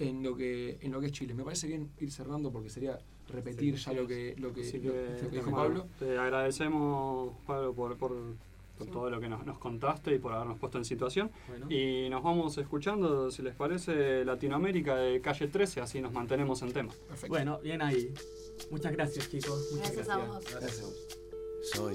en 0.00 0.22
lo 0.22 0.36
que, 0.36 0.78
en 0.80 0.92
lo 0.92 1.00
que 1.00 1.06
es 1.06 1.12
Chile. 1.12 1.34
Me 1.34 1.44
parece 1.44 1.66
bien 1.66 1.90
ir 2.00 2.10
cerrando 2.10 2.50
porque 2.52 2.70
sería 2.70 2.98
repetir 3.28 3.76
Sí, 3.78 3.84
ya 3.84 3.90
sí, 3.90 3.96
lo 3.96 4.06
que, 4.06 4.34
lo 4.38 4.52
que, 4.52 4.60
Así 4.62 4.78
lo 4.78 4.92
que, 4.92 5.16
que 5.30 5.36
dijo 5.36 5.50
Pablo. 5.50 5.86
te 5.98 6.16
agradecemos, 6.18 7.34
Pablo, 7.46 7.74
por, 7.74 7.96
por, 7.96 8.10
por 8.78 8.86
Sí. 8.86 8.92
todo 8.92 9.10
lo 9.10 9.20
que 9.20 9.28
nos, 9.28 9.44
nos 9.44 9.58
contaste 9.58 10.14
y 10.14 10.18
por 10.18 10.32
habernos 10.32 10.58
puesto 10.58 10.78
en 10.78 10.84
situación. 10.84 11.30
Bueno. 11.48 11.66
Y 11.70 12.08
nos 12.10 12.22
vamos 12.22 12.56
escuchando, 12.58 13.30
si 13.30 13.42
les 13.42 13.54
parece, 13.54 14.24
Latinoamérica 14.24 14.96
de 14.96 15.20
calle 15.20 15.48
13, 15.48 15.80
así 15.80 16.00
nos 16.00 16.12
mantenemos 16.12 16.62
en 16.62 16.72
tema. 16.72 16.92
Perfecto. 17.08 17.28
Bueno, 17.28 17.58
bien 17.62 17.82
ahí. 17.82 18.14
Muchas 18.70 18.92
gracias, 18.92 19.28
chicos. 19.30 19.68
Muchas 19.72 19.92
Gracias 19.96 20.08
a 20.08 20.16
vos. 20.18 20.44
Gracias. 20.50 20.92
Soy, 21.72 21.94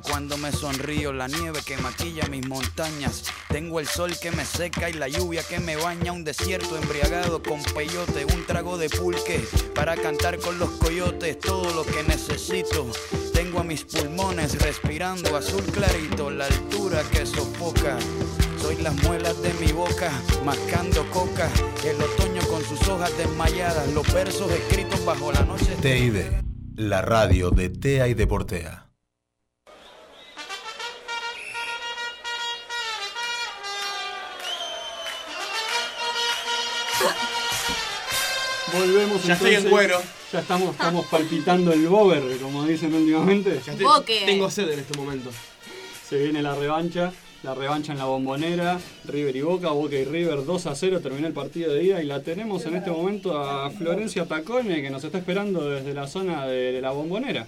cuando 0.00 0.36
me 0.36 0.52
sonrío, 0.52 1.12
la 1.12 1.28
nieve 1.28 1.60
que 1.64 1.76
maquilla 1.78 2.26
mis 2.28 2.46
montañas, 2.46 3.24
tengo 3.48 3.80
el 3.80 3.86
sol 3.86 4.12
que 4.20 4.30
me 4.30 4.44
seca 4.44 4.88
y 4.90 4.92
la 4.92 5.08
lluvia 5.08 5.42
que 5.42 5.60
me 5.60 5.76
baña, 5.76 6.12
un 6.12 6.24
desierto 6.24 6.76
embriagado 6.76 7.42
con 7.42 7.62
peyote, 7.62 8.24
un 8.24 8.46
trago 8.46 8.78
de 8.78 8.88
pulque 8.88 9.40
para 9.74 9.96
cantar 9.96 10.38
con 10.38 10.58
los 10.58 10.70
coyotes, 10.70 11.38
todo 11.38 11.72
lo 11.74 11.84
que 11.84 12.02
necesito. 12.04 12.90
Tengo 13.32 13.60
a 13.60 13.64
mis 13.64 13.84
pulmones 13.84 14.60
respirando 14.62 15.36
azul 15.36 15.64
clarito, 15.64 16.30
la 16.30 16.46
altura 16.46 17.02
que 17.10 17.26
sofoca. 17.26 17.98
Soy 18.60 18.76
las 18.76 18.94
muelas 19.02 19.40
de 19.42 19.54
mi 19.54 19.72
boca, 19.72 20.10
mascando 20.44 21.08
coca, 21.10 21.48
el 21.84 22.00
otoño 22.00 22.42
con 22.48 22.62
sus 22.64 22.86
hojas 22.88 23.16
desmayadas, 23.16 23.92
los 23.92 24.12
versos 24.12 24.50
escritos 24.52 25.04
bajo 25.04 25.32
la 25.32 25.44
noche. 25.44 25.76
TID, 25.80 26.16
la 26.76 27.02
radio 27.02 27.50
de 27.50 27.70
TEA 27.70 28.08
y 28.08 28.14
Deportea. 28.14 28.89
Volvemos 38.72 39.24
Ya 39.24 39.34
estoy 39.34 39.50
en 39.50 39.56
entonces. 39.64 39.70
cuero. 39.72 40.00
Ya 40.32 40.40
estamos, 40.40 40.70
estamos 40.72 41.06
palpitando 41.06 41.72
el 41.72 41.88
bober, 41.88 42.22
como 42.40 42.64
dicen 42.64 42.94
últimamente. 42.94 43.60
Ya 43.66 43.74
te- 43.74 43.82
Boque. 43.84 44.22
tengo 44.26 44.50
sed 44.50 44.70
en 44.70 44.78
este 44.80 44.96
momento. 44.98 45.30
Se 46.08 46.16
viene 46.18 46.40
la 46.42 46.54
revancha, 46.54 47.12
la 47.42 47.54
revancha 47.54 47.92
en 47.92 47.98
la 47.98 48.04
bombonera, 48.04 48.78
River 49.06 49.34
y 49.36 49.40
Boca, 49.42 49.70
Boca 49.70 49.96
y 49.96 50.04
River 50.04 50.44
2 50.44 50.66
a 50.66 50.74
0, 50.74 51.00
terminó 51.00 51.26
el 51.26 51.32
partido 51.32 51.72
de 51.72 51.82
ida 51.84 52.02
y 52.02 52.06
la 52.06 52.22
tenemos 52.22 52.64
en 52.66 52.76
este 52.76 52.90
momento 52.90 53.38
a 53.38 53.70
Florencia 53.70 54.26
Tacone 54.26 54.82
que 54.82 54.90
nos 54.90 55.02
está 55.02 55.18
esperando 55.18 55.68
desde 55.68 55.92
la 55.94 56.06
zona 56.06 56.46
de 56.46 56.80
la 56.80 56.90
bombonera. 56.90 57.46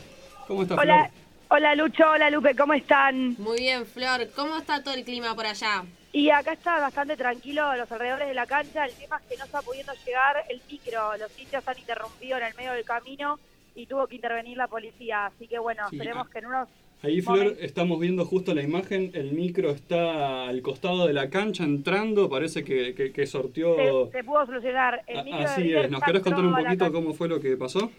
¿Cómo 0.49 0.63
está 0.63 0.75
Hola, 0.75 1.09
Flor? 1.09 1.59
hola 1.59 1.75
Lucho, 1.77 2.05
hola 2.11 2.31
Lupe, 2.31 2.55
¿cómo 2.57 2.73
están? 2.75 3.37
Muy 3.39 3.61
bien, 3.61 3.87
Flor. 3.87 4.29
¿Cómo 4.35 4.57
está 4.59 4.83
todo 4.83 4.95
el 4.95 5.05
clima 5.05 5.35
por 5.37 5.47
allá? 5.47 5.85
Y 6.13 6.29
acá 6.29 6.53
está 6.53 6.79
bastante 6.79 7.17
tranquilo 7.17 7.65
a 7.65 7.77
los 7.77 7.91
alrededores 7.91 8.29
de 8.29 8.35
la 8.35 8.47
cancha. 8.47 8.85
El 8.85 8.93
tema 8.93 9.17
es 9.19 9.23
que 9.31 9.37
no 9.39 9.45
está 9.45 9.63
pudiendo 9.63 9.93
llegar 10.05 10.37
el 10.51 10.61
micro. 10.71 11.17
Los 11.17 11.39
hinchas 11.41 11.67
han 11.67 11.79
interrumpido 11.79 12.37
en 12.37 12.45
el 12.45 12.55
medio 12.55 12.73
del 12.73 12.85
camino 12.85 13.39
y 13.75 13.87
tuvo 13.87 14.07
que 14.07 14.17
intervenir 14.17 14.59
la 14.59 14.69
policía. 14.69 15.27
Así 15.27 15.49
que 15.49 15.59
bueno, 15.59 15.89
Sí, 15.89 15.97
esperemos 15.97 16.27
ah. 16.27 16.31
que 16.31 16.39
en 16.41 16.47
unos... 16.47 16.69
Ahí 17.05 17.21
Flor, 17.21 17.57
estamos 17.59 17.99
viendo 17.99 18.25
justo 18.25 18.55
la 18.55 18.63
imagen, 18.63 19.11
el 19.15 19.33
micro 19.33 19.71
está 19.71 20.45
al 20.47 20.63
costado 20.63 21.09
de 21.09 21.13
la 21.13 21.31
cancha 21.31 21.65
entrando, 21.65 22.29
parece 22.31 22.63
que, 22.63 22.95
que, 22.95 23.11
que 23.11 23.27
sortió... 23.27 23.75
Se, 24.07 24.19
se 24.19 24.23
pudo 24.23 24.47
solucionar. 24.47 25.03
El 25.09 25.19
A- 25.19 25.25
micro 25.25 25.41
Así 25.41 25.75
es, 25.75 25.91
¿nos 25.91 26.01
querés 26.03 26.23
contar 26.23 26.45
un 26.45 26.55
poquito 26.55 26.93
cómo 26.93 27.13
fue 27.13 27.29
lo 27.29 27.41
que 27.41 27.57
pasó? 27.57 27.91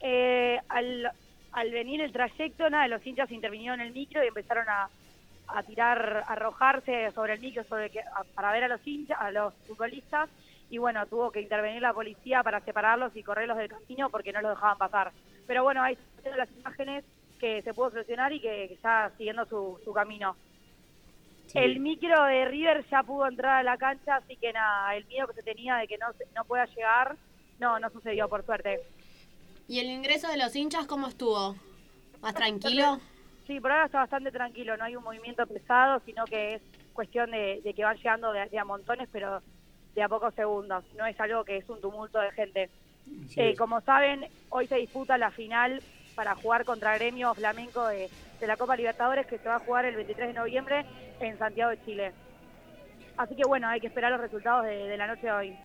Eh, 0.00 0.58
al, 0.68 1.10
al 1.52 1.70
venir 1.70 2.02
el 2.02 2.12
trayecto, 2.12 2.68
nada, 2.68 2.88
los 2.88 3.06
hinchas 3.06 3.30
intervinieron 3.32 3.80
en 3.80 3.86
el 3.86 3.92
micro 3.94 4.22
y 4.22 4.28
empezaron 4.28 4.68
a, 4.68 4.90
a 5.56 5.62
tirar, 5.62 6.24
a 6.26 6.32
arrojarse 6.32 7.10
sobre 7.12 7.34
el 7.34 7.40
micro 7.40 7.64
sobre 7.64 7.90
que, 7.90 8.00
a- 8.00 8.24
para 8.34 8.52
ver 8.52 8.64
a 8.64 8.68
los 8.68 8.86
hinchas, 8.86 9.18
a 9.20 9.30
los 9.30 9.54
futbolistas. 9.66 10.28
Y 10.70 10.78
bueno, 10.78 11.06
tuvo 11.06 11.30
que 11.30 11.40
intervenir 11.40 11.80
la 11.82 11.92
policía 11.92 12.42
para 12.42 12.60
separarlos 12.60 13.14
y 13.14 13.22
correrlos 13.22 13.56
del 13.58 13.68
camino 13.68 14.10
porque 14.10 14.32
no 14.32 14.40
los 14.40 14.52
dejaban 14.56 14.78
pasar. 14.78 15.12
Pero 15.46 15.62
bueno, 15.62 15.82
ahí 15.82 15.96
están 16.16 16.36
las 16.36 16.50
imágenes 16.50 17.04
que 17.38 17.62
se 17.62 17.74
pudo 17.74 17.90
solucionar 17.90 18.32
y 18.32 18.40
que, 18.40 18.66
que 18.68 18.74
está 18.74 19.10
siguiendo 19.16 19.44
su, 19.46 19.78
su 19.84 19.92
camino. 19.92 20.34
Sí. 21.46 21.58
El 21.58 21.78
micro 21.80 22.24
de 22.24 22.46
River 22.46 22.84
ya 22.90 23.02
pudo 23.02 23.26
entrar 23.28 23.60
a 23.60 23.62
la 23.62 23.76
cancha, 23.76 24.16
así 24.16 24.36
que 24.36 24.52
nada, 24.52 24.96
el 24.96 25.04
miedo 25.06 25.26
que 25.28 25.34
se 25.34 25.42
tenía 25.42 25.76
de 25.76 25.86
que 25.86 25.98
no, 25.98 26.06
no 26.34 26.44
pueda 26.46 26.64
llegar, 26.66 27.16
no, 27.60 27.78
no 27.78 27.90
sucedió, 27.90 28.28
por 28.28 28.44
suerte. 28.44 28.80
¿Y 29.68 29.78
el 29.78 29.86
ingreso 29.86 30.26
de 30.28 30.38
los 30.38 30.56
hinchas 30.56 30.86
cómo 30.86 31.06
estuvo? 31.06 31.54
¿Más 32.22 32.34
tranquilo? 32.34 32.98
Sí, 33.46 33.60
por 33.60 33.70
ahora 33.70 33.86
está 33.86 33.98
bastante 33.98 34.30
tranquilo, 34.30 34.76
no 34.76 34.84
hay 34.84 34.96
un 34.96 35.04
movimiento 35.04 35.46
pesado, 35.46 36.00
sino 36.06 36.24
que 36.24 36.54
es 36.54 36.62
cuestión 36.94 37.30
de, 37.30 37.60
de 37.62 37.74
que 37.74 37.84
van 37.84 37.96
llegando 37.96 38.32
de, 38.32 38.46
de 38.46 38.58
a 38.58 38.64
montones, 38.64 39.08
pero 39.12 39.42
de 39.94 40.02
a 40.02 40.08
pocos 40.08 40.34
segundos. 40.34 40.84
No 40.96 41.06
es 41.06 41.18
algo 41.20 41.44
que 41.44 41.58
es 41.58 41.68
un 41.68 41.80
tumulto 41.80 42.18
de 42.20 42.30
gente. 42.32 42.70
Eh, 43.36 43.54
como 43.56 43.80
saben, 43.82 44.26
hoy 44.48 44.66
se 44.66 44.76
disputa 44.76 45.18
la 45.18 45.30
final 45.30 45.82
para 46.14 46.34
jugar 46.34 46.64
contra 46.64 46.94
Gremio 46.94 47.34
Flamenco 47.34 47.86
de, 47.86 48.08
de 48.40 48.46
la 48.46 48.56
Copa 48.56 48.76
Libertadores 48.76 49.26
que 49.26 49.38
se 49.38 49.48
va 49.48 49.56
a 49.56 49.60
jugar 49.60 49.84
el 49.84 49.96
23 49.96 50.28
de 50.28 50.34
noviembre 50.34 50.86
en 51.20 51.36
Santiago 51.38 51.70
de 51.70 51.84
Chile. 51.84 52.12
Así 53.16 53.36
que 53.36 53.42
bueno, 53.46 53.68
hay 53.68 53.80
que 53.80 53.88
esperar 53.88 54.10
los 54.10 54.20
resultados 54.20 54.64
de, 54.64 54.88
de 54.88 54.96
la 54.96 55.06
noche 55.06 55.26
de 55.26 55.32
hoy. 55.32 55.56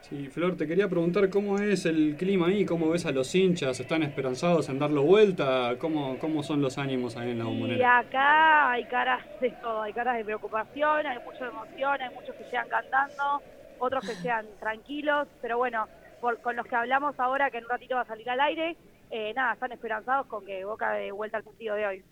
Sí, 0.00 0.28
Flor, 0.28 0.56
te 0.56 0.66
quería 0.66 0.88
preguntar 0.88 1.28
cómo 1.28 1.58
es 1.58 1.84
el 1.84 2.16
clima 2.16 2.46
ahí, 2.48 2.64
cómo 2.64 2.88
ves 2.88 3.04
a 3.06 3.12
los 3.12 3.34
hinchas, 3.34 3.78
¿están 3.80 4.02
esperanzados 4.02 4.68
en 4.68 4.78
darlo 4.78 5.02
vuelta? 5.02 5.76
¿Cómo, 5.78 6.18
cómo 6.18 6.42
son 6.42 6.60
los 6.62 6.78
ánimos 6.78 7.16
ahí 7.16 7.30
en 7.30 7.38
la 7.38 7.44
Y 7.44 7.46
bombonera? 7.46 7.84
acá 7.84 8.70
hay 8.72 8.86
caras 8.86 9.22
de 9.40 9.52
todo, 9.60 9.82
hay 9.82 9.92
caras 9.94 10.16
de 10.18 10.24
preocupación, 10.24 11.06
hay 11.06 11.18
mucha 11.24 11.46
emoción, 11.46 12.00
hay 12.02 12.10
muchos 12.14 12.36
que 12.36 12.44
sean 12.44 12.68
cantando, 12.68 13.42
otros 13.78 14.04
que 14.04 14.16
sean 14.16 14.46
tranquilos, 14.58 15.28
pero 15.40 15.56
bueno, 15.58 15.88
por- 16.20 16.40
con 16.40 16.56
los 16.56 16.66
que 16.66 16.76
hablamos 16.76 17.18
ahora, 17.18 17.50
que 17.50 17.58
en 17.58 17.64
un 17.64 17.70
ratito 17.70 17.94
va 17.94 18.02
a 18.02 18.06
salir 18.06 18.28
al 18.30 18.40
aire, 18.40 18.76
eh, 19.10 19.32
nada, 19.34 19.54
están 19.54 19.72
esperanzados 19.72 20.26
con 20.26 20.44
que 20.44 20.64
Boca 20.64 20.92
de 20.92 21.12
vuelta 21.12 21.38
al 21.38 21.44
partido 21.44 21.74
de 21.76 21.86
hoy. 21.86 22.04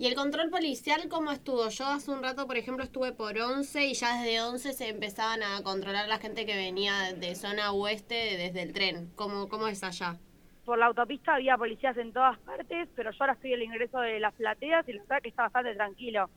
¿Y 0.00 0.06
el 0.06 0.14
control 0.14 0.48
policial 0.48 1.10
cómo 1.10 1.30
estuvo? 1.30 1.68
Yo 1.68 1.84
hace 1.84 2.10
un 2.10 2.22
rato, 2.22 2.46
por 2.46 2.56
ejemplo, 2.56 2.82
estuve 2.82 3.12
por 3.12 3.36
11 3.38 3.84
y 3.86 3.92
ya 3.92 4.16
desde 4.22 4.40
11 4.40 4.72
se 4.72 4.88
empezaban 4.88 5.42
a 5.42 5.62
controlar 5.62 6.08
la 6.08 6.16
gente 6.16 6.46
que 6.46 6.56
venía 6.56 7.12
de 7.12 7.34
zona 7.34 7.70
oeste 7.72 8.14
desde 8.38 8.62
el 8.62 8.72
tren. 8.72 9.12
¿Cómo, 9.14 9.50
cómo 9.50 9.68
es 9.68 9.84
allá? 9.84 10.16
Por 10.64 10.78
la 10.78 10.86
autopista 10.86 11.34
había 11.34 11.58
policías 11.58 11.98
en 11.98 12.14
todas 12.14 12.38
partes, 12.38 12.88
pero 12.96 13.10
yo 13.10 13.16
ahora 13.20 13.34
estoy 13.34 13.52
en 13.52 13.58
el 13.60 13.64
ingreso 13.66 13.98
de 14.00 14.20
las 14.20 14.32
plateas 14.32 14.88
y 14.88 14.94
la 14.94 15.02
verdad 15.02 15.20
que 15.22 15.28
está 15.28 15.42
bastante 15.42 15.74
tranquilo. 15.74 16.30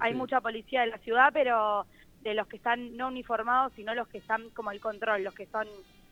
Hay 0.00 0.10
Sí. 0.10 0.18
mucha 0.18 0.40
policía 0.40 0.82
en 0.82 0.90
la 0.90 0.98
ciudad, 0.98 1.30
pero 1.32 1.86
de 2.22 2.34
los 2.34 2.48
que 2.48 2.56
están 2.56 2.96
no 2.96 3.06
uniformados, 3.06 3.74
sino 3.76 3.94
los 3.94 4.08
que 4.08 4.18
están 4.18 4.50
como 4.50 4.72
el 4.72 4.80
control, 4.80 5.22
los 5.22 5.34
que 5.36 5.46
son 5.46 5.68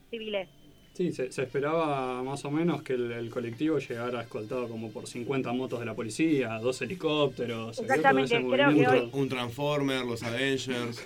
civiles. 0.09 0.49
Sí, 0.97 1.13
se, 1.13 1.31
se 1.31 1.43
esperaba 1.43 2.23
más 2.23 2.43
o 2.47 2.51
menos 2.51 2.83
que 2.83 2.95
el, 2.95 3.13
el 3.13 3.29
colectivo 3.29 3.79
llegara 3.79 4.23
escoltado 4.23 4.67
como 4.67 4.91
por 4.91 5.07
50 5.07 5.53
motos 5.53 5.79
de 5.81 5.85
la 5.85 5.93
policía, 5.95 6.55
dos 6.59 6.81
helicópteros, 6.81 7.79
Exactamente, 7.79 8.43
creo 8.51 8.71
que 8.75 8.87
hoy- 8.89 9.11
Un 9.13 9.29
Transformer, 9.29 10.05
los 10.07 10.23
Avengers. 10.23 11.05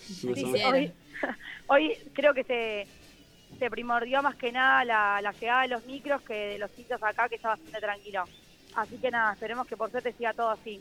Sí, 0.00 0.28
hoy, 0.64 0.92
hoy 1.66 1.96
creo 2.12 2.32
que 2.34 2.44
se, 2.44 2.86
se 3.58 3.68
primordió 3.68 4.22
más 4.22 4.36
que 4.36 4.52
nada 4.52 4.84
la, 4.84 5.20
la 5.20 5.32
llegada 5.32 5.62
de 5.62 5.68
los 5.68 5.84
micros 5.86 6.22
que 6.22 6.34
de 6.34 6.58
los 6.58 6.70
sitios 6.70 7.02
acá, 7.02 7.28
que 7.28 7.34
está 7.36 7.48
bastante 7.48 7.80
tranquilo. 7.80 8.24
Así 8.76 8.96
que 8.98 9.10
nada, 9.10 9.32
esperemos 9.32 9.66
que 9.66 9.76
por 9.76 9.90
suerte 9.90 10.12
siga 10.16 10.32
todo 10.34 10.50
así. 10.50 10.80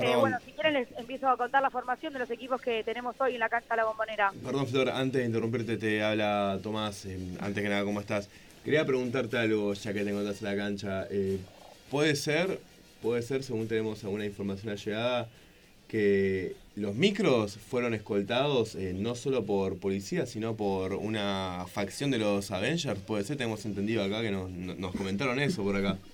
Eh, 0.00 0.16
bueno, 0.16 0.38
si 0.44 0.52
quieren 0.52 0.74
les 0.74 0.88
empiezo 0.96 1.28
a 1.28 1.36
contar 1.36 1.60
la 1.62 1.70
formación 1.70 2.12
de 2.12 2.18
los 2.18 2.30
equipos 2.30 2.60
que 2.62 2.82
tenemos 2.82 3.14
hoy 3.20 3.34
en 3.34 3.40
la 3.40 3.48
cancha 3.48 3.68
de 3.70 3.76
la 3.76 3.84
bombonera. 3.84 4.32
Perdón, 4.42 4.66
Flor, 4.66 4.88
antes 4.88 5.20
de 5.20 5.26
interrumpirte, 5.26 5.76
te 5.76 6.02
habla 6.02 6.58
Tomás. 6.62 7.04
eh, 7.04 7.18
antes 7.40 7.62
que 7.62 7.68
nada, 7.68 7.84
¿cómo 7.84 8.00
estás? 8.00 8.28
Quería 8.64 8.86
preguntarte 8.86 9.36
algo, 9.36 9.74
ya 9.74 9.92
que 9.92 10.02
te 10.04 10.10
encontrás 10.10 10.40
en 10.40 10.48
la 10.48 10.56
cancha. 10.56 11.06
Eh, 11.10 11.38
¿Puede 11.90 12.16
ser, 12.16 12.58
puede 13.02 13.20
ser, 13.22 13.42
según 13.42 13.68
tenemos 13.68 14.02
alguna 14.04 14.24
información 14.24 14.70
allegada, 14.72 15.28
que 15.88 16.54
los 16.74 16.94
micros 16.94 17.58
fueron 17.58 17.92
escoltados 17.92 18.74
eh, 18.76 18.94
no 18.96 19.14
solo 19.14 19.44
por 19.44 19.76
policías, 19.78 20.30
sino 20.30 20.54
por 20.56 20.94
una 20.94 21.66
facción 21.70 22.10
de 22.10 22.16
los 22.18 22.50
Avengers? 22.50 22.98
Puede 23.00 23.24
ser, 23.24 23.36
tenemos 23.36 23.66
entendido 23.66 24.02
acá 24.02 24.22
que 24.22 24.30
nos, 24.30 24.48
nos 24.48 24.94
comentaron 24.94 25.38
eso 25.38 25.62
por 25.62 25.76
acá. 25.76 25.98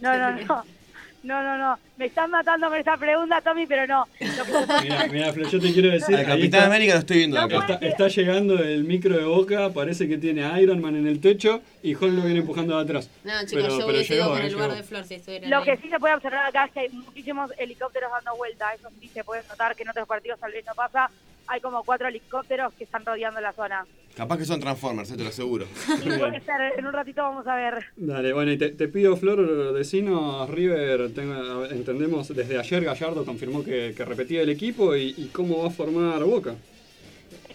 No, 0.00 0.16
no, 0.16 0.30
no, 0.30 0.44
no. 0.44 0.77
No, 1.24 1.42
no, 1.42 1.58
no. 1.58 1.78
Me 1.96 2.06
estás 2.06 2.28
matando 2.28 2.68
con 2.68 2.78
esta 2.78 2.96
pregunta, 2.96 3.40
Tommy, 3.40 3.66
pero 3.66 3.86
no. 3.88 4.06
Mira, 4.82 5.06
mira, 5.10 5.32
Flor, 5.32 5.50
yo 5.50 5.60
te 5.60 5.72
quiero 5.72 5.90
decir. 5.90 6.14
Al 6.14 6.20
ahí 6.20 6.26
Capitán 6.26 6.60
está- 6.60 6.66
América 6.66 6.92
lo 6.94 6.98
estoy 7.00 7.16
viendo 7.18 7.36
No 7.40 7.42
acá. 7.58 7.72
Está, 7.74 7.86
está 7.86 8.08
llegando 8.08 8.62
el 8.62 8.84
micro 8.84 9.16
de 9.18 9.24
Boca, 9.24 9.70
parece 9.70 10.06
que 10.08 10.16
tiene 10.16 10.44
a 10.44 10.60
Iron 10.60 10.80
Man 10.80 10.94
en 10.96 11.08
el 11.08 11.20
techo 11.20 11.60
y 11.82 11.94
Hulk 11.96 12.12
lo 12.14 12.22
viene 12.22 12.38
empujando 12.40 12.76
de 12.76 12.82
atrás. 12.84 13.10
No, 13.24 13.32
chicos, 13.46 13.64
Pero- 13.64 13.78
yo 13.80 13.86
pero 13.86 14.00
llegó, 14.02 14.28
con 14.28 14.38
eh, 14.38 14.46
el 14.46 14.52
lugar 14.52 14.68
llegó. 14.68 14.76
de 14.80 14.82
Flor 14.88 15.04
si 15.04 15.14
estuvieran 15.14 15.50
Lo 15.50 15.58
ahí. 15.58 15.64
que 15.64 15.76
sí 15.78 15.88
se 15.88 15.98
puede 15.98 16.14
observar 16.14 16.46
acá 16.46 16.64
es 16.66 16.72
que 16.72 16.80
hay 16.80 16.88
muchísimos 16.90 17.50
helicópteros 17.58 18.10
dando 18.12 18.36
vuelta. 18.36 18.72
Eso 18.74 18.88
sí 19.00 19.08
se 19.08 19.24
puede 19.24 19.42
notar 19.48 19.74
que 19.74 19.82
en 19.82 19.88
otros 19.88 20.06
partidos 20.06 20.38
tal 20.38 20.52
vez 20.52 20.64
no 20.66 20.74
pasa. 20.74 21.10
Hay 21.48 21.60
como 21.60 21.82
cuatro 21.82 22.08
helicópteros 22.08 22.74
que 22.74 22.84
están 22.84 23.04
rodeando 23.04 23.40
la 23.40 23.52
zona. 23.52 23.86
Capaz 24.14 24.36
que 24.38 24.44
son 24.44 24.60
Transformers, 24.60 25.10
eh, 25.10 25.16
te 25.16 25.22
lo 25.22 25.28
aseguro. 25.30 25.66
Y 26.04 26.08
puede 26.18 26.40
ser, 26.40 26.72
en 26.78 26.86
un 26.86 26.92
ratito 26.92 27.22
vamos 27.22 27.46
a 27.46 27.54
ver. 27.54 27.86
Dale, 27.96 28.32
bueno, 28.32 28.52
y 28.52 28.58
te, 28.58 28.70
te 28.70 28.88
pido, 28.88 29.16
Flor, 29.16 29.72
decinos, 29.72 30.48
River, 30.50 31.12
tengo- 31.14 31.64
entendemos, 31.66 32.28
desde 32.28 32.58
ayer 32.58 32.84
Gallardo 32.84 33.24
confirmó 33.24 33.64
que, 33.64 33.94
que 33.96 34.04
repetía 34.04 34.42
el 34.42 34.50
equipo 34.50 34.94
y, 34.94 35.14
y 35.16 35.28
cómo 35.28 35.62
va 35.62 35.68
a 35.68 35.70
formar 35.70 36.22
Boca. 36.24 36.54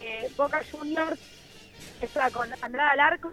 Eh, 0.01 0.29
Boca 0.35 0.61
Juniors 0.71 1.19
está 2.01 2.29
con 2.31 2.47
Andrada 2.61 2.91
al 2.91 2.99
arco, 2.99 3.31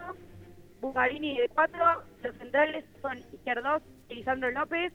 Bucarini 0.80 1.38
de 1.38 1.48
cuatro, 1.48 1.84
los 2.22 2.34
centrales 2.36 2.84
son 3.02 3.18
Izquierdos 3.32 3.82
y 4.08 4.14
Lisandro 4.16 4.50
López, 4.50 4.92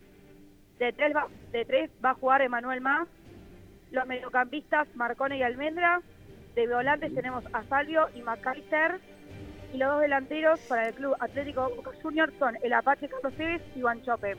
de 0.79 0.91
tres, 0.93 1.15
va, 1.15 1.27
de 1.51 1.65
tres 1.65 1.89
va 2.03 2.11
a 2.11 2.15
jugar 2.15 2.41
Emanuel 2.41 2.81
Más, 2.81 3.07
los 3.95 4.05
mediocampistas 4.05 4.87
Marcone 4.95 5.37
y 5.37 5.41
Almendra, 5.41 6.01
de 6.53 6.67
volantes 6.67 7.15
tenemos 7.15 7.43
a 7.53 7.63
Salvio 7.63 8.07
y 8.13 8.21
McAllister, 8.21 8.99
y 9.73 9.77
los 9.77 9.89
dos 9.89 10.01
delanteros 10.01 10.59
para 10.69 10.89
el 10.89 10.93
club 10.93 11.15
Atlético 11.19 11.71
Boca 11.75 11.91
Juniors 12.03 12.33
son 12.37 12.55
el 12.61 12.73
Apache 12.73 13.07
Carlos 13.07 13.33
Tevez 13.33 13.61
y 13.75 13.81
Juan 13.81 14.03
Chope. 14.03 14.35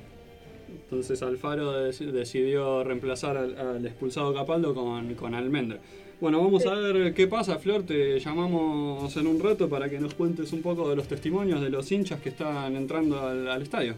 Entonces 0.68 1.22
Alfaro 1.22 1.72
dec- 1.88 2.10
decidió 2.10 2.84
reemplazar 2.84 3.36
al, 3.36 3.58
al 3.58 3.86
expulsado 3.86 4.34
Capaldo 4.34 4.74
con, 4.74 5.14
con 5.14 5.34
Almendra. 5.34 5.78
Bueno, 6.20 6.42
vamos 6.42 6.64
a 6.66 6.74
ver 6.74 7.12
qué 7.12 7.26
pasa, 7.26 7.58
Flor. 7.58 7.84
Te 7.84 8.18
llamamos 8.18 9.14
en 9.16 9.26
un 9.26 9.38
rato 9.38 9.68
para 9.68 9.88
que 9.88 9.98
nos 10.00 10.14
cuentes 10.14 10.52
un 10.52 10.62
poco 10.62 10.88
de 10.88 10.96
los 10.96 11.08
testimonios 11.08 11.60
de 11.60 11.70
los 11.70 11.90
hinchas 11.92 12.20
que 12.20 12.30
están 12.30 12.74
entrando 12.74 13.20
al, 13.20 13.48
al 13.48 13.62
estadio. 13.62 13.94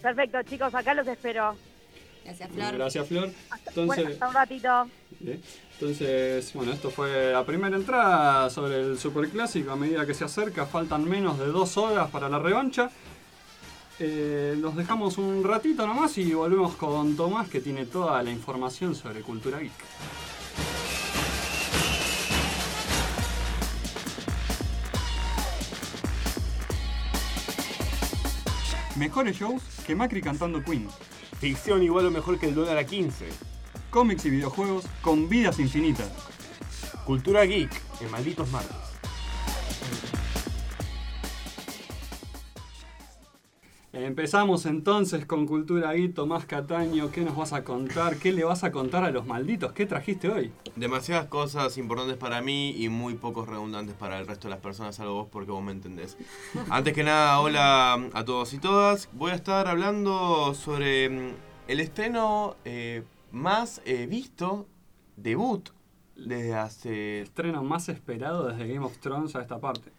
Perfecto, 0.00 0.42
chicos, 0.42 0.74
acá 0.74 0.94
los 0.94 1.06
espero. 1.06 1.54
Gracias, 2.24 2.50
Flor. 2.50 2.74
Gracias, 2.74 3.08
Flor. 3.08 3.30
Entonces, 3.66 3.86
bueno, 3.86 4.10
hasta 4.10 4.28
un 4.28 4.34
ratito. 4.34 4.88
Entonces, 5.74 6.52
bueno, 6.54 6.72
esto 6.72 6.90
fue 6.90 7.32
la 7.32 7.44
primera 7.44 7.76
entrada 7.76 8.50
sobre 8.50 8.80
el 8.80 8.98
Superclásico. 8.98 9.72
A 9.72 9.76
medida 9.76 10.06
que 10.06 10.14
se 10.14 10.24
acerca, 10.24 10.66
faltan 10.66 11.08
menos 11.08 11.38
de 11.38 11.46
dos 11.46 11.76
horas 11.76 12.10
para 12.10 12.28
la 12.28 12.38
revancha. 12.38 12.90
Eh, 13.98 14.56
nos 14.58 14.74
dejamos 14.74 15.18
un 15.18 15.44
ratito 15.44 15.86
nomás 15.86 16.16
y 16.18 16.32
volvemos 16.32 16.74
con 16.76 17.16
Tomás, 17.16 17.48
que 17.48 17.60
tiene 17.60 17.86
toda 17.86 18.22
la 18.22 18.30
información 18.30 18.94
sobre 18.94 19.20
cultura 19.20 19.58
geek. 19.58 19.72
Mejores 28.96 29.36
shows 29.36 29.62
que 29.86 29.94
Macri 29.94 30.20
cantando 30.20 30.62
Queen. 30.62 30.86
Ficción 31.42 31.82
igual 31.82 32.06
o 32.06 32.10
mejor 32.12 32.38
que 32.38 32.46
el 32.46 32.54
dólar 32.54 32.78
a 32.78 32.86
15. 32.86 33.26
Cómics 33.90 34.24
y 34.26 34.30
videojuegos 34.30 34.84
con 35.00 35.28
vidas 35.28 35.58
infinitas. 35.58 36.08
Cultura 37.04 37.42
geek 37.44 37.68
en 38.00 38.10
Malditos 38.12 38.48
Martes. 38.52 38.91
Empezamos 43.94 44.64
entonces 44.64 45.26
con 45.26 45.44
Cultura 45.46 45.92
Geek, 45.92 46.14
Tomás 46.14 46.46
Cataño, 46.46 47.10
¿qué 47.10 47.20
nos 47.20 47.36
vas 47.36 47.52
a 47.52 47.62
contar? 47.62 48.16
¿Qué 48.16 48.32
le 48.32 48.42
vas 48.42 48.64
a 48.64 48.72
contar 48.72 49.04
a 49.04 49.10
los 49.10 49.26
malditos? 49.26 49.72
¿Qué 49.72 49.84
trajiste 49.84 50.30
hoy? 50.30 50.50
Demasiadas 50.76 51.26
cosas 51.26 51.76
importantes 51.76 52.16
para 52.16 52.40
mí 52.40 52.70
y 52.70 52.88
muy 52.88 53.16
pocos 53.16 53.46
redundantes 53.46 53.94
para 53.94 54.18
el 54.18 54.26
resto 54.26 54.48
de 54.48 54.54
las 54.54 54.60
personas, 54.60 54.96
salvo 54.96 55.12
vos 55.16 55.28
porque 55.30 55.50
vos 55.50 55.62
me 55.62 55.72
entendés. 55.72 56.16
Antes 56.70 56.94
que 56.94 57.04
nada, 57.04 57.38
hola 57.38 58.08
a 58.14 58.24
todos 58.24 58.54
y 58.54 58.58
todas. 58.58 59.10
Voy 59.12 59.32
a 59.32 59.34
estar 59.34 59.68
hablando 59.68 60.54
sobre 60.54 61.10
mm, 61.10 61.34
el 61.68 61.80
estreno 61.80 62.56
eh, 62.64 63.02
más 63.30 63.82
eh, 63.84 64.06
visto, 64.06 64.66
debut, 65.18 65.68
desde 66.16 66.54
hace... 66.54 67.20
Estreno 67.20 67.62
más 67.62 67.90
esperado 67.90 68.48
desde 68.48 68.72
Game 68.72 68.86
of 68.86 68.96
Thrones 69.00 69.36
a 69.36 69.42
esta 69.42 69.60
parte. 69.60 69.92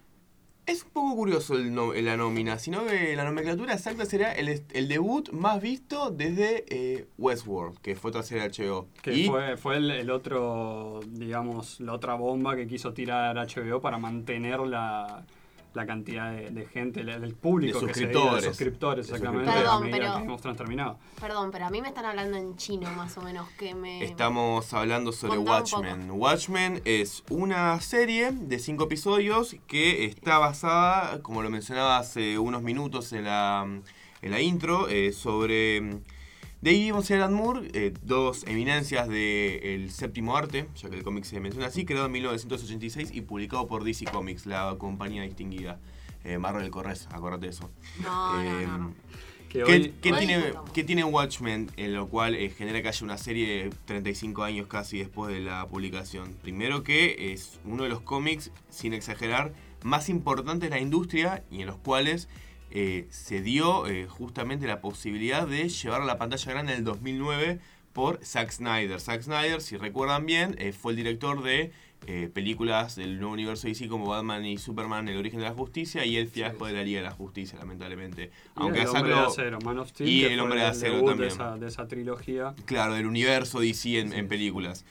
Es 0.66 0.84
un 0.84 0.92
poco 0.92 1.16
curioso 1.16 1.56
el 1.56 1.74
no- 1.74 1.94
la 1.94 2.16
nómina, 2.16 2.58
sino 2.58 2.86
que 2.86 3.16
la 3.18 3.26
nomenclatura 3.26 3.74
exacta 3.74 4.06
sería 4.06 4.32
el, 4.32 4.64
el 4.72 4.88
debut 4.88 5.30
más 5.32 5.62
visto 5.62 6.10
desde 6.10 6.64
eh, 6.70 7.06
Westworld, 7.18 7.80
que 7.80 7.96
fue 7.98 8.12
serie 8.24 8.48
de 8.48 8.50
HBO. 8.66 8.88
Que 9.02 9.14
y 9.14 9.28
fue, 9.28 9.58
fue 9.58 9.76
el, 9.78 9.92
el 9.92 10.10
otro, 10.10 11.02
digamos, 11.08 11.82
la 11.82 11.92
otra 11.94 12.14
bomba 12.16 12.56
que 12.56 12.66
quiso 12.66 12.94
tirar 12.94 13.36
HBO 13.36 13.82
para 13.82 13.98
mantener 13.98 14.60
la, 14.62 15.26
la 15.74 15.86
cantidad 15.86 16.32
de, 16.32 16.52
de 16.52 16.66
gente, 16.68 17.04
del 17.04 17.34
público 17.34 17.80
De 17.80 17.88
que 17.88 17.94
suscriptores. 17.94 18.44
De 18.44 18.50
exactamente, 18.50 18.50
suscriptores. 18.50 19.12
a 19.12 19.14
Perdón, 19.18 19.90
pero- 19.92 20.38
que 20.38 20.54
terminaba. 20.58 20.98
Perdón, 21.20 21.50
pero 21.52 21.66
a 21.66 21.70
mí 21.70 21.82
me 21.82 21.88
están 21.88 22.06
hablando 22.06 22.38
en 22.38 22.56
chino 22.58 22.92
más 22.92 23.18
o 23.18 23.22
menos, 23.22 23.50
que 23.52 23.74
me... 23.74 24.04
Estamos 24.04 24.74
hablando 24.74 25.12
sobre. 25.12 25.38
Watchmen. 25.38 26.12
Watchmen 26.12 26.82
es 26.86 27.24
una 27.30 27.80
serie 27.82 28.32
de 28.32 28.60
cinco 28.60 28.86
episodios 28.86 29.56
que 29.68 30.06
está 30.06 30.38
basada, 30.38 31.22
como 31.22 31.42
lo 31.42 31.50
mencionaba 31.50 31.98
hace 31.98 32.38
unos 32.38 32.62
minutos 32.62 33.14
en 33.14 33.26
la, 33.26 33.66
en 34.22 34.32
la 34.32 34.42
intro, 34.42 34.88
eh, 34.90 35.12
sobre 35.12 36.00
mm, 36.64 36.66
Dave 36.66 36.78
Gibbons 36.78 37.10
y 37.10 37.14
Alan 37.14 37.34
Moore, 37.34 37.70
eh, 37.74 37.94
dos 38.04 38.44
eminencias 38.48 39.08
del 39.10 39.92
séptimo 39.92 40.36
arte, 40.38 40.68
ya 40.76 40.90
que 40.90 40.96
el 40.96 41.04
cómic 41.04 41.26
se 41.26 41.40
menciona 41.40 41.68
así, 41.68 41.86
creado 41.86 42.06
en 42.08 42.12
1986 42.14 43.10
y 43.14 43.22
publicado 43.22 43.68
por 43.68 43.84
DC 43.84 44.06
Comics, 44.06 44.46
la 44.46 44.76
compañía 44.78 45.24
distinguida. 45.24 45.80
Eh, 46.24 46.38
Marvel 46.38 46.70
Corres, 46.72 47.08
acordate 47.12 47.48
de 47.48 47.52
eso. 47.52 47.70
No, 48.02 48.42
no, 48.42 48.42
Eh, 48.42 48.68
no, 48.68 48.78
no. 48.78 48.94
Que 49.50 49.64
¿Qué, 49.64 49.72
hoy, 49.72 49.94
qué 50.02 50.12
hoy 50.14 50.18
tiene, 50.20 50.36
disfrutamos. 50.38 50.72
qué 50.72 50.84
tiene 50.84 51.04
Watchmen 51.04 51.70
en 51.78 51.94
lo 51.94 52.08
cual 52.08 52.34
eh, 52.34 52.50
genera 52.50 52.82
que 52.82 52.88
haya 52.88 53.06
una 53.06 53.18
serie 53.18 53.70
35 53.86 54.42
años 54.44 54.68
casi 54.68 54.98
después 54.98 55.32
de 55.32 55.42
la 55.42 55.68
publicación? 55.68 56.34
Primero 56.42 56.82
que 56.82 57.34
es 57.34 57.60
uno 57.66 57.84
de 57.84 57.90
los 57.90 58.02
cómics, 58.02 58.52
sin 58.70 58.94
exagerar, 58.94 59.54
más 59.84 60.10
importantes 60.10 60.70
de 60.72 60.76
la 60.76 60.82
industria 60.82 61.44
y 61.52 61.62
en 61.62 61.68
los 61.68 61.76
cuales 61.78 62.30
eh, 62.76 63.06
se 63.12 63.42
dio 63.44 63.86
eh, 63.86 64.08
justamente 64.08 64.66
la 64.66 64.82
posibilidad 64.82 65.48
de 65.48 65.70
llevar 65.70 66.02
a 66.02 66.06
la 66.06 66.18
pantalla 66.18 66.52
grande 66.52 66.74
en 66.74 66.80
el 66.80 66.84
2009 66.84 67.60
por 67.94 68.20
Zack 68.26 68.50
Snyder. 68.50 69.00
Zack 69.00 69.22
Snyder, 69.22 69.62
si 69.62 69.78
recuerdan 69.78 70.26
bien, 70.26 70.56
eh, 70.58 70.74
fue 70.74 70.94
el 70.94 70.96
director 70.96 71.44
de 71.44 71.72
eh, 72.08 72.32
películas 72.34 72.96
del 72.96 73.20
nuevo 73.20 73.34
universo 73.34 73.68
DC 73.68 73.88
como 73.88 74.08
Batman 74.08 74.44
y 74.44 74.58
Superman, 74.58 75.08
El 75.08 75.18
origen 75.18 75.40
de 75.40 75.46
la 75.46 75.54
justicia 75.54 76.04
y 76.04 76.18
El 76.18 76.28
fiasco 76.28 76.66
de 76.66 76.74
la 76.74 76.84
Liga 76.84 77.02
de 77.02 77.06
la 77.06 77.14
Justicia, 77.14 77.60
lamentablemente. 77.60 78.32
y 78.60 78.66
el 78.66 78.88
hombre 78.88 79.14
de 79.14 79.20
acero, 79.20 79.60
Man 79.62 79.78
of 79.78 79.90
Steel, 79.90 80.10
y 80.10 80.24
el 80.26 80.40
hombre 80.40 80.62
de 80.62 80.66
acero 80.66 80.96
también. 81.04 81.18
De 81.20 81.28
esa, 81.28 81.58
de 81.58 81.68
esa 81.68 81.88
trilogía. 81.88 82.56
Claro, 82.66 82.96
del 82.96 83.06
universo 83.06 83.60
DC 83.60 84.00
en, 84.00 84.14
en 84.14 84.28
películas. 84.28 84.84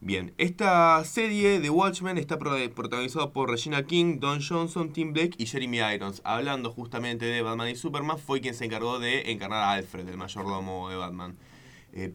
Bien, 0.00 0.34
esta 0.38 1.02
serie 1.04 1.58
de 1.58 1.70
Watchmen 1.70 2.18
está 2.18 2.38
pro- 2.38 2.56
protagonizada 2.74 3.30
por 3.32 3.50
Regina 3.50 3.84
King, 3.86 4.18
Don 4.20 4.40
Johnson, 4.46 4.92
Tim 4.92 5.12
Blake 5.12 5.32
y 5.38 5.46
Jeremy 5.46 5.78
Irons. 5.94 6.20
Hablando 6.24 6.70
justamente 6.70 7.24
de 7.24 7.42
Batman 7.42 7.68
y 7.70 7.76
Superman, 7.76 8.18
fue 8.18 8.40
quien 8.40 8.54
se 8.54 8.66
encargó 8.66 8.98
de 8.98 9.30
encarnar 9.32 9.62
a 9.62 9.72
Alfred, 9.72 10.06
el 10.08 10.16
mayordomo 10.18 10.90
de 10.90 10.96
Batman. 10.96 11.36
Eh, 11.92 12.12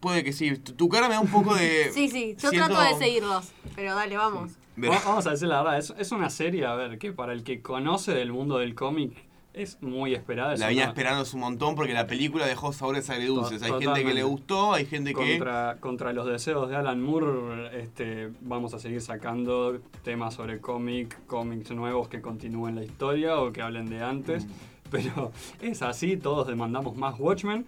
puede 0.00 0.24
que 0.24 0.32
sí. 0.32 0.58
Tu, 0.58 0.72
tu 0.74 0.88
cara 0.88 1.08
me 1.08 1.14
da 1.14 1.20
un 1.20 1.28
poco 1.28 1.54
de... 1.54 1.90
Sí, 1.94 2.08
sí, 2.08 2.36
yo 2.38 2.50
siento- 2.50 2.68
trato 2.74 2.82
de 2.94 2.98
seguirlos, 2.98 3.52
pero 3.76 3.94
dale, 3.94 4.16
vamos. 4.16 4.52
Vamos 4.76 5.26
a 5.26 5.30
decir 5.30 5.48
la 5.48 5.62
verdad, 5.62 5.78
es, 5.78 5.92
es 5.98 6.12
una 6.12 6.30
serie, 6.30 6.64
a 6.66 6.74
ver, 6.74 6.98
que 6.98 7.12
para 7.12 7.32
el 7.32 7.42
que 7.42 7.62
conoce 7.62 8.12
del 8.12 8.32
mundo 8.32 8.58
del 8.58 8.74
cómic 8.76 9.12
es 9.58 9.82
muy 9.82 10.14
esperada. 10.14 10.54
es 10.54 10.60
La 10.60 10.68
venía 10.68 10.84
una- 10.84 10.90
esperando 10.92 11.24
un 11.34 11.40
montón 11.40 11.74
porque 11.74 11.92
la 11.92 12.06
película 12.06 12.46
dejó 12.46 12.72
sabores 12.72 13.10
agridulces. 13.10 13.60
To- 13.60 13.74
Hay 13.76 13.82
gente 13.82 14.04
que 14.04 14.14
le 14.14 14.22
gustó, 14.22 14.72
hay 14.72 14.86
gente 14.86 15.12
que... 15.14 15.36
contra, 15.38 15.76
contra 15.80 16.12
los 16.12 16.26
deseos 16.26 16.68
de 16.70 16.76
Alan 16.76 17.02
Moore, 17.02 17.80
este, 17.80 18.30
vamos 18.40 18.74
a 18.74 18.78
seguir 18.78 19.00
sacando 19.00 19.80
temas 20.04 20.34
sobre 20.34 20.60
cómic, 20.60 21.18
cómics 21.26 21.70
nuevos 21.72 22.08
que 22.08 22.20
continúen 22.20 22.74
la 22.76 22.84
historia 22.84 23.38
o 23.40 23.52
que 23.52 23.60
hablen 23.62 23.90
de 23.90 24.02
antes. 24.02 24.46
Mm. 24.46 24.50
Pero 24.90 25.32
es 25.60 25.82
así, 25.82 26.16
todos 26.16 26.46
demandamos 26.46 26.96
más 26.96 27.18
Watchmen. 27.20 27.66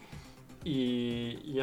Y, 0.63 1.39
y 1.43 1.61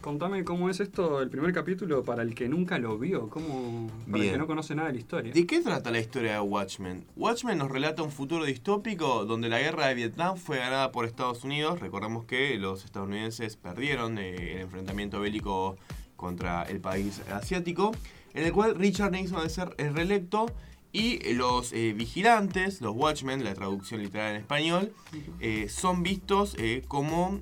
contame 0.00 0.44
cómo 0.44 0.70
es 0.70 0.78
esto, 0.80 1.20
el 1.20 1.30
primer 1.30 1.52
capítulo, 1.52 2.04
para 2.04 2.22
el 2.22 2.34
que 2.34 2.48
nunca 2.48 2.78
lo 2.78 2.96
vio, 2.98 3.28
cómo, 3.28 3.90
para 4.10 4.22
el 4.22 4.30
que 4.30 4.38
no 4.38 4.46
conoce 4.46 4.74
nada 4.74 4.88
de 4.88 4.94
la 4.94 5.00
historia. 5.00 5.32
¿De 5.32 5.46
qué 5.46 5.60
trata 5.60 5.90
la 5.90 5.98
historia 5.98 6.34
de 6.34 6.40
Watchmen? 6.40 7.04
Watchmen 7.16 7.58
nos 7.58 7.70
relata 7.70 8.02
un 8.02 8.12
futuro 8.12 8.44
distópico 8.44 9.24
donde 9.24 9.48
la 9.48 9.58
guerra 9.58 9.88
de 9.88 9.94
Vietnam 9.94 10.36
fue 10.36 10.58
ganada 10.58 10.92
por 10.92 11.06
Estados 11.06 11.42
Unidos. 11.42 11.80
Recordemos 11.80 12.24
que 12.24 12.56
los 12.58 12.84
estadounidenses 12.84 13.56
perdieron 13.56 14.18
eh, 14.18 14.52
el 14.54 14.60
enfrentamiento 14.60 15.20
bélico 15.20 15.76
contra 16.14 16.62
el 16.62 16.80
país 16.80 17.22
asiático, 17.32 17.92
en 18.34 18.44
el 18.44 18.52
cual 18.52 18.74
Richard 18.74 19.12
Nixon 19.12 19.38
a 19.38 19.48
ser 19.48 19.74
el 19.78 19.94
reelecto 19.94 20.46
y 20.92 21.34
los 21.34 21.72
eh, 21.74 21.92
vigilantes, 21.92 22.80
los 22.80 22.96
Watchmen, 22.96 23.44
la 23.44 23.52
traducción 23.54 24.02
literal 24.02 24.34
en 24.34 24.40
español, 24.40 24.92
eh, 25.40 25.68
son 25.68 26.02
vistos 26.02 26.56
eh, 26.58 26.82
como 26.88 27.40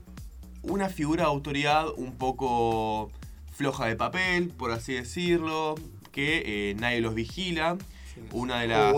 una 0.69 0.89
figura 0.89 1.25
de 1.25 1.29
autoridad 1.29 1.87
un 1.97 2.13
poco 2.17 3.11
floja 3.53 3.87
de 3.87 3.97
papel, 3.97 4.49
por 4.49 4.73
así 4.73 4.95
decirlo, 4.95 5.77
que 6.13 6.71
eh, 6.71 6.75
nadie 6.75 7.01
los 7.01 7.15
vigila. 7.15 7.77
Sí. 8.15 8.21
Una 8.33 8.61
de 8.61 8.69
las 8.69 8.95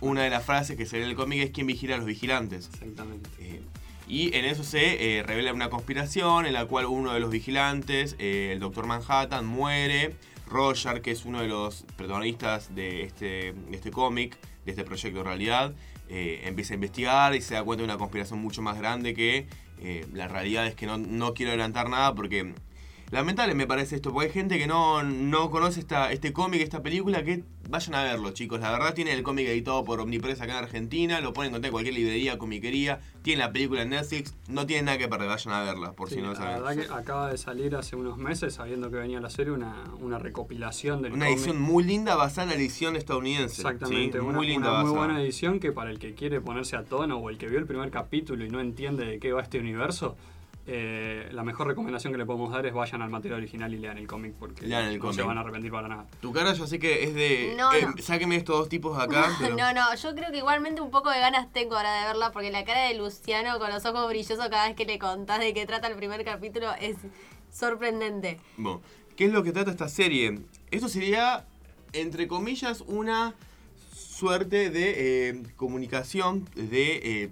una 0.00 0.22
de 0.22 0.30
las 0.30 0.44
frases 0.44 0.76
que 0.76 0.86
se 0.86 0.98
ve 0.98 1.04
en 1.04 1.10
el 1.10 1.16
cómic 1.16 1.40
es 1.40 1.50
quién 1.50 1.66
vigila 1.66 1.94
a 1.94 1.98
los 1.98 2.06
vigilantes. 2.06 2.68
Exactamente. 2.72 3.30
Eh, 3.38 3.62
y 4.08 4.34
en 4.36 4.44
eso 4.44 4.64
se 4.64 5.18
eh, 5.18 5.22
revela 5.22 5.52
una 5.52 5.70
conspiración 5.70 6.46
en 6.46 6.52
la 6.52 6.66
cual 6.66 6.86
uno 6.86 7.12
de 7.12 7.20
los 7.20 7.30
vigilantes, 7.30 8.16
el 8.18 8.58
Doctor 8.58 8.86
Manhattan, 8.86 9.46
muere. 9.46 10.16
Roger, 10.48 11.00
que 11.00 11.12
es 11.12 11.24
uno 11.24 11.42
de 11.42 11.46
los 11.46 11.84
protagonistas 11.96 12.74
de 12.74 13.04
este, 13.04 13.52
de 13.52 13.76
este 13.76 13.92
cómic, 13.92 14.36
de 14.64 14.72
este 14.72 14.82
proyecto 14.82 15.20
en 15.20 15.24
realidad, 15.24 15.72
empieza 16.08 16.74
a 16.74 16.76
investigar 16.76 17.36
y 17.36 17.40
se 17.40 17.54
da 17.54 17.62
cuenta 17.62 17.82
de 17.82 17.84
una 17.84 17.98
conspiración 17.98 18.40
mucho 18.40 18.60
más 18.60 18.76
grande 18.76 19.14
que 19.14 19.46
eh, 19.82 20.06
la 20.12 20.28
realidad 20.28 20.66
es 20.66 20.74
que 20.74 20.86
no, 20.86 20.98
no 20.98 21.34
quiero 21.34 21.52
adelantar 21.52 21.88
nada 21.88 22.14
porque 22.14 22.54
lamentable 23.10 23.54
me 23.54 23.66
parece 23.66 23.96
esto, 23.96 24.12
porque 24.12 24.28
hay 24.28 24.32
gente 24.32 24.58
que 24.58 24.66
no, 24.66 25.02
no 25.02 25.50
conoce 25.50 25.80
esta, 25.80 26.12
este 26.12 26.32
cómic, 26.32 26.60
esta 26.62 26.82
película, 26.82 27.22
que 27.24 27.42
vayan 27.68 27.94
a 27.94 28.02
verlo, 28.04 28.30
chicos. 28.32 28.60
La 28.60 28.70
verdad 28.72 28.94
tiene 28.94 29.12
el 29.12 29.22
cómic 29.22 29.46
editado 29.48 29.84
por 29.84 30.00
Omnipress 30.00 30.40
acá 30.40 30.58
en 30.58 30.64
Argentina, 30.64 31.20
lo 31.20 31.32
pueden 31.32 31.50
encontrar 31.50 31.68
en 31.68 31.72
cualquier 31.72 31.94
librería, 31.94 32.38
comiquería, 32.38 33.00
tiene 33.22 33.40
la 33.42 33.52
película 33.52 33.82
en 33.82 33.90
Netflix, 33.90 34.34
no 34.48 34.66
tienen 34.66 34.86
nada 34.86 34.98
que 34.98 35.08
perder, 35.08 35.28
vayan 35.28 35.54
a 35.54 35.62
verla, 35.62 35.92
por 35.92 36.08
Sí, 36.08 36.16
si 36.16 36.20
no 36.22 36.30
la 36.30 36.36
saben. 36.36 36.62
verdad 36.62 36.76
que 36.86 36.92
acaba 36.92 37.30
de 37.30 37.38
salir 37.38 37.74
hace 37.76 37.96
unos 37.96 38.16
meses, 38.18 38.54
sabiendo 38.54 38.90
que 38.90 38.96
venía 38.96 39.20
la 39.20 39.30
serie, 39.30 39.52
una, 39.52 39.84
una 40.00 40.18
recopilación 40.18 41.02
del 41.02 41.12
Una 41.12 41.26
cómic. 41.26 41.38
edición 41.38 41.60
muy 41.60 41.84
linda 41.84 42.14
basada 42.16 42.44
en 42.44 42.48
la 42.50 42.54
edición 42.56 42.96
estadounidense. 42.96 43.60
Exactamente, 43.62 44.18
¿sí? 44.18 44.24
una, 44.24 44.38
muy 44.38 44.46
linda 44.46 44.70
una 44.72 44.82
muy 44.82 44.90
buena 44.96 45.20
edición 45.22 45.58
que 45.60 45.72
para 45.72 45.90
el 45.90 45.98
que 45.98 46.14
quiere 46.14 46.40
ponerse 46.40 46.76
a 46.76 46.84
tono 46.84 47.16
o 47.18 47.30
el 47.30 47.38
que 47.38 47.48
vio 47.48 47.58
el 47.58 47.66
primer 47.66 47.90
capítulo 47.90 48.44
y 48.44 48.50
no 48.50 48.60
entiende 48.60 49.04
de 49.04 49.18
qué 49.18 49.32
va 49.32 49.42
este 49.42 49.58
universo, 49.58 50.16
eh, 50.72 51.28
la 51.32 51.42
mejor 51.42 51.66
recomendación 51.66 52.12
que 52.12 52.18
le 52.18 52.24
podemos 52.24 52.52
dar 52.52 52.64
es 52.64 52.72
vayan 52.72 53.02
al 53.02 53.10
material 53.10 53.40
original 53.40 53.74
y 53.74 53.78
lean 53.78 53.98
el 53.98 54.06
cómic 54.06 54.34
porque 54.38 54.64
Lean 54.66 54.84
el 54.84 55.00
no 55.00 55.12
se 55.12 55.22
van 55.22 55.36
a 55.36 55.40
arrepentir 55.40 55.72
para 55.72 55.88
nada. 55.88 56.06
Tu 56.20 56.32
cara 56.32 56.52
yo 56.52 56.64
sé 56.66 56.78
que 56.78 57.02
es 57.02 57.12
de... 57.14 57.54
No, 57.56 57.72
eh, 57.74 57.82
no. 57.86 58.00
Sáqueme 58.00 58.36
estos 58.36 58.56
dos 58.56 58.68
tipos 58.68 58.96
de 58.96 59.02
acá. 59.02 59.28
pero- 59.40 59.56
No, 59.56 59.72
no, 59.74 59.92
yo 59.96 60.14
creo 60.14 60.30
que 60.30 60.38
igualmente 60.38 60.80
un 60.80 60.92
poco 60.92 61.10
de 61.10 61.18
ganas 61.18 61.52
tengo 61.52 61.76
ahora 61.76 61.92
de 62.00 62.06
verla 62.06 62.30
porque 62.30 62.52
la 62.52 62.64
cara 62.64 62.82
de 62.84 62.94
Luciano 62.94 63.58
con 63.58 63.70
los 63.70 63.84
ojos 63.84 64.08
brillosos 64.08 64.48
cada 64.48 64.68
vez 64.68 64.76
que 64.76 64.84
le 64.84 65.00
contás 65.00 65.40
de 65.40 65.52
qué 65.52 65.66
trata 65.66 65.88
el 65.88 65.96
primer 65.96 66.24
capítulo 66.24 66.72
es 66.80 66.96
sorprendente. 67.52 68.38
Bueno, 68.56 68.80
¿qué 69.16 69.24
es 69.24 69.32
lo 69.32 69.42
que 69.42 69.50
trata 69.50 69.72
esta 69.72 69.88
serie? 69.88 70.38
Esto 70.70 70.88
sería, 70.88 71.46
entre 71.92 72.28
comillas, 72.28 72.82
una 72.86 73.34
suerte 73.92 74.70
de 74.70 75.28
eh, 75.30 75.42
comunicación, 75.56 76.48
de 76.54 77.22
eh, 77.24 77.30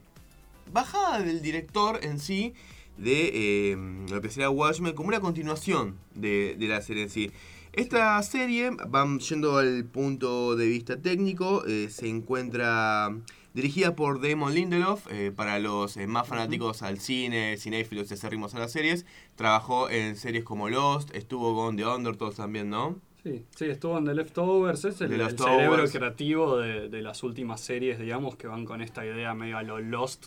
bajada 0.72 1.20
del 1.20 1.40
director 1.42 2.00
en 2.02 2.18
sí, 2.18 2.54
de 2.98 3.30
eh, 3.72 3.76
lo 4.10 4.20
que 4.20 4.28
será 4.28 4.50
Watchmen, 4.50 4.94
como 4.94 5.08
una 5.08 5.20
continuación 5.20 5.96
de, 6.14 6.56
de 6.58 6.68
la 6.68 6.82
serie 6.82 7.04
en 7.04 7.10
sí. 7.10 7.30
Esta 7.72 8.20
serie, 8.22 8.70
van 8.88 9.20
yendo 9.20 9.58
al 9.58 9.84
punto 9.84 10.56
de 10.56 10.66
vista 10.66 11.00
técnico, 11.00 11.64
eh, 11.66 11.88
se 11.90 12.08
encuentra 12.08 13.14
Dirigida 13.54 13.96
por 13.96 14.20
Damon 14.20 14.54
Lindelof, 14.54 15.06
eh, 15.10 15.32
para 15.34 15.58
los 15.58 15.96
eh, 15.96 16.06
más 16.06 16.28
fanáticos 16.28 16.82
al 16.82 17.00
cine, 17.00 17.56
cinéfilos 17.56 18.10
y 18.10 18.14
acérrimos 18.14 18.54
a 18.54 18.60
las 18.60 18.72
series, 18.72 19.06
trabajó 19.36 19.90
en 19.90 20.16
series 20.16 20.44
como 20.44 20.68
Lost, 20.68 21.14
estuvo 21.14 21.56
con 21.56 21.76
The 21.76 21.86
Undertones 21.86 22.36
también, 22.36 22.70
¿no? 22.70 23.00
Sí, 23.24 23.44
sí, 23.56 23.64
estuvo 23.64 23.98
en 23.98 24.04
The 24.04 24.14
Leftovers, 24.14 24.84
es 24.84 25.00
el, 25.00 25.20
el 25.20 25.36
cerebro 25.36 25.84
creativo 25.90 26.58
de, 26.58 26.88
de 26.88 27.02
las 27.02 27.22
últimas 27.22 27.60
series, 27.60 27.98
digamos, 27.98 28.36
que 28.36 28.46
van 28.46 28.64
con 28.64 28.80
esta 28.80 29.04
idea 29.04 29.34
medio 29.34 29.58
a 29.58 29.62
lo 29.62 29.80
Lost, 29.80 30.26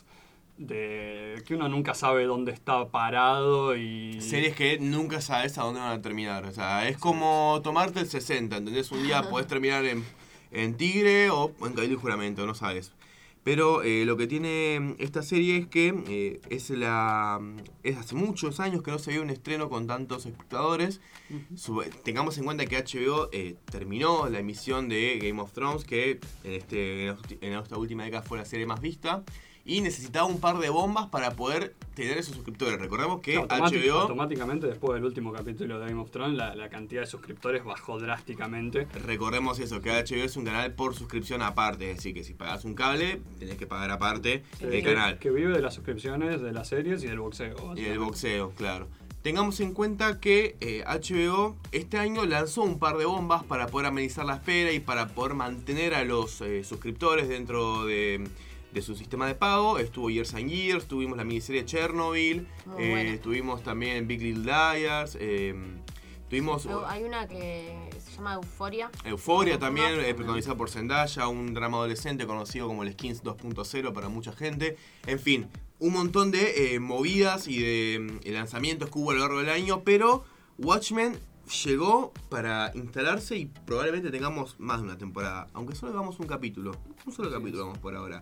de 0.68 1.42
que 1.46 1.56
uno 1.56 1.68
nunca 1.68 1.94
sabe 1.94 2.26
dónde 2.26 2.52
está 2.52 2.88
parado 2.90 3.76
y... 3.76 4.22
Series 4.22 4.56
que 4.56 4.78
nunca 4.80 5.20
sabes 5.22 5.58
a 5.58 5.64
dónde 5.64 5.80
van 5.80 5.92
a 6.00 6.02
terminar. 6.02 6.46
O 6.46 6.52
sea, 6.52 6.88
es 6.88 6.98
como 6.98 7.60
tomarte 7.64 8.00
el 8.00 8.08
60, 8.08 8.58
¿entendés? 8.58 8.92
Un 8.92 9.04
día 9.04 9.24
podés 9.30 9.48
terminar 9.48 9.86
en, 9.86 10.04
en 10.52 10.76
Tigre 10.78 11.30
o 11.32 11.52
en 11.66 11.74
Cabildo 11.74 11.96
y 11.96 12.00
Juramento, 12.00 12.46
no 12.46 12.54
sabes. 12.54 12.92
Pero 13.44 13.82
eh, 13.82 14.06
lo 14.06 14.18
que 14.18 14.28
tiene 14.28 14.96
esta 15.00 15.24
serie 15.24 15.58
es 15.58 15.66
que 15.68 15.96
eh, 16.08 16.40
es 16.52 16.70
la 16.70 17.42
es 17.82 17.98
hace 17.98 18.14
muchos 18.14 18.60
años 18.60 18.84
que 18.84 18.92
no 18.92 19.00
se 19.00 19.14
ve 19.14 19.20
un 19.20 19.32
estreno 19.32 19.68
con 19.68 19.88
tantos 19.88 20.28
espectadores. 20.28 21.02
Su- 21.56 21.84
tengamos 22.04 22.38
en 22.38 22.44
cuenta 22.46 22.68
que 22.68 22.78
HBO 22.78 23.30
eh, 23.32 23.56
terminó 23.72 24.30
la 24.30 24.38
emisión 24.38 24.90
de 24.90 25.18
Game 25.20 25.42
of 25.42 25.54
Thrones, 25.54 25.86
que 25.86 26.20
en, 26.44 26.52
este, 26.54 27.08
en 27.08 27.54
esta 27.54 27.80
última 27.80 28.04
década 28.04 28.22
fue 28.22 28.38
la 28.38 28.46
serie 28.46 28.68
más 28.68 28.80
vista. 28.80 29.24
Y 29.66 29.82
necesitaba 29.82 30.26
un 30.26 30.40
par 30.40 30.58
de 30.58 30.70
bombas 30.70 31.08
para 31.08 31.32
poder 31.32 31.76
tener 31.94 32.18
esos 32.18 32.36
suscriptores. 32.36 32.80
Recordemos 32.80 33.22
que 33.22 33.38
Automátic- 33.38 33.86
HBO 33.86 34.00
automáticamente 34.00 34.68
después 34.68 34.96
del 34.96 35.06
último 35.06 35.32
capítulo 35.34 35.80
de 35.80 35.88
Game 35.88 36.02
of 36.02 36.10
Thrones 36.10 36.38
la, 36.38 36.56
la 36.56 36.70
cantidad 36.70 37.02
de 37.02 37.08
suscriptores 37.08 37.64
bajó 37.64 38.00
drásticamente. 38.00 38.88
Recordemos 39.06 39.60
eso, 39.60 39.82
que 39.82 39.92
HBO 39.92 40.24
es 40.24 40.36
un 40.38 40.46
canal 40.46 40.74
por 40.74 40.96
suscripción 40.96 41.42
aparte, 41.42 41.92
es 41.92 41.98
decir, 41.98 42.14
que 42.14 42.24
si 42.24 42.34
pagas 42.34 42.66
un 42.66 42.74
cable, 42.74 43.22
tenés 43.40 43.58
que 43.58 43.68
pagar 43.68 43.92
aparte 43.92 44.44
el 44.62 44.72
que, 44.72 44.84
canal. 44.84 45.20
que 45.20 45.30
vive 45.30 45.54
de 45.54 45.62
las 45.62 45.76
suscripciones 45.76 46.42
de 46.42 46.52
las 46.52 46.70
series 46.70 47.04
y 47.04 47.08
del 47.08 47.20
boxeo. 47.20 47.74
Y 47.76 47.86
el 47.86 48.00
boxeo, 48.00 48.52
claro. 48.52 48.88
Tengamos 49.22 49.60
en 49.60 49.76
cuenta 49.76 50.20
que 50.20 50.56
eh, 50.62 50.84
HBO 50.88 51.56
este 51.72 52.00
año 52.00 52.26
lanzó 52.26 52.64
un 52.64 52.80
par 52.80 52.98
de 52.98 53.06
bombas 53.06 53.44
para 53.44 53.68
poder 53.68 53.86
amenizar 53.88 54.26
la 54.26 54.36
espera 54.36 54.72
y 54.72 54.80
para 54.80 55.10
poder 55.10 55.36
mantener 55.36 55.94
a 55.94 56.04
los 56.04 56.42
eh, 56.42 56.64
suscriptores 56.64 57.30
dentro 57.30 57.86
de, 57.86 58.28
de 58.74 58.82
su 58.82 58.96
sistema 58.96 59.28
de 59.28 59.36
pago. 59.36 59.78
Estuvo 59.78 60.10
Years 60.10 60.34
and 60.34 60.50
Years, 60.50 60.88
tuvimos 60.88 61.18
la 61.18 61.24
miniserie 61.24 61.66
Chernobyl, 61.66 62.48
eh, 62.78 62.90
buena. 62.90 63.22
tuvimos 63.22 63.64
también 63.64 64.08
Big 64.08 64.22
Little 64.22 64.44
Liars, 64.44 65.18
eh, 65.20 65.56
tuvimos... 66.30 66.68
Hay 66.88 67.04
una 67.04 67.28
que 67.28 67.76
se 68.00 68.12
llama 68.12 68.36
Euforia. 68.36 68.90
Euforia 69.06 69.60
también, 69.60 70.00
eh, 70.00 70.14
protagonizada 70.14 70.56
por 70.56 70.70
Zendaya, 70.70 71.28
un 71.28 71.54
drama 71.54 71.78
adolescente 71.78 72.26
conocido 72.26 72.68
como 72.68 72.84
el 72.84 72.94
Skins 72.94 73.24
2.0 73.24 73.94
para 73.94 74.10
mucha 74.10 74.32
gente. 74.32 74.78
En 75.06 75.20
fin, 75.20 75.48
un 75.82 75.94
montón 75.94 76.30
de 76.30 76.76
eh, 76.76 76.80
movidas 76.80 77.48
y 77.48 77.60
de 77.60 78.00
mm, 78.00 78.32
lanzamientos 78.32 78.90
que 78.90 79.00
hubo 79.00 79.12
a 79.12 79.14
lo 79.16 79.22
largo 79.22 79.40
del 79.40 79.50
año, 79.50 79.84
pero 79.84 80.24
Watchmen 80.60 81.18
llegó 81.66 82.14
para 82.30 82.72
instalarse 82.76 83.36
y 83.36 83.48
probablemente 83.48 84.12
tengamos 84.12 84.60
más 84.60 84.78
de 84.78 84.84
una 84.84 84.98
temporada, 84.98 85.48
aunque 85.54 85.76
solo 85.76 85.92
hagamos 85.92 86.20
un 86.20 86.28
capítulo. 86.28 86.72
Un 87.06 87.14
solo 87.14 87.32
capítulo 87.32 87.66
vamos 87.66 87.80
por 87.80 87.96
ahora. 87.96 88.22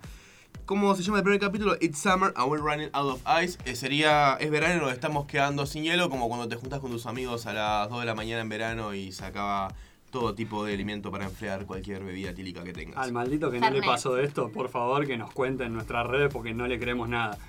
¿Cómo 0.70 0.94
se 0.94 1.02
llama 1.02 1.18
el 1.18 1.24
primer 1.24 1.40
capítulo? 1.40 1.78
It's 1.82 1.98
Summer 1.98 2.32
and 2.36 2.48
We're 2.48 2.62
Running 2.62 2.92
Out 2.94 3.14
of 3.14 3.24
Ice. 3.44 3.58
Eh, 3.66 3.76
sería, 3.76 4.38
es 4.40 4.52
verano 4.52 4.76
y 4.76 4.80
nos 4.80 4.94
estamos 4.94 5.26
quedando 5.26 5.66
sin 5.66 5.84
hielo, 5.84 6.12
como 6.12 6.28
cuando 6.28 6.48
te 6.48 6.58
juntas 6.58 6.80
con 6.80 6.92
tus 6.92 7.08
amigos 7.08 7.48
a 7.48 7.54
las 7.54 7.90
2 7.90 8.02
de 8.02 8.06
la 8.06 8.14
mañana 8.14 8.44
en 8.44 8.50
verano 8.50 8.94
y 8.94 9.12
sacaba 9.12 9.74
todo 10.12 10.36
tipo 10.36 10.64
de 10.64 10.76
alimento 10.76 11.10
para 11.10 11.26
enfriar 11.26 11.66
cualquier 11.66 12.04
bebida 12.04 12.36
tílica 12.36 12.64
que 12.64 12.72
tengas. 12.72 13.00
Al 13.00 13.12
maldito 13.12 13.50
que 13.50 13.60
no 13.60 13.68
le 13.72 13.82
pasó 13.82 14.20
esto, 14.20 14.52
por 14.52 14.70
favor 14.70 15.08
que 15.08 15.18
nos 15.18 15.32
cuente 15.32 15.64
en 15.64 15.74
nuestras 15.74 16.06
redes 16.06 16.32
porque 16.32 16.54
no 16.54 16.68
le 16.68 16.78
creemos 16.78 17.10
nada. 17.10 17.40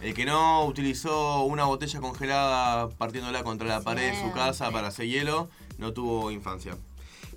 El 0.00 0.14
que 0.14 0.24
no 0.24 0.66
utilizó 0.66 1.42
una 1.42 1.64
botella 1.64 1.98
congelada 1.98 2.90
partiéndola 2.90 3.42
contra 3.42 3.66
la 3.66 3.80
pared 3.80 4.12
de 4.12 4.22
su 4.22 4.30
casa 4.30 4.70
para 4.70 4.86
hacer 4.86 5.08
hielo, 5.08 5.48
no 5.78 5.92
tuvo 5.92 6.30
infancia. 6.30 6.76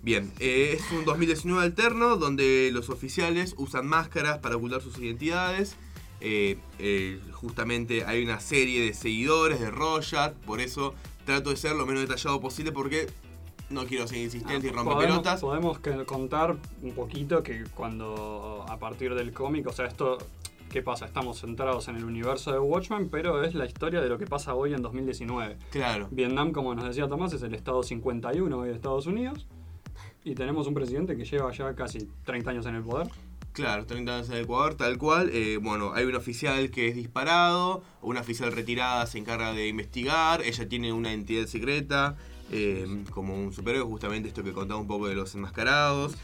Bien, 0.02 0.32
eh, 0.40 0.78
es 0.78 0.92
un 0.92 1.06
2019 1.06 1.62
alterno 1.62 2.16
donde 2.16 2.70
los 2.72 2.90
oficiales 2.90 3.54
usan 3.58 3.86
máscaras 3.88 4.40
para 4.40 4.56
ocultar 4.56 4.82
sus 4.82 4.98
identidades. 4.98 5.76
Eh, 6.22 6.58
eh, 6.80 7.20
justamente 7.32 8.06
hay 8.06 8.24
una 8.24 8.40
serie 8.40 8.82
de 8.82 8.94
seguidores 8.94 9.60
de 9.60 9.72
Rorschach, 9.72 10.34
por 10.46 10.60
eso 10.60 10.94
trato 11.26 11.50
de 11.50 11.58
ser 11.58 11.76
lo 11.76 11.86
menos 11.86 12.02
detallado 12.02 12.42
posible 12.42 12.72
porque 12.72 13.08
no 13.70 13.86
quiero 13.86 14.08
ser 14.08 14.18
insistente 14.18 14.68
y 14.68 14.72
romper 14.72 14.96
Podemos, 14.96 15.18
pelotas. 15.20 15.42
podemos 15.42 15.80
contar 16.06 16.58
un 16.82 16.92
poquito 16.94 17.44
que 17.44 17.64
cuando 17.76 18.66
a 18.68 18.78
partir 18.80 19.14
del 19.16 19.32
cómic, 19.32 19.68
o 19.68 19.72
sea, 19.72 19.86
esto, 19.86 20.18
¿qué 20.72 20.82
pasa? 20.82 21.06
Estamos 21.06 21.40
centrados 21.40 21.88
en 21.88 21.98
el 21.98 22.04
universo 22.04 22.52
de 22.52 22.60
Watchmen, 22.60 23.10
pero 23.10 23.44
es 23.44 23.54
la 23.54 23.66
historia 23.66 24.02
de 24.02 24.10
lo 24.10 24.18
que 24.18 24.26
pasa 24.26 24.56
hoy 24.56 24.74
en 24.74 24.82
2019. 24.82 25.58
Claro. 25.72 26.08
Vietnam, 26.12 26.52
como 26.52 26.74
nos 26.74 26.86
decía 26.86 27.08
Tomás, 27.08 27.32
es 27.34 27.44
el 27.44 27.54
estado 27.54 27.84
51 27.84 28.58
hoy 28.58 28.70
de 28.70 28.74
Estados 28.74 29.06
Unidos. 29.06 29.46
Y 30.30 30.36
tenemos 30.36 30.68
un 30.68 30.76
presidente 30.76 31.18
que 31.18 31.26
lleva 31.26 31.52
ya 31.52 31.74
casi 31.74 32.08
30 32.24 32.52
años 32.52 32.66
en 32.68 32.76
el 32.76 32.84
poder. 32.84 33.08
Claro, 33.52 33.88
30 33.88 34.16
años 34.16 34.30
en 34.30 34.38
Ecuador, 34.38 34.76
tal 34.76 35.00
cual. 35.00 35.32
Eh, 35.34 35.58
bueno, 35.60 35.92
hay 35.96 36.06
un 36.06 36.14
oficial 36.14 36.70
que 36.70 36.88
es 36.88 36.96
disparado, 36.96 37.82
una 38.04 38.20
oficial 38.20 38.52
retirada 38.52 39.08
se 39.08 39.18
encarga 39.18 39.54
de 39.54 39.68
investigar, 39.68 40.44
ella 40.44 40.70
tiene 40.70 40.94
una 40.94 41.14
entidad 41.14 41.48
secreta, 41.48 42.16
eh, 42.52 43.06
como 43.10 43.34
un 43.34 43.52
superhéroe, 43.54 43.88
justamente 43.88 44.28
esto 44.28 44.44
que 44.44 44.54
contaba 44.54 44.80
un 44.80 44.86
poco 44.86 45.08
de 45.08 45.16
los 45.16 45.34
enmascarados. 45.34 46.16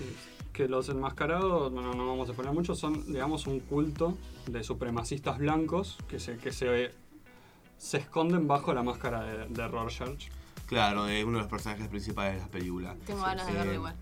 Que 0.53 0.67
los 0.67 0.87
enmascarados, 0.89 1.71
bueno, 1.71 1.95
no 1.95 2.05
vamos 2.05 2.27
a 2.27 2.33
exponer 2.33 2.53
mucho, 2.53 2.75
son, 2.75 3.11
digamos, 3.11 3.47
un 3.47 3.59
culto 3.59 4.15
de 4.45 4.63
supremacistas 4.63 5.39
blancos 5.39 5.97
que 6.07 6.19
se, 6.19 6.37
que 6.37 6.51
se, 6.51 6.91
se 7.79 7.97
esconden 7.97 8.47
bajo 8.47 8.71
la 8.71 8.83
máscara 8.83 9.23
de, 9.23 9.47
de 9.47 9.67
Rorschach. 9.67 10.29
Claro, 10.65 11.07
es 11.07 11.23
uno 11.23 11.33
de 11.37 11.43
los 11.43 11.49
personajes 11.49 11.87
principales 11.87 12.35
de 12.35 12.39
la 12.41 12.47
película. 12.47 12.95
Tengo 13.05 13.21
ganas 13.21 13.45
de 13.47 13.53
verlo 13.53 13.73
igual. 13.73 13.95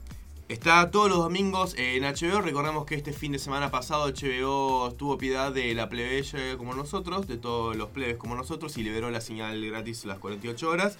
Está 0.50 0.92
todos 0.92 1.10
los 1.10 1.18
domingos 1.20 1.74
en 1.78 2.04
HBO. 2.04 2.42
Recordemos 2.42 2.86
que 2.86 2.96
este 2.96 3.12
fin 3.14 3.32
de 3.32 3.40
semana 3.40 3.72
pasado 3.72 4.08
HBO 4.08 4.94
tuvo 4.94 5.18
piedad 5.18 5.52
de 5.52 5.74
la 5.74 5.90
plebeya 5.90 6.58
como 6.58 6.74
nosotros, 6.76 7.28
de 7.28 7.38
todos 7.38 7.76
los 7.76 7.90
plebes 7.90 8.18
como 8.18 8.36
nosotros, 8.36 8.78
y 8.78 8.84
liberó 8.84 9.10
la 9.10 9.22
señal 9.22 9.66
gratis 9.66 10.06
las 10.06 10.20
48 10.20 10.70
horas. 10.70 10.98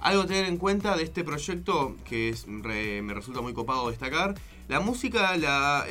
Algo 0.00 0.22
a 0.22 0.26
tener 0.26 0.44
en 0.44 0.56
cuenta 0.58 0.96
de 0.96 1.04
este 1.04 1.24
proyecto 1.24 1.96
que 2.04 2.28
es 2.28 2.44
re- 2.46 3.02
me 3.02 3.14
resulta 3.14 3.40
muy 3.40 3.54
copado 3.54 3.88
destacar. 3.88 4.34
La 4.68 4.80
música 4.80 5.36
la, 5.36 5.84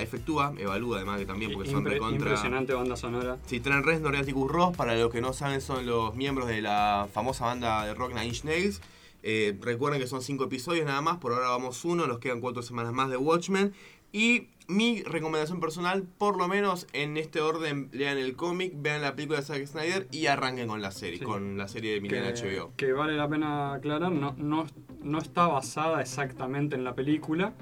efectúa, 0.00 0.52
evalúa 0.58 0.98
además 0.98 1.18
que 1.18 1.26
también 1.26 1.52
porque 1.52 1.70
son 1.70 1.84
Impre- 1.84 1.94
recontra... 1.94 2.16
Impresionante 2.18 2.74
banda 2.74 2.96
sonora. 2.96 3.38
Sí, 3.46 3.60
Trent 3.60 3.84
Reznor 3.84 4.14
y 4.14 4.18
Atticus 4.18 4.50
Ross, 4.50 4.76
para 4.76 4.94
los 4.94 5.10
que 5.10 5.20
no 5.20 5.32
saben, 5.32 5.60
son 5.60 5.86
los 5.86 6.14
miembros 6.14 6.46
de 6.48 6.62
la 6.62 7.08
famosa 7.12 7.46
banda 7.46 7.84
de 7.86 7.94
rock 7.94 8.10
Nine 8.10 8.26
Inch 8.26 8.44
Nails. 8.44 8.80
Eh, 9.24 9.56
recuerden 9.60 10.00
que 10.00 10.06
son 10.06 10.22
cinco 10.22 10.44
episodios 10.44 10.86
nada 10.86 11.00
más, 11.00 11.16
por 11.18 11.32
ahora 11.32 11.48
vamos 11.48 11.84
uno, 11.84 12.06
nos 12.06 12.18
quedan 12.18 12.40
cuatro 12.40 12.62
semanas 12.62 12.92
más 12.92 13.10
de 13.10 13.16
Watchmen. 13.16 13.72
Y 14.12 14.48
mi 14.68 15.02
recomendación 15.02 15.60
personal, 15.60 16.02
por 16.02 16.36
lo 16.38 16.46
menos 16.46 16.86
en 16.92 17.16
este 17.16 17.40
orden, 17.40 17.88
lean 17.92 18.16
el 18.16 18.36
cómic, 18.36 18.72
vean 18.76 19.02
la 19.02 19.14
película 19.16 19.40
de 19.40 19.44
Zack 19.46 19.66
Snyder 19.66 20.06
y 20.12 20.26
arranquen 20.26 20.68
con 20.68 20.80
la 20.82 20.92
serie, 20.92 21.18
Sí. 21.18 21.24
con 21.24 21.56
la 21.58 21.68
serie 21.68 21.94
de 21.94 22.00
Milena 22.00 22.32
que, 22.32 22.40
HBO. 22.58 22.72
que 22.76 22.92
vale 22.92 23.16
la 23.16 23.28
pena 23.28 23.72
aclarar, 23.74 24.12
no, 24.12 24.34
no, 24.38 24.66
no 25.02 25.18
está 25.18 25.46
basada 25.48 26.00
exactamente 26.00 26.76
en 26.76 26.84
la 26.84 26.94
película. 26.94 27.54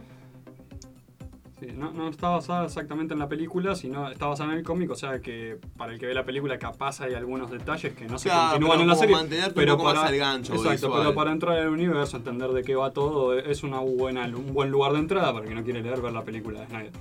Sí, 1.58 1.68
no, 1.74 1.90
no 1.90 2.08
está 2.08 2.28
basada 2.28 2.66
exactamente 2.66 3.14
en 3.14 3.18
la 3.20 3.28
película, 3.28 3.74
sino 3.74 4.10
está 4.10 4.26
basada 4.26 4.52
en 4.52 4.58
el 4.58 4.64
cómic, 4.64 4.90
o 4.90 4.94
sea 4.94 5.20
que 5.20 5.58
para 5.78 5.92
el 5.94 5.98
que 5.98 6.04
ve 6.04 6.12
la 6.12 6.24
película 6.26 6.58
capaz 6.58 7.00
hay 7.00 7.14
algunos 7.14 7.50
detalles 7.50 7.94
que 7.94 8.04
no 8.06 8.18
se 8.18 8.28
Claro, 8.28 8.50
continúan 8.50 8.72
pero 8.72 8.82
en 8.82 8.88
la 8.88 8.94
serie. 8.94 9.16
mantenerte 9.16 9.60
un 9.60 9.66
poco 9.78 9.84
más 9.84 9.96
al 10.04 10.16
gancho 10.18 10.52
Exacto, 10.52 10.70
visual. 10.88 11.00
pero 11.00 11.14
para 11.14 11.32
entrar 11.32 11.56
al 11.58 11.68
universo, 11.68 12.18
entender 12.18 12.50
de 12.50 12.62
qué 12.62 12.74
va 12.74 12.90
todo, 12.92 13.38
es 13.38 13.62
una 13.62 13.78
buena, 13.80 14.26
un 14.26 14.52
buen 14.52 14.70
lugar 14.70 14.92
de 14.92 14.98
entrada 14.98 15.32
para 15.32 15.44
el 15.44 15.48
que 15.48 15.54
no 15.54 15.64
quiere 15.64 15.82
leer 15.82 16.02
ver 16.02 16.12
la 16.12 16.24
película 16.24 16.60
de 16.60 16.66
Snyder. 16.66 16.92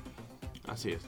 Así 0.67 0.91
es. 0.91 1.05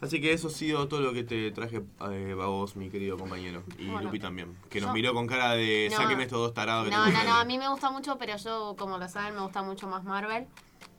Así 0.00 0.20
que 0.20 0.32
eso 0.32 0.46
ha 0.48 0.50
sido 0.50 0.86
todo 0.86 1.00
lo 1.00 1.12
que 1.14 1.24
te 1.24 1.50
traje 1.50 1.82
eh, 2.12 2.36
a 2.40 2.46
vos, 2.46 2.76
mi 2.76 2.90
querido 2.90 3.16
compañero. 3.16 3.62
Y 3.78 3.86
Bueno, 3.86 4.02
Lupi 4.02 4.20
también. 4.20 4.54
Que 4.68 4.80
nos 4.80 4.90
yo- 4.90 4.94
miró 4.94 5.14
con 5.14 5.26
cara 5.26 5.52
de 5.54 5.88
No. 5.90 5.96
sáqueme 5.96 6.24
estos 6.24 6.38
dos 6.38 6.54
tarados 6.54 6.84
que 6.84 6.90
No, 6.90 6.98
no, 6.98 7.04
no, 7.04 7.08
a 7.18 7.20
enfrente". 7.22 7.46
mí 7.46 7.58
me 7.58 7.68
gusta 7.68 7.90
mucho, 7.90 8.18
pero 8.18 8.36
yo, 8.36 8.76
como 8.78 8.98
lo 8.98 9.08
saben, 9.08 9.34
me 9.34 9.40
gusta 9.40 9.62
mucho 9.62 9.88
más 9.88 10.04
Marvel. 10.04 10.46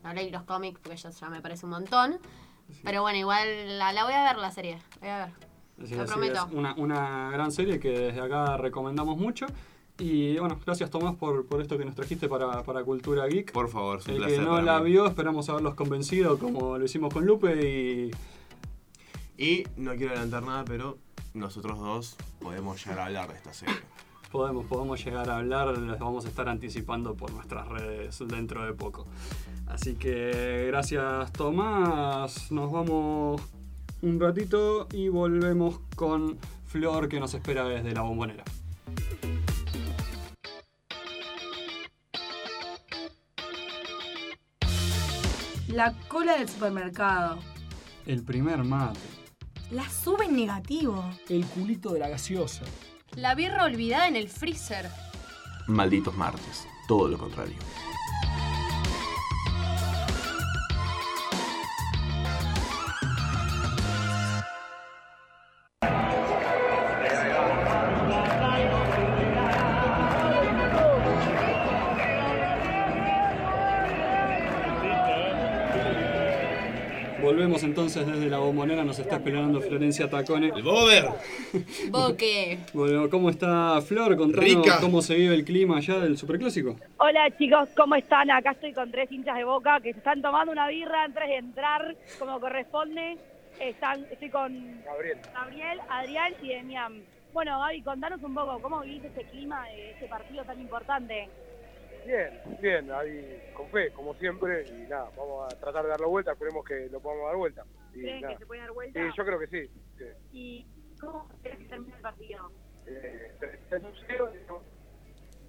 No 0.03 0.13
leí 0.13 0.29
los 0.29 0.43
cómics 0.43 0.79
porque 0.81 0.97
ya, 0.97 1.09
ya 1.09 1.29
me 1.29 1.41
parece 1.41 1.65
un 1.65 1.71
montón. 1.71 2.17
Pero 2.83 3.01
bueno, 3.01 3.17
igual 3.17 3.77
la, 3.77 3.93
la 3.93 4.03
voy 4.03 4.13
a 4.13 4.23
ver 4.23 4.37
la 4.37 4.51
serie. 4.51 4.79
Voy 4.99 5.09
a 5.09 5.25
ver. 5.25 5.33
Así 5.83 5.93
Lo 5.95 6.03
así 6.03 6.11
prometo. 6.11 6.47
es 6.47 6.53
una, 6.53 6.73
una 6.75 7.29
gran 7.31 7.51
serie 7.51 7.79
que 7.79 7.89
desde 7.89 8.21
acá 8.21 8.57
recomendamos 8.57 9.17
mucho. 9.17 9.45
Y 9.97 10.37
bueno, 10.39 10.59
gracias 10.65 10.89
Tomás 10.89 11.15
por, 11.15 11.45
por 11.47 11.61
esto 11.61 11.77
que 11.77 11.85
nos 11.85 11.95
trajiste 11.95 12.27
para, 12.27 12.63
para 12.63 12.83
Cultura 12.83 13.27
Geek. 13.27 13.51
Por 13.51 13.69
favor, 13.69 13.99
es 13.99 14.05
un 14.07 14.11
El 14.13 14.17
placer. 14.17 14.39
que 14.39 14.45
no 14.45 14.61
la 14.61 14.79
mí. 14.79 14.91
vio, 14.91 15.05
esperamos 15.07 15.47
haberlos 15.49 15.75
convencido 15.75 16.37
como 16.37 16.77
lo 16.77 16.83
hicimos 16.85 17.13
con 17.13 17.25
Lupe 17.25 18.11
y 19.37 19.43
Y 19.43 19.63
no 19.77 19.95
quiero 19.95 20.11
adelantar 20.11 20.43
nada, 20.43 20.65
pero 20.65 20.97
nosotros 21.33 21.77
dos 21.79 22.15
podemos 22.39 22.83
llegar 22.83 22.99
a 22.99 23.05
hablar 23.05 23.29
de 23.29 23.35
esta 23.35 23.53
serie. 23.53 23.75
podemos, 24.31 24.65
podemos 24.65 25.03
llegar 25.03 25.29
a 25.29 25.37
hablar, 25.37 25.77
les 25.77 25.99
vamos 25.99 26.25
a 26.25 26.29
estar 26.29 26.49
anticipando 26.49 27.15
por 27.15 27.31
nuestras 27.31 27.67
redes 27.67 28.17
dentro 28.27 28.65
de 28.65 28.73
poco. 28.73 29.05
Así 29.67 29.95
que 29.95 30.65
gracias 30.67 31.31
Tomás, 31.33 32.51
nos 32.51 32.71
vamos 32.71 33.41
un 34.01 34.19
ratito 34.19 34.87
y 34.91 35.09
volvemos 35.09 35.79
con 35.95 36.37
Flor 36.65 37.09
que 37.09 37.19
nos 37.19 37.33
espera 37.33 37.63
desde 37.65 37.93
la 37.93 38.01
bombonera. 38.01 38.43
La 45.67 45.93
cola 46.07 46.37
del 46.37 46.47
supermercado. 46.47 47.39
El 48.05 48.23
primer 48.23 48.63
mate. 48.63 48.99
La 49.71 49.89
sube 49.89 50.25
en 50.25 50.35
negativo. 50.35 51.03
El 51.27 51.45
culito 51.45 51.91
de 51.91 51.99
la 51.99 52.07
gaseosa. 52.07 52.63
La 53.15 53.35
birra 53.35 53.65
olvidada 53.65 54.07
en 54.07 54.15
el 54.15 54.29
freezer. 54.29 54.89
Malditos 55.67 56.15
martes. 56.15 56.67
Todo 56.87 57.07
lo 57.07 57.17
contrario. 57.17 57.57
Volvemos 77.45 77.61
entonces 77.61 78.07
desde 78.07 78.27
la 78.27 78.39
bombonera, 78.39 78.83
nos 78.83 78.97
está 78.97 79.17
esperando 79.17 79.61
Florencia 79.61 80.09
Tacone. 80.09 80.47
¡El 80.47 80.63
Bober! 80.63 81.09
Boque. 81.91 82.57
Bueno, 82.73 83.07
¿cómo 83.07 83.29
está 83.29 83.79
Flor? 83.83 84.17
Contanos 84.17 84.49
Rica. 84.49 84.79
cómo 84.81 84.99
se 85.03 85.13
vive 85.13 85.35
el 85.35 85.45
clima 85.45 85.77
allá 85.77 85.99
del 85.99 86.17
Superclásico. 86.17 86.75
Hola 86.97 87.29
chicos, 87.37 87.69
¿cómo 87.77 87.93
están? 87.93 88.31
Acá 88.31 88.53
estoy 88.53 88.73
con 88.73 88.89
tres 88.89 89.11
hinchas 89.11 89.37
de 89.37 89.43
boca 89.43 89.79
que 89.79 89.91
se 89.91 89.99
están 89.99 90.23
tomando 90.23 90.53
una 90.53 90.67
birra 90.69 91.03
antes 91.03 91.23
de 91.23 91.35
entrar, 91.35 91.95
como 92.17 92.39
corresponde. 92.39 93.19
Están, 93.59 94.07
estoy 94.09 94.31
con 94.31 94.81
Gabriel. 94.83 95.19
Gabriel, 95.31 95.79
Adrián 95.87 96.33
y 96.41 96.47
Demián. 96.47 97.03
Bueno, 97.31 97.59
Gaby, 97.59 97.83
contanos 97.83 98.23
un 98.23 98.33
poco, 98.33 98.59
¿cómo 98.59 98.81
vivís 98.81 99.03
este 99.03 99.23
clima 99.25 99.67
de 99.67 99.91
este 99.91 100.07
partido 100.07 100.43
tan 100.45 100.59
importante? 100.59 101.29
Bien, 102.05 102.39
bien, 102.61 102.91
ahí 102.91 103.39
con 103.53 103.69
fe, 103.71 103.91
como 103.91 104.13
siempre, 104.15 104.61
y 104.67 104.87
nada, 104.87 105.09
vamos 105.17 105.51
a 105.51 105.59
tratar 105.59 105.83
de 105.83 105.89
darlo 105.89 106.09
vuelta, 106.09 106.33
esperemos 106.33 106.63
que 106.63 106.87
lo 106.91 106.99
podamos 106.99 107.25
dar 107.27 107.35
vuelta. 107.35 107.65
Y, 107.93 108.01
¿Creen 108.01 108.21
nada. 108.21 108.33
que 108.33 108.39
se 108.39 108.45
puede 108.45 108.61
dar 108.61 108.71
vuelta? 108.71 108.99
Sí, 108.99 109.09
yo 109.17 109.25
creo 109.25 109.39
que 109.39 109.47
sí. 109.47 109.71
sí. 109.97 110.05
¿Y 110.31 110.67
cómo 110.99 111.27
crees 111.41 111.57
que 111.59 111.65
termina 111.65 111.95
el 111.95 112.01
partido? 112.01 112.51
Eh, 112.85 113.31
tres- 113.39 113.83
un 113.83 113.93
cero, 114.07 114.31
no, 114.47 114.63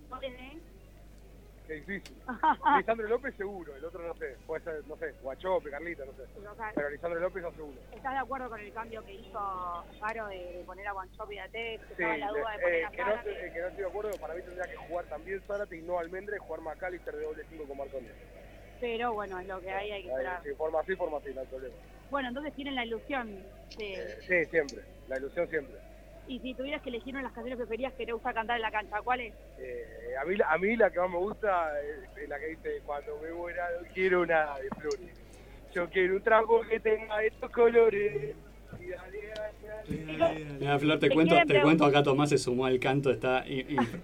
¿No 0.09 0.19
tenés? 0.19 0.63
Qué 1.67 1.75
difícil. 1.75 2.17
Lisandro 2.77 3.09
López 3.09 3.35
seguro, 3.37 3.75
el 3.75 3.85
otro 3.85 4.07
no 4.07 4.15
sé, 4.15 4.37
puede 4.47 4.65
ser, 4.65 4.87
no 4.87 4.97
sé, 4.97 5.13
Guachope, 5.23 5.71
Carlita, 5.71 6.05
no 6.05 6.13
sé. 6.13 6.23
O 6.39 6.55
sea, 6.55 6.73
Pero 6.75 6.91
Lisandro 6.91 7.21
López 7.21 7.45
aseguro. 7.45 7.79
¿Estás 7.93 8.13
de 8.13 8.19
acuerdo 8.19 8.49
con 8.49 8.61
el 8.61 8.73
cambio 8.73 9.05
que 9.05 9.15
hizo 9.15 9.85
Faro 9.99 10.27
de, 10.29 10.39
de 10.39 10.65
poner 10.65 10.87
a 10.87 10.93
Guanchope 10.93 11.35
y 11.35 11.39
a 11.39 11.49
Tex? 11.49 11.85
Sí, 11.97 12.03
la 12.03 12.29
duda 12.29 12.53
de 12.53 12.59
poner 12.63 12.75
eh, 12.75 12.85
a 12.85 12.91
que, 12.91 13.05
no, 13.05 13.13
eh, 13.13 13.51
que 13.53 13.61
no 13.61 13.67
estoy 13.67 13.83
de 13.83 13.89
acuerdo, 13.89 14.11
para 14.21 14.35
mí 14.35 14.43
tendría 14.43 14.65
que 14.65 14.77
jugar 14.77 15.05
también 15.07 15.43
Zárate 15.47 15.77
y 15.77 15.83
no 15.83 15.99
Almendra 15.99 16.37
y 16.37 16.39
jugar 16.39 16.61
McAllister 16.61 17.17
de 17.17 17.25
doble 17.25 17.45
5 17.49 17.65
con 17.65 17.77
Marconi. 17.77 18.09
Pero 18.81 19.15
bueno, 19.15 19.41
es 19.41 19.47
lo 19.47 19.61
que 19.61 19.71
hay, 19.71 19.91
hay 19.91 20.03
que 20.03 20.11
esperar. 20.11 20.43
sí, 20.43 20.51
forma 20.51 20.81
así, 20.81 20.95
forma 20.97 21.19
así, 21.19 21.33
no 21.35 21.41
hay 21.41 21.47
problema. 21.47 21.75
Bueno, 22.11 22.29
entonces 22.29 22.55
tienen 22.55 22.75
la 22.75 22.85
ilusión 22.85 23.43
de... 23.79 24.19
Sí, 24.29 24.45
siempre, 24.51 24.83
la 25.09 25.19
ilusión 25.19 25.49
siempre. 25.49 25.86
Y 26.29 26.41
si 26.41 26.55
tuvieras 26.55 26.83
que 26.83 26.89
elegir 26.89 27.15
una 27.15 27.21
de 27.21 27.25
las 27.25 27.33
canciones 27.33 27.59
preferidas 27.59 27.93
que 27.95 28.05
te 28.05 28.13
gusta 28.13 28.35
cantar 28.35 28.57
en 28.57 28.63
la 28.63 28.71
cancha, 28.71 29.01
¿cuál 29.03 29.21
es? 29.21 29.35
Eh, 29.59 30.15
a, 30.21 30.25
mí, 30.25 30.37
a 30.45 30.59
mí 30.59 30.77
la 30.77 30.91
que 30.91 30.99
más 30.99 31.11
me 31.11 31.19
gusta 31.19 31.73
es, 31.81 32.29
la 32.29 32.39
que 32.39 32.47
dice, 32.47 32.81
cuando 32.85 33.17
me 33.19 33.33
muera 33.33 33.69
no 33.81 33.87
quiero 33.95 34.27
nada 34.27 34.59
de 34.59 34.69
flores. 34.71 35.21
Yo 35.73 35.89
quiero 35.91 36.17
un 36.17 36.23
trago 36.23 36.63
que 36.63 36.81
tenga 36.81 37.23
estos 37.23 37.51
colores. 37.51 38.35
Y 38.81 38.89
dale. 38.89 39.26
Mira, 39.89 40.79
Flor, 40.79 40.99
te 40.99 41.09
Te 41.09 41.15
cuento, 41.15 41.35
te 41.47 41.61
cuento 41.61 41.85
acá 41.85 42.03
Tomás 42.03 42.31
se 42.31 42.39
sumó 42.39 42.67
al 42.67 42.79
canto, 42.81 43.11
está 43.11 43.45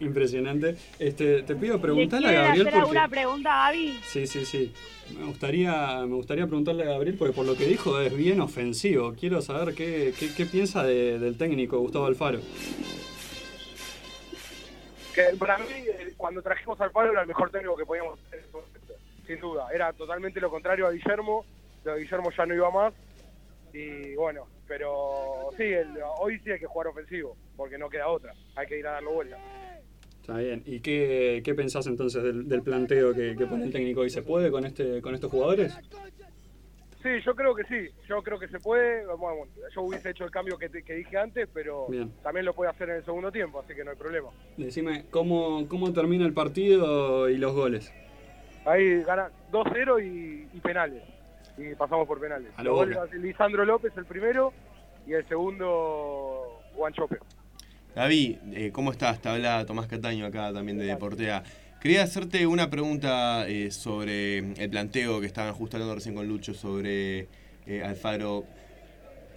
impresionante. 0.01 0.77
Este, 0.99 1.43
te 1.43 1.57
pido 1.57 1.75
¿Le 1.75 1.81
preguntarle 1.81 2.29
a 2.29 2.33
Gabriel 2.33 2.53
hacer 2.53 2.65
porque 2.65 2.79
alguna 2.79 3.09
pregunta, 3.09 3.51
Gaby? 3.51 3.99
Sí, 4.05 4.27
sí, 4.27 4.45
sí. 4.45 4.73
Me 5.19 5.25
gustaría, 5.27 6.01
me 6.07 6.15
gustaría 6.15 6.47
preguntarle 6.47 6.85
a 6.85 6.87
Gabriel 6.93 7.17
porque 7.19 7.33
por 7.35 7.45
lo 7.47 7.57
que 7.57 7.67
dijo 7.67 8.01
es 8.01 8.15
bien 8.17 8.41
ofensivo. 8.41 9.15
Quiero 9.19 9.43
saber 9.43 9.75
qué, 9.75 10.15
qué, 10.19 10.33
qué 10.35 10.47
piensa 10.47 10.85
de- 10.85 11.19
del 11.19 11.37
técnico 11.37 11.79
Gustavo 11.81 12.07
Alfaro. 12.07 12.41
Que 15.15 15.37
para 15.39 15.59
mí, 15.59 15.65
eh, 15.75 16.15
cuando 16.17 16.41
trajimos 16.43 16.81
al 16.81 16.91
palo, 16.91 17.13
era 17.13 17.23
el 17.23 17.29
mejor 17.29 17.51
técnico 17.51 17.77
que 17.77 17.85
podíamos 17.85 18.19
tener 18.31 18.47
sin 19.27 19.39
duda. 19.41 19.67
Era 19.75 19.93
totalmente 19.93 20.41
lo 20.41 20.51
contrario 20.51 20.87
a 20.87 20.91
Guillermo. 20.93 21.45
Lo 21.85 21.95
de 21.95 22.03
Guillermo 22.03 22.31
ya 22.37 22.47
no 22.47 22.55
iba 22.55 22.71
más. 22.71 22.95
Y 23.75 24.15
bueno, 24.15 24.47
pero 24.77 25.51
sí, 25.59 25.65
el- 25.65 25.99
hoy 26.19 26.39
sí 26.41 26.51
hay 26.51 26.59
que 26.59 26.65
jugar 26.65 26.87
ofensivo, 26.89 27.37
porque 27.59 27.77
no 27.77 27.91
queda 27.91 28.09
otra. 28.09 28.33
Hay 28.57 28.67
que 28.67 28.79
ir 28.79 28.87
a 28.87 28.93
darlo 28.93 29.13
vuelta. 29.13 29.37
Está 30.23 30.39
bien. 30.39 30.63
¿Y 30.65 30.81
qué, 30.81 31.43
qué 31.45 31.55
pensás 31.55 31.87
entonces 31.89 32.23
del, 32.23 32.49
del 32.49 32.63
planteo 32.63 33.13
que, 33.13 33.37
que 33.37 33.45
pone 33.45 33.65
el 33.65 33.73
técnico 33.73 34.01
hoy? 34.01 34.09
¿Se 34.09 34.23
puede 34.23 34.51
con 34.51 34.65
este 34.65 35.03
con 35.03 35.15
estos 35.15 35.31
jugadores? 35.31 35.77
Sí, 37.03 37.09
yo 37.27 37.35
creo 37.35 37.55
que 37.55 37.65
sí. 37.65 37.91
Yo 38.09 38.23
creo 38.23 38.39
que 38.39 38.49
se 38.49 38.61
puede. 38.61 39.05
Bueno, 39.15 39.45
yo 39.75 39.83
hubiese 39.83 40.09
hecho 40.11 40.25
el 40.25 40.31
cambio 40.31 40.57
que, 40.57 40.71
te- 40.71 40.83
que 40.85 40.95
dije 40.95 41.19
antes, 41.19 41.49
pero 41.53 41.89
Bien. 41.89 42.11
también 42.23 42.47
lo 42.47 42.55
puede 42.55 42.71
hacer 42.71 42.89
en 42.89 42.97
el 42.97 43.05
segundo 43.05 43.31
tiempo, 43.31 43.61
así 43.61 43.75
que 43.75 43.85
no 43.85 43.91
hay 43.91 43.97
problema. 43.99 44.31
Decime, 44.57 45.05
¿cómo, 45.11 45.69
cómo 45.69 45.93
termina 45.93 46.25
el 46.25 46.33
partido 46.33 47.29
y 47.29 47.37
los 47.37 47.53
goles? 47.53 47.93
Ahí 48.65 49.03
gana 49.03 49.29
2-0 49.51 50.01
y, 50.03 50.49
y 50.57 50.61
penales. 50.61 51.03
Y 51.57 51.75
pasamos 51.75 52.07
por 52.07 52.21
penales. 52.21 52.49
A 52.57 52.63
lo 52.63 52.75
Boca. 52.75 53.07
Lisandro 53.13 53.65
López 53.65 53.93
el 53.97 54.07
primero 54.07 54.53
y 55.07 55.13
el 55.13 55.27
segundo 55.29 56.61
Juan 56.75 56.93
Chope. 56.93 57.19
Gaby, 57.95 58.39
eh, 58.53 58.71
¿cómo 58.73 58.91
estás? 58.91 59.21
Te 59.21 59.29
habla 59.29 59.67
Tomás 59.67 59.87
Cataño 59.87 60.27
acá 60.27 60.53
también 60.53 60.79
de 60.79 60.87
Deportea. 60.87 61.43
Quería 61.81 62.05
hacerte 62.05 62.47
una 62.47 62.71
pregunta 62.71 63.47
eh, 63.49 63.71
sobre 63.71 64.39
el 64.39 64.71
planteo 64.71 65.21
que 65.21 65.27
estaban 65.27 65.53
justo 65.53 65.77
hablando 65.77 65.97
recién 65.97 66.15
con 66.15 66.27
Lucho 66.27 66.55
sobre 66.55 67.27
eh, 67.67 67.83
Alfaro. 67.85 68.45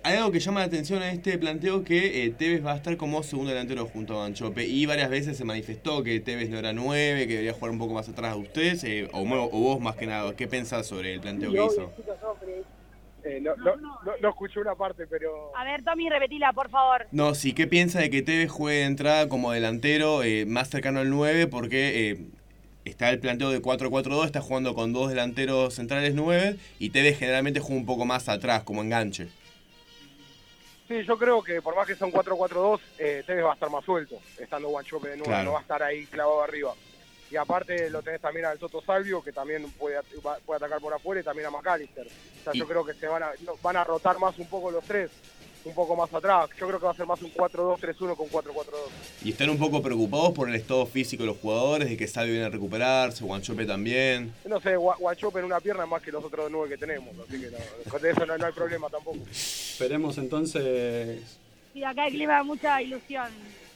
Hay 0.06 0.18
algo 0.18 0.32
que 0.32 0.40
llama 0.40 0.60
la 0.60 0.68
atención 0.68 1.02
en 1.02 1.10
este 1.10 1.36
planteo 1.40 1.84
que 1.84 2.26
eh, 2.26 2.30
Tevez 2.30 2.64
va 2.64 2.74
a 2.74 2.76
estar 2.76 2.96
como 2.96 3.24
segundo 3.24 3.50
delantero 3.50 3.88
junto 3.88 4.14
a 4.14 4.22
Banchope 4.22 4.64
y 4.64 4.86
varias 4.86 5.10
veces 5.10 5.36
se 5.36 5.44
manifestó 5.46 6.04
que 6.04 6.20
Tevez 6.20 6.48
no 6.52 6.60
era 6.60 6.74
nueve, 6.74 7.26
que 7.26 7.34
debería 7.34 7.54
jugar 7.54 7.72
un 7.72 7.80
poco 7.80 7.96
más 7.96 8.08
atrás 8.08 8.36
de 8.36 8.42
ustedes, 8.42 8.84
eh, 8.84 9.10
o, 9.14 9.26
vos 9.26 9.80
más 9.80 9.96
que 9.96 10.06
nada. 10.06 10.36
¿Qué 10.36 10.48
pensás 10.48 10.86
sobre 10.86 11.16
el 11.16 11.22
planteo 11.22 11.52
que 11.52 11.58
hizo? 11.58 11.92
Eh, 13.24 13.40
no, 13.42 13.56
no, 13.56 13.76
no, 13.78 13.98
no 14.22 14.30
escuché 14.30 14.60
una 14.60 14.76
parte, 14.76 15.08
pero 15.08 15.52
A 15.58 15.64
ver, 15.64 15.84
Tommy, 15.84 16.08
repetila, 16.08 16.54
por 16.54 16.70
favor. 16.70 17.08
No, 17.12 17.34
sí, 17.34 17.54
¿qué 17.54 17.66
piensa 17.66 18.00
de 18.00 18.12
que 18.12 18.22
Tevez 18.22 18.52
juegue 18.52 18.82
de 18.82 18.86
entrada 18.86 19.28
como 19.28 19.54
delantero 19.54 20.22
eh, 20.22 20.46
más 20.46 20.70
cercano 20.70 21.00
al 21.00 21.10
9? 21.10 21.48
Porque 21.48 22.12
eh, 22.12 22.28
está 22.86 23.10
el 23.10 23.18
planteo 23.18 23.50
de 23.50 23.60
4-4-2, 23.60 24.26
está 24.28 24.42
jugando 24.42 24.76
con 24.76 24.94
dos 24.94 25.10
delanteros 25.10 25.74
centrales 25.74 26.14
9 26.14 26.58
y 26.78 26.92
Tevez 26.92 27.18
generalmente 27.18 27.60
juega 27.60 27.80
un 27.80 27.88
poco 27.88 28.06
más 28.06 28.30
atrás, 28.30 28.62
como 28.62 28.84
enganche. 28.84 29.30
Sí, 30.88 31.04
yo 31.04 31.18
creo 31.18 31.42
que 31.44 31.62
por 31.62 31.76
más 31.76 31.88
que 31.88 31.94
un 32.04 32.12
4-4-2, 32.12 32.80
eh, 32.98 33.24
Tevez 33.26 33.44
va 33.46 33.52
a 33.52 33.54
estar 33.54 33.70
más 33.70 33.84
suelto, 33.86 34.20
estando 34.38 34.70
Juan 34.70 34.86
Chope 34.86 35.10
de 35.10 35.18
nuevo, 35.18 35.30
Claro. 35.32 35.46
no 35.46 35.52
va 35.54 35.60
a 35.60 35.62
estar 35.62 35.84
ahí 35.84 36.06
clavado 36.08 36.42
arriba. 36.44 36.74
Y 37.32 37.38
aparte 37.38 37.90
lo 37.90 38.04
tenés 38.04 38.22
también 38.22 38.46
al 38.46 38.60
Toto 38.60 38.82
Salvio, 38.82 39.22
que 39.24 39.32
también 39.32 39.70
puede, 39.72 39.98
puede 40.46 40.58
atacar 40.58 40.80
por 40.80 40.94
afuera, 40.94 41.22
y 41.22 41.24
también 41.24 41.48
a 41.48 41.52
McAllister. 41.52 42.06
O 42.06 42.44
sea, 42.44 42.54
yo 42.54 42.68
creo 42.68 42.86
que 42.86 42.94
se 42.94 43.08
van 43.08 43.24
a, 43.24 43.32
van 43.64 43.78
a 43.78 43.84
rotar 43.84 44.20
más 44.20 44.38
un 44.38 44.48
poco 44.48 44.70
los 44.70 44.84
tres, 44.86 45.10
un 45.66 45.74
poco 45.74 45.96
más 45.96 46.14
atrás. 46.14 46.50
Yo 46.60 46.68
creo 46.68 46.80
que 46.80 46.86
va 46.86 46.92
a 46.92 46.96
ser 46.96 47.06
más 47.08 47.22
un 47.22 47.34
4-2-3-1 47.34 48.16
con 48.16 48.28
4-4-2. 48.28 48.44
Y 49.24 49.30
están 49.32 49.50
un 49.50 49.58
poco 49.58 49.82
preocupados 49.82 50.32
por 50.34 50.48
el 50.50 50.56
estado 50.56 50.86
físico 50.86 51.24
de 51.24 51.28
los 51.28 51.38
jugadores, 51.38 51.90
de 51.90 51.98
que 51.98 52.08
Salvio 52.08 52.34
viene 52.34 52.48
a 52.48 52.50
recuperarse, 52.50 53.24
Guanchope 53.24 53.66
también. 53.66 54.32
No 54.48 54.60
sé, 54.62 54.78
Gua- 54.78 54.98
Guachope 55.00 55.40
en 55.40 55.46
una 55.46 55.60
pierna 55.60 55.84
es 55.84 55.90
más 55.90 56.02
que 56.02 56.12
los 56.12 56.24
otros 56.24 56.50
nueve 56.52 56.70
que 56.70 56.78
tenemos, 56.78 57.10
así 57.28 57.40
que 57.42 57.50
no, 57.52 57.58
con 57.92 58.06
eso 58.06 58.26
no, 58.26 58.38
no 58.38 58.46
hay 58.46 58.54
problema 58.54 58.90
tampoco. 58.90 59.18
Esperemos 59.30 60.18
entonces. 60.18 61.20
Sí, 61.74 61.84
acá 61.84 62.04
hay 62.04 62.12
clima 62.12 62.38
de 62.38 62.44
mucha 62.44 62.82
ilusión. 62.82 63.28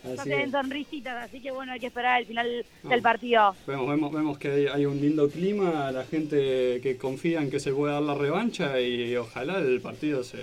Se 0.01 0.29
ven 0.29 0.41
es. 0.47 0.51
sonrisitas, 0.51 1.25
así 1.25 1.41
que 1.41 1.51
bueno, 1.51 1.73
hay 1.73 1.79
que 1.81 1.87
esperar 1.87 2.21
el 2.21 2.25
final 2.27 2.65
Ah. 2.85 2.87
del 2.87 3.01
partido. 3.01 3.53
Vemos, 3.67 3.89
vemos, 3.89 4.13
vemos 4.13 4.37
que 4.37 4.47
hay, 4.49 4.67
hay 4.67 4.85
un 4.85 5.01
lindo 5.01 5.29
clima, 5.29 5.91
la 5.91 6.05
gente 6.05 6.79
que 6.81 6.95
confía 6.97 7.41
en 7.41 7.49
que 7.51 7.59
se 7.59 7.73
puede 7.73 7.91
dar 7.93 8.03
la 8.03 8.13
revancha 8.15 8.79
y 8.79 9.13
ojalá 9.17 9.57
el 9.57 9.81
partido 9.81 10.23
se, 10.23 10.37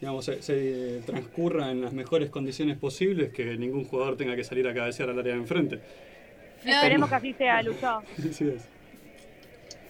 digamos, 0.00 0.24
se, 0.24 0.42
se 0.42 1.00
transcurra 1.06 1.70
en 1.70 1.80
las 1.82 1.92
mejores 1.92 2.30
condiciones 2.30 2.76
posibles, 2.78 3.32
que 3.32 3.56
ningún 3.56 3.84
jugador 3.84 4.16
tenga 4.16 4.36
que 4.36 4.44
salir 4.44 4.66
a 4.68 4.74
cabecear 4.74 5.08
al 5.10 5.18
área 5.18 5.32
de 5.34 5.40
enfrente. 5.40 5.80
Esperemos 6.64 7.08
que 7.08 7.14
así 7.14 7.32
sea, 7.34 7.62
Lucho. 7.62 8.02
Así 8.18 8.48
es. 8.48 8.68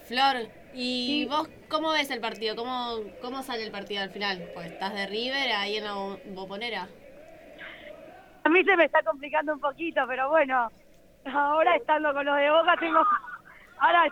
Flor, 0.07 0.47
¿y 0.73 1.25
vos 1.25 1.49
cómo 1.67 1.91
ves 1.91 2.09
el 2.11 2.21
partido? 2.21 2.55
¿Cómo, 2.55 2.99
¿Cómo 3.21 3.43
sale 3.43 3.63
el 3.65 3.71
partido 3.71 4.01
al 4.03 4.09
final? 4.11 4.49
Pues 4.53 4.71
estás 4.71 4.93
de 4.93 5.05
River 5.07 5.51
ahí 5.51 5.75
en 5.77 5.83
la 5.83 5.93
bo- 5.93 6.19
bombonera. 6.27 6.87
A 8.43 8.49
mí 8.49 8.63
se 8.63 8.77
me 8.77 8.85
está 8.85 9.01
complicando 9.03 9.53
un 9.53 9.59
poquito, 9.59 10.01
pero 10.07 10.29
bueno, 10.29 10.71
ahora 11.25 11.75
estando 11.75 12.13
con 12.13 12.25
los 12.25 12.37
de 12.37 12.49
Boca 12.49 12.75
tengo, 12.79 12.99
Ahora, 13.79 14.11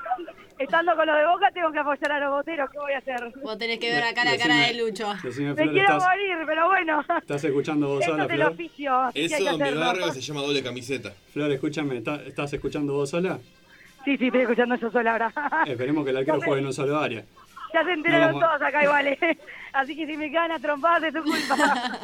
estando 0.60 0.96
con 0.96 1.08
los 1.08 1.16
de 1.18 1.26
Boca, 1.26 1.50
tengo 1.52 1.72
que 1.72 1.80
apoyar 1.80 2.12
a 2.12 2.20
los 2.20 2.32
boteros. 2.32 2.70
¿Qué 2.70 2.78
voy 2.78 2.94
a 2.94 2.98
hacer? 3.00 3.34
Vos 3.42 3.58
tenés 3.58 3.80
que 3.80 3.90
ver 3.92 4.04
acá 4.04 4.24
la 4.24 4.38
cara 4.38 4.56
de 4.68 4.74
Lucho. 4.76 5.14
Decime, 5.24 5.54
Me 5.54 5.70
quiero 5.72 5.80
¿estás, 5.82 6.04
morir, 6.04 6.38
pero 6.46 6.68
bueno. 6.68 7.04
estás 7.18 7.44
escuchando 7.44 7.88
vos 7.88 8.02
Eso 8.04 8.12
sola, 8.12 8.26
es 8.26 8.30
el 8.30 8.36
Flor? 8.38 8.52
oficio. 8.52 8.94
así 8.96 9.20
que 9.20 9.26
Eso 9.26 9.36
hay 9.36 9.44
que 9.44 9.50
en 9.50 9.56
mi 9.58 9.62
hacerlo. 9.64 9.80
barrio 9.86 10.12
se 10.12 10.22
llama 10.22 10.42
doble 10.42 10.64
camiseta. 10.64 11.14
Flor, 11.34 11.52
escúchame, 11.52 11.98
¿está- 11.98 12.22
¿estás 12.26 12.54
escuchando 12.54 12.94
vos 12.94 13.10
sola? 13.10 13.40
Sí, 14.06 14.18
sí, 14.18 14.26
estoy 14.28 14.42
escuchando 14.42 14.76
yo 14.76 14.92
sola 14.92 15.12
ahora. 15.14 15.34
Esperemos 15.66 16.04
que 16.04 16.12
el 16.12 16.18
arquero 16.18 16.40
juegue 16.42 16.62
en 16.62 16.68
un 16.68 16.74
solo 16.74 17.00
área. 17.00 17.24
Ya 17.76 17.84
se 17.84 17.92
enteraron 17.92 18.40
No, 18.40 18.48
todos 18.48 18.62
acá 18.62 18.84
iguales. 18.84 19.20
Así 19.74 19.98
que 19.98 20.06
si 20.08 20.16
me 20.16 20.32
caen 20.32 20.52
a 20.54 20.60
trompadas 20.60 21.04
es 21.04 21.14
tu 21.14 21.22
culpa. 21.24 22.00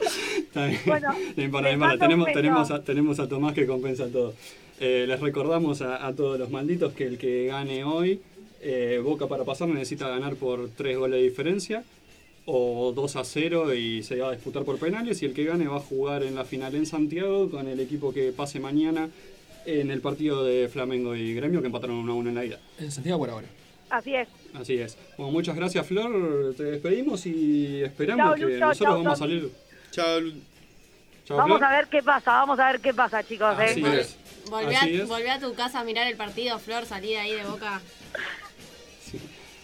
Está 0.38 0.66
bien. 0.66 0.80
Bueno, 0.86 1.08
no 1.36 1.42
importa, 1.42 1.68
les 1.68 1.72
no 1.72 1.72
importa. 1.72 1.76
mando 1.76 1.92
un 1.94 1.98
Tenemos, 1.98 2.32
tenemos, 2.32 2.70
a, 2.70 2.84
tenemos 2.84 3.18
a 3.18 3.28
Tomás 3.28 3.52
que 3.54 3.66
compensa 3.66 4.06
todo. 4.08 4.32
Eh, 4.78 5.06
les 5.08 5.18
recordamos 5.18 5.82
a, 5.82 6.06
a 6.06 6.14
todos 6.14 6.38
los 6.38 6.50
malditos 6.50 6.92
que 6.92 7.04
el 7.06 7.18
que 7.18 7.46
gane 7.46 7.82
hoy, 7.82 8.20
eh, 8.60 9.00
Boca 9.02 9.26
para 9.26 9.42
pasar 9.44 9.68
necesita 9.68 10.08
ganar 10.08 10.36
por 10.36 10.68
3 10.70 10.96
goles 10.96 11.18
de 11.18 11.24
diferencia 11.28 11.82
o 12.46 12.92
2 12.94 13.16
a 13.16 13.24
0 13.24 13.74
y 13.74 14.04
se 14.04 14.20
va 14.20 14.28
a 14.28 14.32
disputar 14.32 14.62
por 14.62 14.78
penales 14.78 15.20
y 15.22 15.26
el 15.26 15.34
que 15.34 15.44
gane 15.44 15.66
va 15.66 15.78
a 15.78 15.80
jugar 15.80 16.22
en 16.22 16.36
la 16.36 16.44
final 16.44 16.76
en 16.76 16.86
Santiago 16.86 17.50
con 17.50 17.66
el 17.66 17.80
equipo 17.80 18.12
que 18.12 18.30
pase 18.32 18.60
mañana 18.60 19.08
en 19.66 19.90
el 19.90 20.00
partido 20.00 20.44
de 20.44 20.68
Flamengo 20.68 21.16
y 21.16 21.34
Gremio 21.34 21.60
que 21.60 21.66
empataron 21.66 21.96
1 21.96 22.12
a 22.12 22.14
1 22.14 22.28
en 22.28 22.34
la 22.36 22.44
ida. 22.44 22.58
En 22.78 22.92
Santiago 22.92 23.18
por 23.18 23.30
ahora. 23.30 23.46
Así 23.90 24.14
es. 24.14 24.28
Así 24.54 24.74
es. 24.78 24.96
Bueno, 25.16 25.32
muchas 25.32 25.56
gracias 25.56 25.86
Flor, 25.86 26.54
te 26.56 26.64
despedimos 26.64 27.24
y 27.26 27.82
esperamos 27.82 28.34
que 28.36 28.58
nosotros 28.58 28.94
vamos 28.96 29.12
a 29.12 29.16
salir. 29.16 29.50
Chao. 29.90 30.20
Chao, 31.24 31.36
Vamos 31.36 31.58
Flor. 31.58 31.70
a 31.72 31.76
ver 31.76 31.86
qué 31.88 32.02
pasa, 32.02 32.32
vamos 32.32 32.58
a 32.58 32.66
ver 32.72 32.80
qué 32.80 32.92
pasa, 32.92 33.22
chicos. 33.22 33.56
¿eh? 33.60 33.64
Así 33.70 33.84
es. 33.84 34.16
Volví 34.50 34.74
Así 34.74 34.96
a, 34.98 35.02
es. 35.02 35.08
volví 35.08 35.28
a 35.28 35.38
tu 35.38 35.54
casa 35.54 35.80
a 35.80 35.84
mirar 35.84 36.06
el 36.08 36.16
partido, 36.16 36.58
Flor, 36.58 36.84
salí 36.84 37.10
de 37.10 37.18
ahí 37.18 37.32
de 37.34 37.44
boca. 37.44 37.80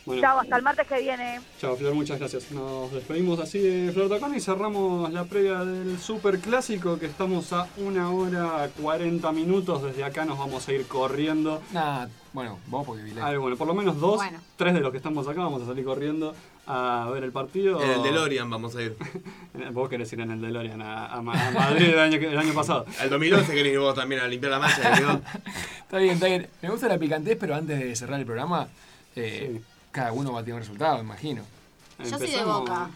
Bueno, 0.07 0.23
Chao, 0.23 0.39
hasta 0.41 0.57
el 0.57 0.63
martes 0.63 0.87
que 0.87 1.01
viene. 1.01 1.41
Chao 1.61 1.77
Flor, 1.77 1.93
muchas 1.95 2.19
gracias. 2.19 2.51
Nos 2.51 2.91
despedimos 2.93 3.39
así 3.41 3.59
de 3.59 3.93
Flor 3.93 4.09
Tacón 4.09 4.35
y 4.35 4.41
cerramos 4.41 5.13
la 5.13 5.25
previa 5.25 5.65
del 5.67 5.99
Super 5.99 6.39
Clásico 6.39 6.99
que 6.99 7.05
estamos 7.05 7.53
a 7.53 7.69
una 7.77 8.11
hora 8.11 8.71
40 8.81 9.31
minutos. 9.33 9.83
Desde 9.83 10.05
acá 10.05 10.25
nos 10.25 10.39
vamos 10.39 10.67
a 10.67 10.73
ir 10.73 10.87
corriendo. 10.87 11.61
Nah, 11.73 12.07
bueno, 12.39 12.59
vamos 12.69 12.87
porque 12.87 13.03
vi 13.03 13.13
Ah, 13.21 13.37
bueno, 13.37 13.57
por 13.57 13.67
lo 13.67 13.75
menos 13.75 13.99
dos, 13.99 14.17
Bueno. 14.17 14.39
tres 14.57 14.75
de 14.75 14.81
los 14.81 14.91
que 14.91 14.97
estamos 14.99 15.27
acá 15.29 15.41
vamos 15.43 15.61
a 15.63 15.67
salir 15.67 15.85
corriendo 15.85 16.35
a 16.67 17.09
ver 17.13 17.25
el 17.25 17.33
partido. 17.33 17.83
En 17.83 17.91
el 17.91 18.03
DeLorean 18.03 18.49
vamos 18.49 18.77
a 18.77 18.83
ir. 18.83 18.97
Vos 19.73 19.89
querés 19.89 20.13
ir 20.13 20.21
en 20.21 20.31
el 20.31 20.41
DeLorean 20.41 20.81
a, 20.83 21.07
a 21.07 21.21
Ma- 21.23 21.33
a 21.49 21.51
Madrid 21.51 21.87
el 21.91 21.99
año, 21.99 22.19
que- 22.19 22.29
el 22.29 22.39
año 22.39 22.55
pasado. 22.55 22.87
Al 23.01 23.11
2011 23.11 23.53
querés 23.53 23.73
ir 23.73 23.79
vos 23.81 23.95
también 23.95 24.21
a 24.21 24.29
limpiar 24.29 24.53
la 24.53 24.59
mancha. 24.61 24.91
querido. 24.93 25.21
Está 25.83 25.99
bien, 25.99 26.15
está 26.15 26.27
bien. 26.27 26.49
Me 26.63 26.69
gusta 26.71 26.87
la 26.89 26.99
picantez, 26.99 27.37
pero 27.41 27.55
antes 27.55 27.79
de 27.79 27.97
cerrar 27.97 28.21
el 28.21 28.27
programa, 28.27 28.69
eh, 29.17 29.61
cada 29.91 30.13
uno 30.13 30.33
va 30.33 30.41
a 30.41 30.43
tener 30.43 30.55
un 30.55 30.61
resultado, 30.61 30.97
me 30.99 31.03
imagino. 31.05 31.43
Yo 31.99 32.05
soy 32.11 32.19
de 32.19 32.25
Empezamos- 32.27 32.61
boca. 32.61 32.91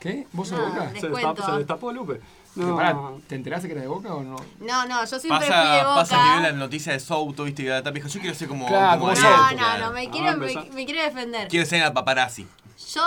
¿Qué? 0.00 0.26
¿Vos 0.32 0.48
sos 0.48 0.58
No, 0.58 0.64
de 0.66 0.70
Boca? 0.72 0.90
les 0.92 1.00
Se, 1.00 1.08
cuento. 1.08 1.46
se 1.46 1.52
destapó 1.52 1.92
Lupe. 1.92 2.20
No, 2.56 2.76
pará, 2.76 2.96
¿Te 3.26 3.34
enteraste 3.34 3.66
que 3.66 3.72
eras 3.72 3.82
de 3.82 3.88
Boca 3.88 4.14
o 4.14 4.22
no? 4.22 4.36
No, 4.60 4.86
no, 4.86 5.04
yo 5.04 5.18
siempre 5.18 5.46
fui 5.46 5.46
de 5.46 5.50
Pasa, 5.50 5.84
boca. 5.84 5.94
pasa 5.94 6.16
que 6.16 6.40
ve 6.40 6.42
la 6.42 6.52
noticia 6.52 6.92
de 6.92 7.00
Souto, 7.00 7.44
viste, 7.44 7.62
y 7.62 7.66
la 7.66 7.82
tapa 7.82 7.94
dijo, 7.94 8.08
yo 8.08 8.20
quiero 8.20 8.34
ser 8.36 8.48
como. 8.48 8.66
Claro, 8.66 9.00
como 9.00 9.10
él, 9.12 9.16
Souto. 9.16 9.28
No, 9.36 9.50
no, 9.50 9.56
claro. 9.56 9.86
no, 9.86 9.92
me 9.92 10.06
Ah, 10.06 10.10
quiero, 10.12 10.36
me, 10.36 10.52
empezá. 10.52 10.74
me 10.74 10.84
quiero 10.86 11.02
defender. 11.02 11.48
Quiero 11.48 11.66
ser 11.66 11.82
el 11.82 11.92
paparazzi. 11.92 12.46
Yo, 12.94 13.02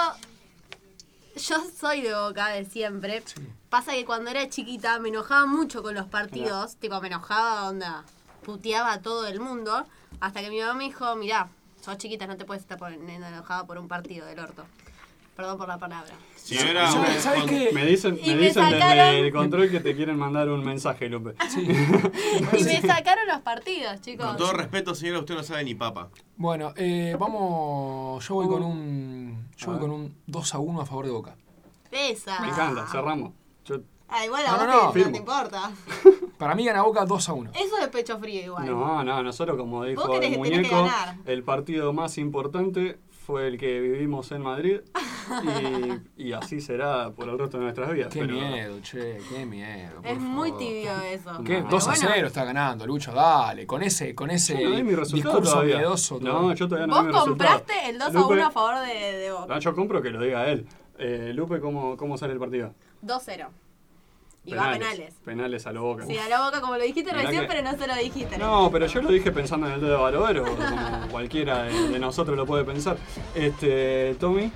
yo 1.38 1.58
soy 1.80 2.02
de 2.02 2.14
boca 2.14 2.48
de 2.50 2.66
siempre. 2.66 3.24
Pasa 3.70 3.92
que 3.94 4.06
cuando 4.06 4.32
era 4.32 4.50
chiquita 4.50 5.00
me 5.00 5.10
enojaba 5.10 5.46
mucho 5.46 5.82
con 5.84 5.94
los 5.96 6.08
partidos. 6.08 6.76
Tipo, 6.78 7.00
me 7.02 7.08
enojaba, 7.08 7.70
onda, 7.70 8.04
puteaba 8.44 8.94
a 8.94 9.02
todo 9.02 9.28
el 9.28 9.40
mundo. 9.40 9.86
Hasta 10.20 10.42
que 10.42 10.50
mi 10.50 10.60
mamá 10.60 10.74
me 10.74 10.86
dijo, 10.86 11.16
mirá, 11.16 11.48
sos 11.82 11.98
chiquita, 11.98 12.28
no 12.28 12.38
te 12.38 12.46
puedes 12.46 12.64
estar 12.64 12.78
poniendo 12.78 13.28
enojada 13.28 13.66
por 13.66 13.78
un 13.78 13.88
partido 13.88 14.26
del 14.26 14.40
orto. 14.40 14.66
Perdón 15.38 15.58
por 15.60 15.68
la 15.68 15.78
palabra. 15.78 16.12
Si 16.36 16.56
yo 16.56 16.62
era 16.66 16.88
un- 16.88 16.94
¿Sabes, 16.94 17.22
¿sabes 17.24 17.44
qué? 17.46 17.70
Me 17.72 17.86
dicen, 17.86 18.18
Y 18.24 18.30
me 18.30 18.36
me 18.38 18.42
dicen 18.48 18.66
desde 18.66 18.80
sacaron- 18.80 19.16
el 19.16 19.32
control 19.32 19.70
que 19.70 19.80
te 19.82 19.96
quieren 19.96 20.18
mandar 20.18 20.50
un 20.50 20.66
mensaje, 20.66 21.08
Lupe. 21.10 21.36
Y 22.58 22.64
me 22.64 22.82
sacaron 22.82 23.28
los 23.28 23.42
partidos, 23.42 24.02
chicos. 24.02 24.26
Con 24.26 24.38
todo 24.38 24.54
respeto, 24.54 24.96
señora, 24.96 25.20
usted 25.20 25.36
no 25.36 25.44
sabe 25.44 25.64
ni 25.64 25.76
papa. 25.76 26.10
Bueno, 26.38 26.74
eh, 26.76 27.16
vamos. 27.20 28.28
Yo 28.28 28.36
voy 28.36 28.48
con 28.48 28.64
un. 28.64 29.48
Yo 29.58 29.72
voy 29.72 29.80
con 29.80 29.92
un 29.92 30.16
2 30.26 30.56
a 30.56 30.60
1 30.60 30.82
a 30.82 30.86
favor 30.86 31.06
de 31.06 31.12
Boca. 31.12 31.36
Pesa. 31.92 32.40
Me 32.42 32.48
encanta, 32.50 32.88
cerramos. 32.88 33.32
Yo- 33.66 33.78
Ah, 34.10 34.24
igual 34.26 34.46
a 34.46 34.52
No, 34.52 34.58
vos 34.58 34.68
no, 34.68 34.92
te- 34.94 35.00
no. 35.02 35.12
te 35.12 35.18
importa. 35.18 35.72
Para 36.38 36.56
mí 36.56 36.66
gana 36.66 36.82
Boca 36.84 37.06
2 37.06 37.28
a 37.30 37.34
1. 37.34 37.52
Eso 37.54 37.78
es 37.82 37.88
pecho 37.90 38.18
frío 38.20 38.42
igual. 38.42 38.66
no, 38.66 39.04
no, 39.04 39.22
nosotros 39.22 39.58
como 39.58 39.84
dijo 39.84 40.08
Vos 40.08 40.20
el 40.22 40.38
muñeco, 40.38 40.84
ganar. 40.84 41.16
el 41.26 41.44
partido 41.44 41.92
más 41.94 42.18
importante 42.18 43.00
fue 43.28 43.46
el 43.50 43.58
que 43.58 43.82
vivimos 43.82 44.32
en 44.32 44.42
Madrid 44.42 44.80
y, 46.18 46.24
y 46.30 46.32
así 46.32 46.62
será 46.62 47.12
por 47.12 47.28
el 47.28 47.38
resto 47.38 47.58
de 47.58 47.64
nuestras 47.66 47.92
vidas. 47.92 48.08
Qué 48.14 48.22
pero- 48.22 48.34
miedo, 48.36 48.80
che, 48.82 49.18
qué 49.30 49.46
miedo. 49.46 50.00
Es 50.02 50.18
muy 50.18 50.50
favor. 50.52 50.64
tibio 50.64 50.92
eso. 51.02 51.44
¿Qué? 51.46 51.62
No. 51.62 51.68
2 51.70 51.84
a 51.88 51.92
Bueno. 51.92 52.10
0 52.16 52.28
está 52.28 52.46
ganando, 52.46 52.88
Lucho, 52.88 53.12
dale. 53.12 53.68
Con 53.68 53.84
ese, 53.84 54.16
con 54.16 54.32
ese 54.32 54.62
Yo 54.64 54.70
no 54.70 54.76
di 54.78 54.84
mi 54.84 54.96
resultado 54.96 55.34
discurso 55.34 55.52
todavía. 55.56 55.76
miedoso. 55.80 56.20
No, 56.22 56.54
yo 56.54 56.68
todavía 56.70 56.88
no 56.88 57.02
di 57.04 57.08
Vos 57.12 57.14
mi 57.26 57.30
compraste 57.30 57.74
el 57.90 58.00
2 58.00 58.08
a 58.08 58.12
Lupe- 58.14 58.34
1 58.34 58.46
a 58.48 58.52
favor 58.52 58.76
de, 58.88 58.94
de 59.18 59.32
Boca. 59.34 59.54
No, 59.54 59.60
yo 59.60 59.76
compro 59.76 60.02
que 60.02 60.10
lo 60.10 60.22
diga 60.22 60.48
él. 60.48 60.66
Eh, 60.98 61.32
Lupe, 61.36 61.60
¿cómo, 61.60 61.98
¿cómo 61.98 62.18
sale 62.18 62.32
el 62.32 62.40
partido? 62.40 62.74
2-0. 63.04 63.48
Y 64.48 64.54
va 64.56 64.70
a 64.70 64.74
penales. 64.74 65.14
Penales 65.26 65.68
a 65.68 65.72
lo 65.74 65.84
boca. 65.84 66.06
Sí, 66.06 66.18
a 66.18 66.28
la 66.30 66.44
boca 66.46 66.62
como 66.62 66.78
lo 66.78 66.84
dijiste 66.84 67.12
Mirá 67.12 67.24
recién, 67.26 67.42
que- 67.42 67.48
pero 67.48 67.62
no 67.72 67.78
se 67.78 67.86
lo 67.88 67.96
dijiste. 67.96 68.38
No, 68.38 68.72
pero 68.72 68.86
yo 68.88 69.02
lo 69.02 69.10
dije 69.12 69.32
pensando 69.32 69.68
en 69.68 69.74
el 69.74 69.82
dedo 69.82 69.92
de 69.92 69.98
Barovero, 70.02 70.44
como 70.46 71.08
cualquiera 71.12 71.64
de, 71.64 71.90
de 71.90 72.00
nosotros 72.00 72.36
lo 72.38 72.46
puede 72.46 72.64
pensar. 72.64 72.98
Este, 73.36 74.16
Tommy, 74.20 74.52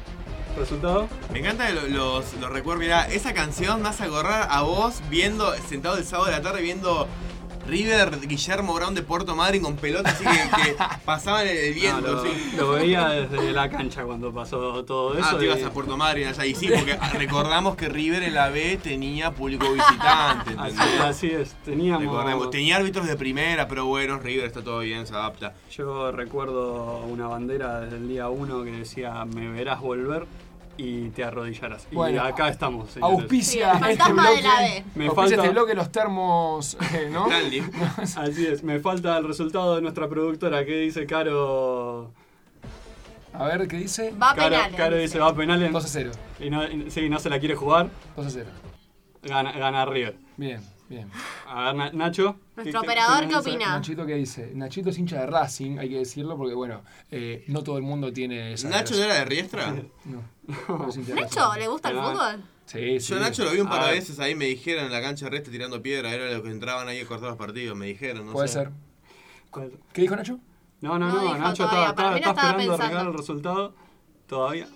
resultado. 0.57 1.07
Me 1.31 1.39
encanta 1.39 1.67
que 1.67 1.73
lo- 1.73 1.87
los, 1.87 2.33
los 2.35 2.49
recuerdos. 2.49 2.83
Mirá, 2.83 3.05
esa 3.07 3.33
canción 3.33 3.81
me 3.81 3.89
hace 3.89 4.03
acordar 4.05 4.47
a 4.49 4.61
vos 4.61 5.01
viendo, 5.09 5.53
sentado 5.67 5.97
el 5.97 6.05
sábado 6.05 6.27
de 6.29 6.37
la 6.37 6.41
tarde 6.41 6.61
viendo 6.61 7.07
River 7.67 8.19
Guillermo 8.27 8.73
Brown 8.73 8.95
de 8.95 9.03
Puerto 9.03 9.35
Madryn 9.35 9.61
con 9.61 9.75
pelotas 9.75 10.13
así 10.13 10.23
que, 10.23 10.63
que 10.63 10.75
pasaban 11.05 11.47
el, 11.47 11.73
viento. 11.73 12.01
No, 12.01 12.07
lo, 12.13 12.23
sí. 12.23 12.53
lo 12.57 12.71
veía 12.71 13.07
desde 13.09 13.51
la 13.51 13.69
cancha 13.69 14.03
cuando 14.03 14.33
pasó 14.33 14.83
todo 14.83 15.17
eso. 15.17 15.27
Ah, 15.31 15.37
te 15.37 15.43
y- 15.43 15.47
ibas 15.47 15.63
a 15.63 15.71
Puerto 15.71 15.97
Madryn 15.97 16.27
allá. 16.27 16.45
Y 16.45 16.55
sí, 16.55 16.69
porque 16.73 16.97
recordamos 17.17 17.75
que 17.75 17.89
River 17.89 18.23
en 18.23 18.33
la 18.33 18.49
B 18.49 18.79
tenía 18.81 19.31
público 19.31 19.71
visitante. 19.71 20.55
así 21.01 21.27
es, 21.27 21.53
teníamos... 21.65 22.03
Recordemos, 22.03 22.49
tenía 22.49 22.77
árbitros 22.77 23.07
de 23.07 23.15
primera, 23.15 23.67
pero 23.67 23.85
bueno, 23.85 24.19
River 24.19 24.45
está 24.45 24.63
todo 24.63 24.79
bien, 24.79 25.05
se 25.07 25.13
adapta. 25.13 25.53
Yo 25.71 26.11
recuerdo 26.11 26.97
una 27.07 27.27
bandera 27.27 27.81
desde 27.81 27.97
el 27.97 28.07
día 28.07 28.29
1 28.29 28.63
que 28.63 28.71
decía 28.71 29.23
me 29.25 29.49
verás 29.49 29.79
volver 29.81 30.25
y 30.83 31.09
te 31.11 31.23
arrodillarás. 31.23 31.87
Bueno, 31.91 32.15
y 32.15 32.27
acá 32.27 32.49
estamos, 32.49 32.91
señores. 32.91 33.19
Auspicia 33.19 33.73
Sí, 33.73 33.77
el 33.83 33.89
este 33.91 34.03
fantasma 34.03 34.23
bloque. 34.23 34.35
de 34.41 34.47
la 34.47 34.59
B. 34.61 34.83
Me 34.95 35.05
auspicia 35.07 35.13
falta- 35.29 35.35
este 35.43 35.49
bloque 35.49 35.73
los 35.75 35.91
termos, 35.91 36.77
eh, 36.93 37.09
¿no? 37.11 37.27
Así 38.17 38.47
es, 38.47 38.63
me 38.63 38.79
falta 38.79 39.17
el 39.17 39.27
resultado 39.27 39.75
de 39.75 39.81
nuestra 39.81 40.07
productora 40.09 40.65
que 40.65 40.75
dice 40.77 41.05
Caro... 41.05 42.11
A 43.33 43.45
ver, 43.45 43.67
¿qué 43.67 43.77
dice? 43.77 44.11
Va 44.21 44.31
a 44.31 44.35
Caro, 44.35 44.49
penales. 44.55 44.75
Caro 44.77 44.97
dice 44.97 45.19
va 45.19 45.27
a 45.29 45.35
penales 45.35 45.71
2 45.71 45.85
a 45.85 45.87
0. 45.87 46.11
y 46.39 46.49
no, 46.49 46.63
y- 46.67 46.91
sí, 46.91 47.07
no 47.09 47.17
se 47.19 47.29
la 47.29 47.39
quiere 47.39 47.55
jugar, 47.55 47.89
2 48.17 48.25
a 48.25 48.29
0. 48.29 48.49
gana, 49.23 49.51
gana 49.53 49.85
River. 49.85 50.15
Bien, 50.35 50.61
bien. 50.89 51.09
A 51.47 51.65
ver, 51.65 51.75
Na- 51.75 51.91
Nacho. 51.93 52.35
Nuestro 52.63 52.81
¿qué- 52.81 52.87
operador, 52.87 53.27
¿qué 53.27 53.35
opina? 53.35 53.67
Nachito, 53.77 54.05
¿qué 54.05 54.15
dice? 54.15 54.51
Nachito 54.53 54.89
es 54.89 54.97
hincha 54.97 55.19
de 55.21 55.25
Racing, 55.27 55.77
hay 55.79 55.89
que 55.89 55.97
decirlo, 55.99 56.37
porque 56.37 56.53
bueno, 56.53 56.81
eh, 57.09 57.43
no 57.47 57.63
todo 57.63 57.77
el 57.77 57.83
mundo 57.83 58.11
tiene 58.13 58.53
esa. 58.53 58.69
¿Nacho 58.69 58.95
no 58.95 59.03
era 59.03 59.15
de 59.15 59.25
Riestra? 59.25 59.71
No. 60.05 60.23
no 60.77 60.89
es 60.89 60.97
Nacho. 61.09 61.53
¿le 61.57 61.67
gusta 61.67 61.89
el 61.89 61.97
fútbol? 61.97 62.43
Sí, 62.65 62.99
sí. 62.99 63.09
Yo 63.11 63.17
a 63.17 63.19
Nacho 63.19 63.43
lo 63.43 63.51
vi 63.51 63.59
un 63.59 63.67
par 63.67 63.81
A 63.81 63.85
de 63.85 63.91
ver. 63.91 63.99
veces 63.99 64.19
ahí, 64.19 64.33
me 64.35 64.45
dijeron 64.45 64.85
en 64.85 64.91
la 64.91 65.01
cancha 65.01 65.25
de 65.25 65.31
Reste 65.31 65.51
tirando 65.51 65.81
piedra, 65.81 66.13
era 66.13 66.31
lo 66.31 66.41
que 66.43 66.49
entraban 66.49 66.87
ahí 66.87 66.99
a 66.99 67.05
cortar 67.05 67.29
los 67.29 67.37
partidos, 67.37 67.77
me 67.77 67.87
dijeron, 67.87 68.25
no 68.25 68.31
Puede 68.33 68.47
sé. 68.47 68.53
ser. 68.55 68.71
¿Cuál? 69.49 69.71
¿Qué 69.93 70.01
dijo 70.03 70.15
Nacho? 70.15 70.39
No, 70.79 70.97
no, 70.97 71.07
No 71.09 71.13
Nacho 71.13 71.33
mí 71.33 71.39
no 71.39 71.49
está 71.51 71.63
estaba 71.89 71.89
esperando 71.89 72.57
pensando. 72.57 72.83
arreglar 72.83 73.05
el 73.07 73.13
resultado. 73.13 73.75
Todavía. 74.27 74.67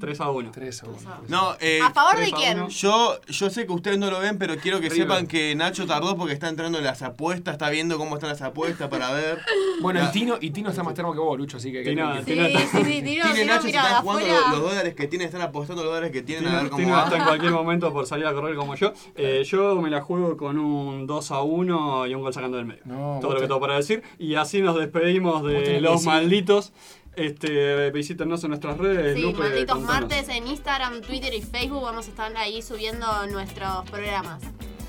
3 0.00 0.20
a 0.20 0.30
1. 0.30 0.50
3 0.52 0.82
a 0.82 0.86
1. 0.86 0.98
No, 1.28 1.54
eh, 1.60 1.78
¿A 1.84 1.90
favor 1.92 2.18
de 2.18 2.32
quién? 2.32 2.66
yo, 2.68 3.20
yo 3.28 3.50
sé 3.50 3.66
que 3.66 3.72
ustedes 3.72 3.98
no 3.98 4.10
lo 4.10 4.18
ven, 4.20 4.38
pero 4.38 4.56
quiero 4.56 4.80
que 4.80 4.88
River. 4.88 5.06
sepan 5.06 5.26
que 5.26 5.54
Nacho 5.54 5.86
tardó 5.86 6.16
porque 6.16 6.32
está 6.32 6.48
entrando 6.48 6.78
en 6.78 6.84
las 6.84 7.02
apuestas, 7.02 7.52
está 7.52 7.70
viendo 7.70 7.98
cómo 7.98 8.14
están 8.16 8.30
las 8.30 8.42
apuestas 8.42 8.88
para 8.88 9.12
ver. 9.12 9.38
Bueno, 9.80 10.02
y 10.02 10.10
Tino, 10.10 10.38
y 10.40 10.50
Tino 10.50 10.70
está 10.70 10.82
más 10.82 10.94
termo 10.94 11.12
que 11.12 11.18
vos, 11.20 11.36
Lucho, 11.38 11.58
así 11.58 11.70
que. 11.70 11.82
Tino- 11.84 12.14
que- 12.14 12.24
Sí, 12.24 12.32
Tino- 12.32 12.46
sí, 12.48 12.54
sí, 12.72 13.02
Tino, 13.02 13.02
Tiene 13.04 13.32
Tino, 13.34 13.46
Nacho, 13.46 13.60
se 13.62 13.66
mira, 13.68 13.82
de 13.82 13.88
están 13.88 14.02
jugando 14.02 14.26
los, 14.28 14.50
los 14.50 14.62
dólares 14.70 14.94
que 14.94 15.06
tienen, 15.06 15.26
están 15.28 15.42
apostando 15.42 15.82
los 15.84 15.92
dólares 15.92 16.10
que 16.12 16.22
tienen 16.22 16.48
a 16.48 16.62
ver 16.62 16.70
cómo 16.70 16.82
Tino 16.82 16.96
va. 16.96 17.04
está 17.04 17.16
en 17.18 17.24
cualquier 17.24 17.52
momento 17.52 17.92
por 17.92 18.06
salir 18.06 18.26
a 18.26 18.32
correr 18.34 18.56
como 18.56 18.74
yo. 18.74 18.92
Eh, 19.14 19.44
yo 19.46 19.76
me 19.80 19.90
la 19.90 20.00
juego 20.00 20.36
con 20.36 20.58
un 20.58 21.06
2 21.06 21.30
a 21.30 21.42
1 21.42 22.06
y 22.06 22.14
un 22.14 22.22
gol 22.22 22.32
sacando 22.34 22.56
del 22.56 22.66
medio. 22.66 22.82
No, 22.86 23.18
Todo 23.20 23.32
lo 23.32 23.36
que 23.36 23.42
te- 23.42 23.48
tengo 23.48 23.60
para 23.60 23.76
decir. 23.76 24.02
Y 24.18 24.34
así 24.34 24.62
nos 24.62 24.76
despedimos 24.76 25.44
de 25.44 25.80
los 25.80 26.00
decir- 26.00 26.06
malditos. 26.08 26.72
Este, 27.14 27.90
visítenos 27.90 28.42
en 28.44 28.50
nuestras 28.50 28.78
redes. 28.78 29.16
Sí, 29.16 29.22
Lupe, 29.22 29.38
malditos 29.38 29.76
contanos. 29.76 30.00
martes 30.00 30.28
en 30.28 30.46
Instagram, 30.46 31.00
Twitter 31.02 31.34
y 31.34 31.42
Facebook 31.42 31.82
vamos 31.82 32.06
a 32.06 32.10
estar 32.10 32.36
ahí 32.36 32.62
subiendo 32.62 33.06
nuestros 33.26 33.88
programas. 33.90 34.42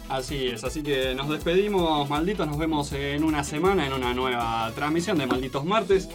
Así 0.10 0.48
es, 0.48 0.64
así 0.64 0.84
que 0.84 1.16
nos 1.16 1.30
despedimos, 1.30 2.10
malditos. 2.10 2.48
Nos 2.48 2.58
vemos 2.58 2.92
en 2.94 3.24
una 3.24 3.44
semana 3.44 3.86
en 3.86 3.94
una 3.94 4.14
nueva 4.14 4.72
transmisión 4.76 5.18
de 5.18 5.26
Malditos 5.26 5.66
Martes. 5.66 6.08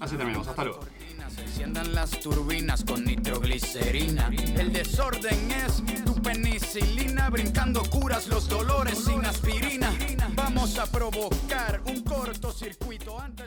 Así 0.00 0.16
terminamos, 0.16 0.46
hasta 0.48 0.64
luego. 0.64 0.80
Se 1.34 1.42
enciendan 1.42 1.94
las 1.94 2.10
turbinas 2.20 2.84
con 2.84 3.04
nitroglicerina. 3.04 4.30
El 4.56 4.72
desorden 4.72 5.52
es 5.52 6.04
tu 6.04 6.14
penicilina. 6.20 7.30
Brincando 7.30 7.82
curas 7.84 8.26
los 8.28 8.48
dolores 8.48 8.98
sin 9.04 9.24
aspirina. 9.24 9.92
Vamos 10.34 10.78
a 10.78 10.86
provocar 10.90 11.80
un 11.86 12.02
cortocircuito 12.02 13.20
antes. 13.20 13.46